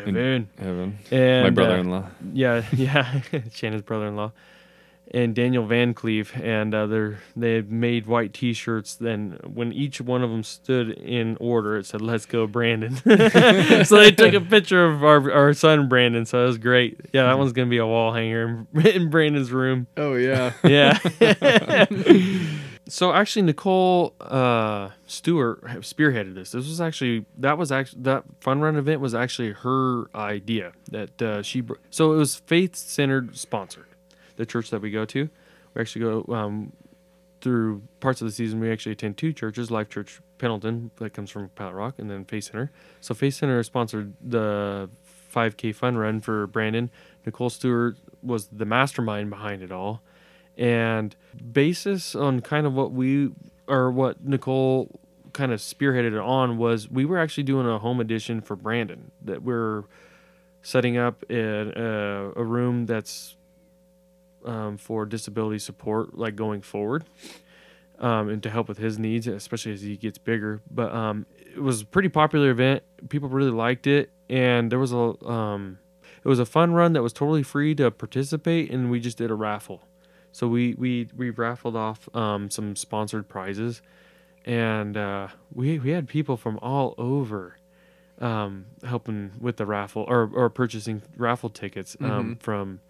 [0.00, 0.98] Evan, Evan.
[1.12, 2.06] and My uh, brother-in-law.
[2.32, 3.20] yeah, yeah,
[3.52, 4.32] Shannon's brother-in-law,
[5.12, 8.94] and Daniel Van Cleve, and uh, they they made white T-shirts.
[8.94, 12.96] Then when each one of them stood in order, it said "Let's go, Brandon."
[13.84, 16.24] so they took a picture of our our son Brandon.
[16.26, 17.00] So it was great.
[17.12, 19.86] Yeah, that one's gonna be a wall hanger in, in Brandon's room.
[19.96, 20.52] Oh yeah.
[20.70, 20.98] Yeah.
[22.86, 26.52] so actually, Nicole uh, Stewart spearheaded this.
[26.52, 30.72] This was actually that was actually that fun run event was actually her idea.
[30.92, 33.86] That uh, she br- so it was faith centered sponsored.
[34.40, 35.28] The church that we go to,
[35.74, 36.72] we actually go um,
[37.42, 38.58] through parts of the season.
[38.58, 42.24] We actually attend two churches: Life Church Pendleton that comes from Pilot Rock, and then
[42.24, 42.72] Faith Center.
[43.00, 44.88] So Faith Center sponsored the
[45.34, 46.90] 5K fun run for Brandon.
[47.26, 50.02] Nicole Stewart was the mastermind behind it all
[50.60, 51.16] and
[51.52, 53.30] basis on kind of what we
[53.66, 55.00] or what Nicole
[55.32, 59.10] kind of spearheaded it on was we were actually doing a home addition for Brandon
[59.22, 59.84] that we're
[60.62, 63.36] setting up in a, a room that's
[64.44, 67.04] um, for disability support like going forward
[67.98, 70.62] um, and to help with his needs especially as he gets bigger.
[70.70, 72.82] But um, it was a pretty popular event.
[73.08, 74.10] People really liked it.
[74.28, 75.78] And there was a um,
[76.22, 79.30] it was a fun run that was totally free to participate and we just did
[79.30, 79.82] a raffle.
[80.32, 83.82] So we we we raffled off um, some sponsored prizes,
[84.44, 87.56] and uh, we we had people from all over
[88.20, 92.80] um, helping with the raffle or or purchasing raffle tickets um, from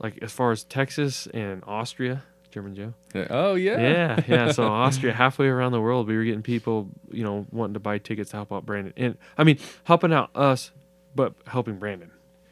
[0.00, 2.94] like as far as Texas and Austria German Joe.
[3.30, 3.78] Oh yeah.
[3.80, 4.52] Yeah, yeah.
[4.52, 7.98] So Austria, halfway around the world, we were getting people, you know, wanting to buy
[7.98, 10.72] tickets to help out Brandon, and I mean, helping out us,
[11.14, 12.10] but helping Brandon.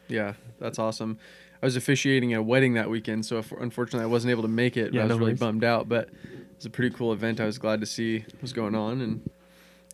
[0.08, 1.18] Yeah, that's awesome.
[1.62, 4.94] I was officiating a wedding that weekend, so unfortunately I wasn't able to make it.
[4.94, 5.40] Yeah, I was no really worries.
[5.40, 7.40] bummed out, but it was a pretty cool event.
[7.40, 9.28] I was glad to see what was going on, and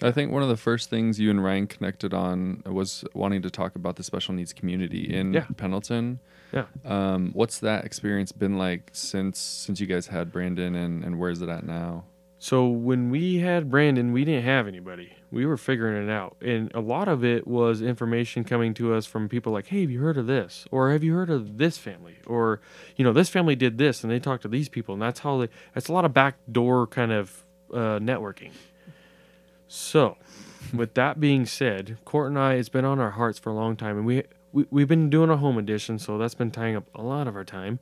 [0.03, 3.51] I think one of the first things you and Ryan connected on was wanting to
[3.51, 5.47] talk about the special needs community in Yeah.
[5.57, 6.19] Pendleton.
[6.53, 6.65] Yeah.
[6.85, 11.43] Um, what's that experience been like since since you guys had Brandon, and and where's
[11.43, 12.05] it at now?
[12.39, 15.15] So when we had Brandon, we didn't have anybody.
[15.31, 19.07] We were figuring it out, and a lot of it was information coming to us
[19.07, 21.79] from people like, "Hey, have you heard of this?" or "Have you heard of this
[21.79, 22.61] family?" or
[22.97, 25.39] you know, this family did this, and they talked to these people, and that's how
[25.39, 25.49] they.
[25.75, 28.51] It's a lot of backdoor kind of uh, networking.
[29.75, 30.17] So,
[30.73, 33.75] with that being said, Court and I, it's been on our hearts for a long
[33.75, 34.23] time, and we,
[34.53, 37.35] we we've been doing a home addition, so that's been tying up a lot of
[37.35, 37.81] our time.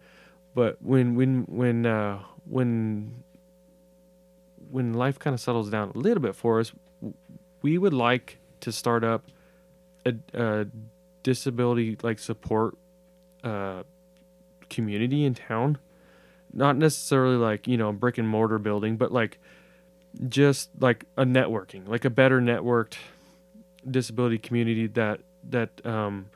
[0.54, 3.22] But when when when uh, when
[4.70, 6.72] when life kind of settles down a little bit for us,
[7.60, 9.26] we would like to start up
[10.06, 10.66] a, a
[11.22, 12.74] disability like support
[13.44, 13.82] uh,
[14.70, 15.76] community in town.
[16.54, 19.38] Not necessarily like you know brick and mortar building, but like
[20.28, 22.94] just like a networking, like a better networked
[23.88, 25.20] disability community that
[25.50, 26.26] that um,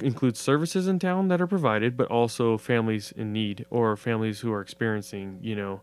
[0.00, 4.52] includes services in town that are provided, but also families in need or families who
[4.52, 5.80] are experiencing you know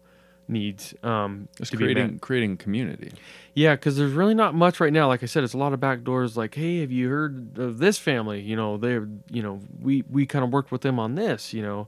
[0.47, 1.93] needs um, Just to be met.
[1.93, 3.11] creating creating community.
[3.53, 5.07] Yeah, because there's really not much right now.
[5.07, 6.35] Like I said, it's a lot of back doors.
[6.35, 8.41] Like, hey, have you heard of this family?
[8.41, 11.53] You know, they're, you know, we we kind of worked with them on this.
[11.53, 11.87] You know,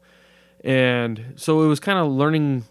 [0.64, 2.64] and so it was kind of learning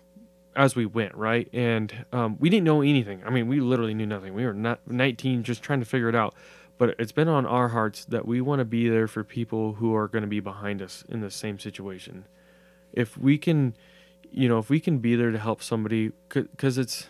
[0.56, 1.48] as we went, right?
[1.52, 3.22] And um, we didn't know anything.
[3.26, 4.35] I mean, we literally knew nothing.
[4.35, 6.35] We were not 19, just trying to figure it out.
[6.76, 9.94] But it's been on our hearts that we want to be there for people who
[9.94, 12.26] are going to be behind us in the same situation.
[12.93, 13.74] If we can,
[14.31, 17.06] you know, if we can be there to help somebody, because it's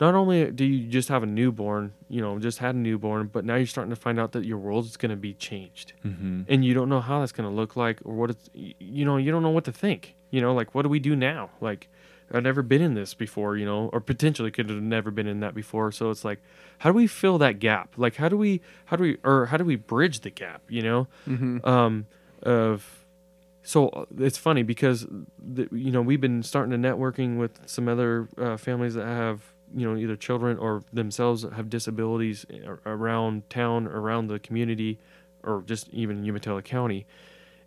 [0.00, 3.44] not only do you just have a newborn, you know, just had a newborn, but
[3.44, 6.42] now you're starting to find out that your world is going to be changed, Mm-hmm.
[6.48, 9.16] and you don't know how that's going to look like or what it's, you know,
[9.16, 10.14] you don't know what to think.
[10.30, 11.50] You know, like what do we do now?
[11.60, 11.88] Like
[12.32, 15.40] I've never been in this before, you know, or potentially could have never been in
[15.40, 15.92] that before.
[15.92, 16.40] So it's like,
[16.78, 17.94] how do we fill that gap?
[17.96, 20.62] Like how do we, how do we, or how do we bridge the gap?
[20.68, 21.66] You know, mm-hmm.
[21.66, 22.06] um,
[22.42, 23.04] of
[23.66, 25.06] so uh, it's funny because
[25.38, 29.42] the, you know we've been starting to networking with some other uh, families that have
[29.74, 32.46] you know either children or themselves have disabilities
[32.86, 35.00] around town around the community
[35.42, 37.06] or just even Umatilla County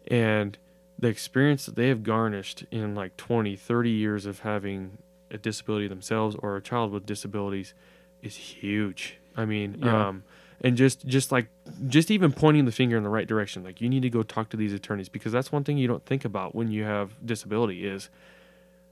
[0.07, 0.57] and
[0.99, 4.97] the experience that they have garnished in like 20 30 years of having
[5.31, 7.73] a disability themselves or a child with disabilities
[8.21, 9.17] is huge.
[9.37, 10.07] I mean Yeah.
[10.09, 10.23] um
[10.61, 11.47] and just just like
[11.87, 14.49] just even pointing the finger in the right direction like you need to go talk
[14.49, 17.85] to these attorneys because that's one thing you don't think about when you have disability
[17.87, 18.09] is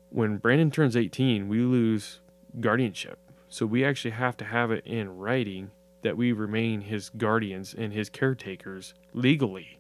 [0.10, 2.20] when brandon turns 18 we lose
[2.60, 3.20] guardianship.
[3.50, 5.72] So we actually have to have it in writing
[6.02, 9.77] that we remain his guardians and his caretakers legally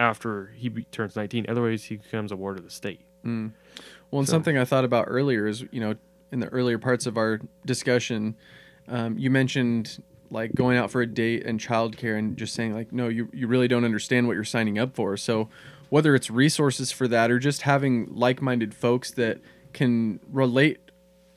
[0.00, 3.52] after he be- turns 19 otherwise he becomes a ward of the state Mm.
[4.10, 5.94] Well, and So- something I thought about earlier is, you know,
[6.32, 8.34] in the earlier parts of our discussion,
[8.88, 12.92] um, you mentioned like going out for a date and childcare and just saying like,
[12.92, 15.18] no, you, you really don't understand what you're signing up for.
[15.18, 15.50] So
[15.90, 19.38] whether it's resources for that or just having like-minded folks that
[19.74, 20.78] can relate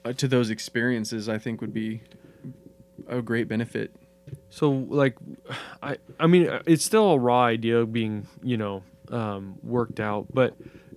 [0.06, 2.02] uh, to those experiences, I think would be
[3.10, 3.92] a great benefit.
[4.54, 5.16] So like,
[5.82, 10.56] I I mean it's still a raw idea being you know um, worked out, but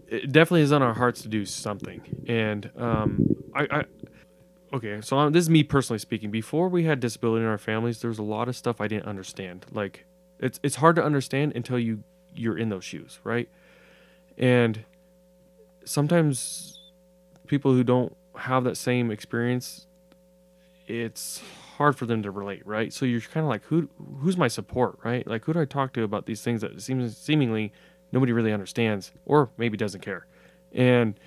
[0.09, 2.03] it definitely is on our hearts to do something.
[2.29, 3.85] And um, I, I
[4.75, 6.31] okay, so i this is me personally speaking.
[6.31, 9.07] Before we had disability in our families, there was a lot of stuff I didn't
[9.07, 9.65] understand.
[9.73, 10.05] Like
[10.39, 12.05] it's it's hard to understand until you
[12.35, 13.49] you're in those shoes, right?
[14.37, 14.85] And
[15.87, 16.79] sometimes
[17.47, 19.87] people who don't have that same experience
[20.87, 21.43] it's
[21.79, 22.93] hard for them to relate, right?
[22.93, 23.89] So you're kind of like, who
[24.19, 25.27] who's my support, right?
[25.27, 27.73] Like, who do I talk to about these things that seems seemingly
[28.13, 30.27] nobody really understands, or maybe doesn't care,
[30.73, 31.19] and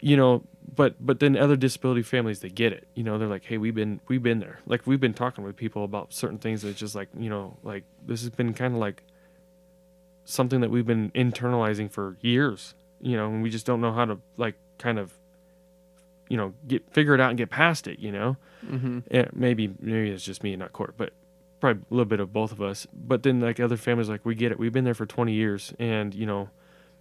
[0.00, 0.44] you know,
[0.74, 3.74] but but then other disability families they get it, you know, they're like, hey, we've
[3.74, 6.94] been we've been there, like we've been talking with people about certain things that's just
[6.94, 9.02] like, you know, like this has been kind of like
[10.24, 14.04] something that we've been internalizing for years, you know, and we just don't know how
[14.04, 15.17] to like kind of
[16.28, 18.36] you know get figure it out and get past it you know
[18.66, 18.98] Mm-hmm.
[19.10, 21.12] yeah, maybe maybe it's just me and not court, but
[21.60, 22.88] probably a little bit of both of us.
[22.92, 24.58] But then like other families, like we get it.
[24.58, 26.50] We've been there for 20 years, and you know,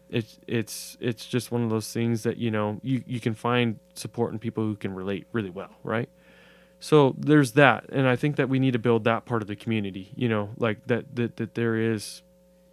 [0.10, 3.80] it's it's it's just one of those things that you know you you can find
[3.96, 6.10] support in people who can relate really well, right?
[6.80, 9.56] So there's that, and I think that we need to build that part of the
[9.56, 10.12] community.
[10.16, 12.22] You know, like that that that there is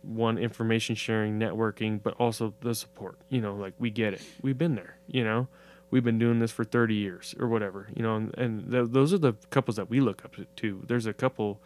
[0.02, 3.18] one information sharing, networking, but also the support.
[3.30, 4.98] You know, like we get it, we've been there.
[5.06, 5.48] You know,
[5.94, 7.86] we've been doing this for 30 years or whatever.
[7.94, 10.82] You know, and, and th- those are the couples that we look up to.
[10.88, 11.60] There's a couple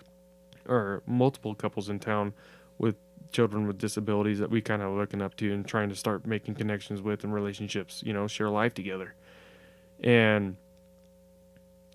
[0.69, 2.35] or multiple couples in town
[2.77, 2.97] with
[3.33, 6.57] children with disabilities that we kind of looking up to and trying to start making
[6.57, 8.03] connections with and relationships.
[8.05, 9.15] You know, share life together,
[10.05, 10.59] and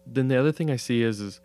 [0.07, 1.39] then the other thing I see is is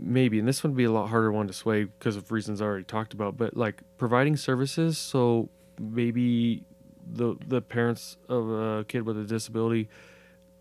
[0.00, 2.64] maybe, and this would be a lot harder one to sway because of reasons I
[2.64, 4.98] already talked about, but like providing services.
[4.98, 5.48] So
[5.78, 6.64] maybe
[7.10, 9.88] the the parents of a kid with a disability,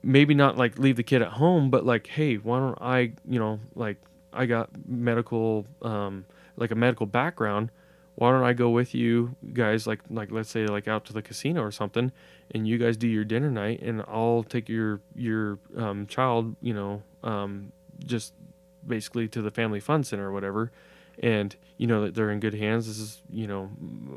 [0.03, 3.39] maybe not like leave the kid at home, but like, hey, why don't I, you
[3.39, 3.97] know, like
[4.33, 7.71] I got medical, um, like a medical background.
[8.15, 11.21] Why don't I go with you guys, like like let's say like out to the
[11.21, 12.11] casino or something,
[12.53, 16.73] and you guys do your dinner night, and I'll take your your um, child, you
[16.73, 17.71] know, um,
[18.05, 18.33] just
[18.85, 20.71] basically to the family fun center or whatever.
[21.23, 22.87] And you know that they're in good hands.
[22.87, 23.69] This is you know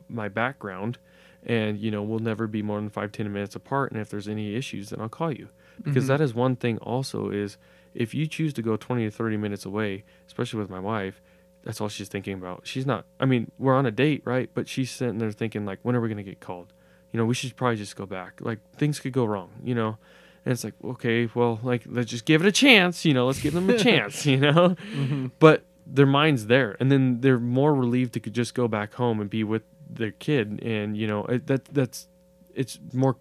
[0.09, 0.99] my background
[1.47, 4.29] and you know we'll never be more than five ten minutes apart and if there's
[4.29, 5.49] any issues then i'll call you.
[5.83, 6.09] Because Mhm.
[6.09, 7.57] that is one thing also is
[7.95, 11.21] if you choose to go 20 to 30 minutes away especially with my wife
[11.65, 12.67] that's all she's thinking about.
[12.67, 14.51] She's not i mean we're on a date right?
[14.55, 16.73] But she's sitting there thinking like when are we going to get called?
[17.13, 18.41] You know we should probably just go back.
[18.41, 19.97] Like things could go wrong you know?
[20.45, 23.27] And it's like okay well like let's just give it a chance you know?
[23.27, 24.77] Let's give them a chance you know?
[24.97, 25.31] Mhm.
[25.39, 29.29] but their mind's there and then they're more relieved to just go back home and
[29.29, 32.09] be with their kid and you know it, that that's
[32.55, 33.17] it's more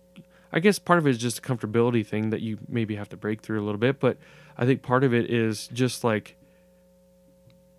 [0.52, 3.18] i guess part of it is just a comfortability thing that you maybe have to
[3.18, 4.18] break through a little bit but
[4.58, 6.36] i think part of it is just like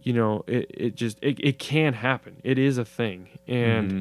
[0.03, 3.93] you know it, it just it, it can happen it is a thing and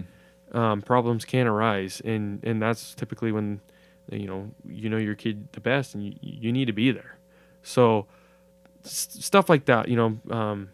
[0.52, 0.58] Mhm.
[0.58, 3.62] um, problems can arise and and that's typically when
[4.12, 7.18] you know you know your kid the best and you, you need to be there
[7.64, 8.06] so
[8.84, 10.70] s- stuff like that you know um,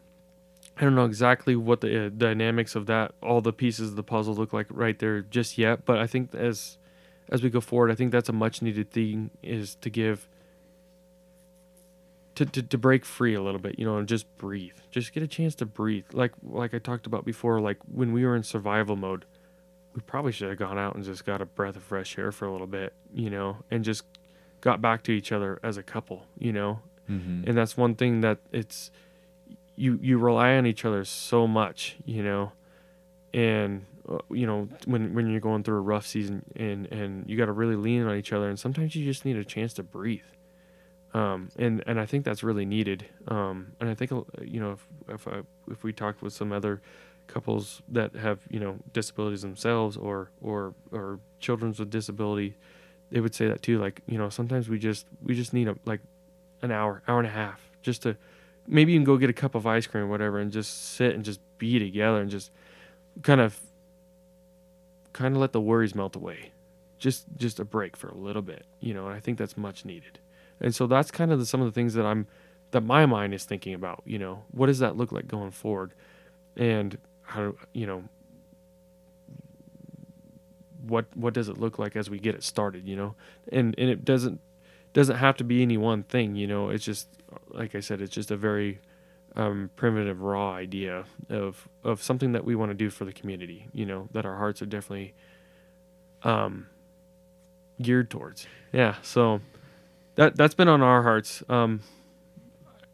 [0.79, 4.03] i don't know exactly what the uh, dynamics of that all the pieces of the
[4.03, 6.77] puzzle look like right there just yet but i think as
[7.29, 10.27] as we go forward i think that's a much needed thing is to give
[12.35, 14.77] to, to, to break free a little bit, you know, and just breathe.
[14.91, 16.05] Just get a chance to breathe.
[16.13, 19.25] Like like I talked about before, like when we were in survival mode,
[19.93, 22.45] we probably should have gone out and just got a breath of fresh air for
[22.45, 24.03] a little bit, you know, and just
[24.61, 26.79] got back to each other as a couple, you know.
[27.09, 27.45] Mhm.
[27.45, 28.89] And that's one thing that it's
[29.79, 32.51] you you rely on each other so much, you know.
[33.33, 37.37] And uh, you know, when when you're going through a rough season and and you
[37.37, 39.83] got to really lean on each other and sometimes you just need a chance to
[39.83, 40.21] breathe
[41.13, 43.05] um, and and I think that's really needed.
[43.27, 45.41] Um, and I think uh, you know if if I,
[45.71, 46.81] if we talked with some other
[47.27, 52.55] couples that have you know disabilities themselves or or or children with disability,
[53.11, 53.79] they would say that too.
[53.79, 56.01] Like you know sometimes we just we just need a like
[56.61, 58.15] an hour hour and a half just to
[58.69, 61.15] maybe you can go get a cup of ice cream or whatever and just sit
[61.15, 62.51] and just be together and just
[63.23, 63.59] kind of
[65.11, 66.51] kind of let the worries melt away.
[66.99, 69.85] Just just a break for a little bit you know and i think that's much
[69.85, 70.19] needed.
[70.61, 72.27] And so that's kind of the, some of the things that i'm
[72.71, 75.93] that my mind is thinking about you know what does that look like going forward?
[76.55, 78.03] And how you know
[80.85, 83.15] what what does it look like as we get it started you know?
[83.51, 84.41] And and it doesn't
[84.93, 87.07] doesn't have to be any one thing you know it's just
[87.49, 88.79] like i said it's just a very
[89.35, 93.67] um, primitive raw idea of of something that we want to do for the community
[93.73, 95.13] you know that our hearts are definitely
[96.23, 96.65] um
[97.81, 98.47] geared towards.
[98.73, 99.41] Yeah so
[100.15, 101.79] that that's been on our hearts um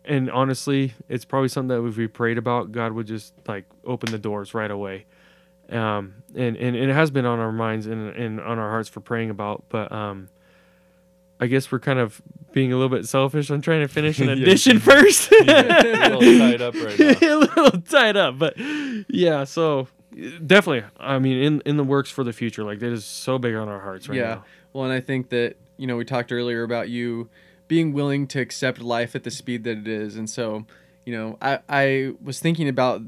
[0.04, 4.12] and honestly it's probably something that if we prayed about god would just like open
[4.12, 5.06] the doors right away.
[5.70, 8.90] Um and and, and it has been on our minds and, and on our hearts
[8.90, 10.30] for praying about but um
[11.40, 12.22] I guess we're kind of
[12.54, 13.50] being a little bit selfish.
[13.50, 14.34] I'm trying to finish an Yeah.
[14.34, 15.32] addition first.
[15.32, 17.06] a little tied up right now.
[17.22, 18.54] a little tied up, but
[19.10, 19.44] yeah.
[19.44, 19.88] So
[20.46, 22.64] definitely, I mean, in in the works for the future.
[22.64, 24.22] Like that is so big on our hearts right now.
[24.24, 24.34] yeah.
[24.36, 24.46] now.
[24.74, 27.30] Well, and I think that, you know, we talked earlier about you
[27.68, 30.18] being willing to accept life at the speed that it is.
[30.18, 30.66] And so,
[31.06, 33.02] you know, I, I was thinking about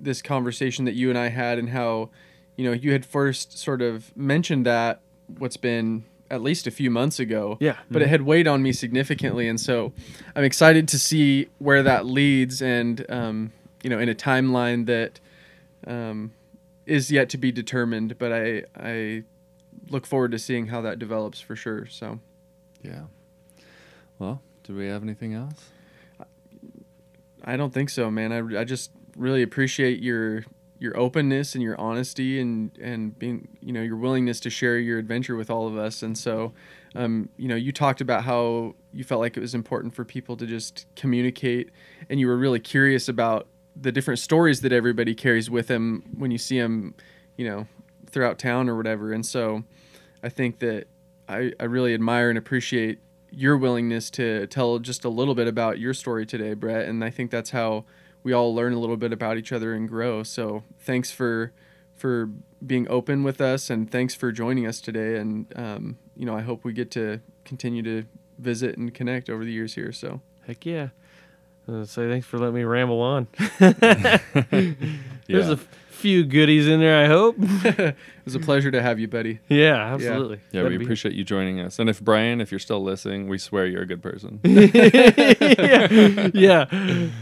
[0.00, 2.10] this conversation that you and I had and how,
[2.56, 5.00] you know, you had first sort of mentioned that
[5.38, 7.56] what's been at least a few months ago.
[7.60, 9.48] Yeah, But it had weighed on me significantly.
[9.48, 9.92] And so
[10.36, 13.52] I'm excited to see where that leads and, um,
[13.82, 15.20] you know, in a timeline that
[15.86, 16.32] um,
[16.86, 18.18] is yet to be determined.
[18.18, 19.24] But I, I
[19.88, 21.86] look forward to seeing how that develops for sure.
[21.86, 22.20] So
[22.82, 23.04] Yeah.
[24.18, 25.70] Well, do we have anything else?
[27.44, 28.32] I don't think so, man.
[28.32, 30.44] I, I just really appreciate your
[30.78, 34.98] your openness and your honesty and and being you know your willingness to share your
[34.98, 36.02] adventure with all of us.
[36.02, 36.52] And so,
[36.94, 40.36] um, you know, you talked about how you felt like it was important for people
[40.36, 41.70] to just communicate,
[42.08, 43.48] and you were really curious about
[43.80, 46.94] the different stories that everybody carries with them when you see them,
[47.36, 47.66] you know,
[48.10, 49.12] throughout town or whatever.
[49.12, 49.64] And so,
[50.22, 50.86] I think that
[51.28, 53.00] I I really admire and appreciate
[53.30, 56.88] your willingness to tell just a little bit about your story today, Bret.
[56.88, 57.84] And I think that's how
[58.28, 60.22] we all learn a little bit about each other and grow.
[60.22, 61.50] So thanks for
[61.96, 62.28] for
[62.64, 65.16] being open with us and thanks for joining us today.
[65.16, 68.04] And um, you know, I hope we get to continue to
[68.38, 69.92] visit and connect over the years here.
[69.92, 70.88] So Heck yeah.
[71.66, 73.28] Uh, say thanks for letting me ramble on.
[73.58, 74.18] Yeah.
[75.26, 77.36] There's a f- few goodies in there, I hope.
[78.34, 79.38] It was a pleasure to have you, buddy.
[79.48, 80.40] yeah, absolutely.
[80.52, 80.88] Yeah, Glad we to be here.
[80.88, 81.78] appreciate you joining us.
[81.78, 84.40] And if Brian, if you're still listening, we swear you're a good person.
[84.44, 86.64] yeah, yeah,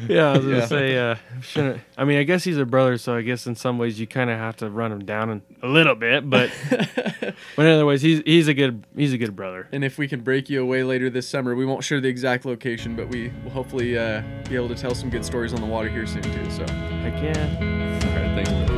[0.09, 0.31] yeah.
[0.31, 0.67] I was gonna Yeah.
[0.67, 1.81] say, uh, shouldn't.
[1.97, 4.31] I mean, I guess he's a brother, so I guess in some ways you kind
[4.31, 8.03] of have to run him down in, a little bit, but but in other ways,
[8.03, 9.69] he's he's a good he's a good brother.
[9.73, 12.45] And if we can break you away later this summer, we won't share the exact
[12.45, 15.67] location, but we will hopefully uh, be able to tell some good stories on the
[15.67, 16.51] water here soon too.
[16.51, 18.03] So I can.
[18.07, 18.51] All right, thanks.
[18.51, 18.76] Brian.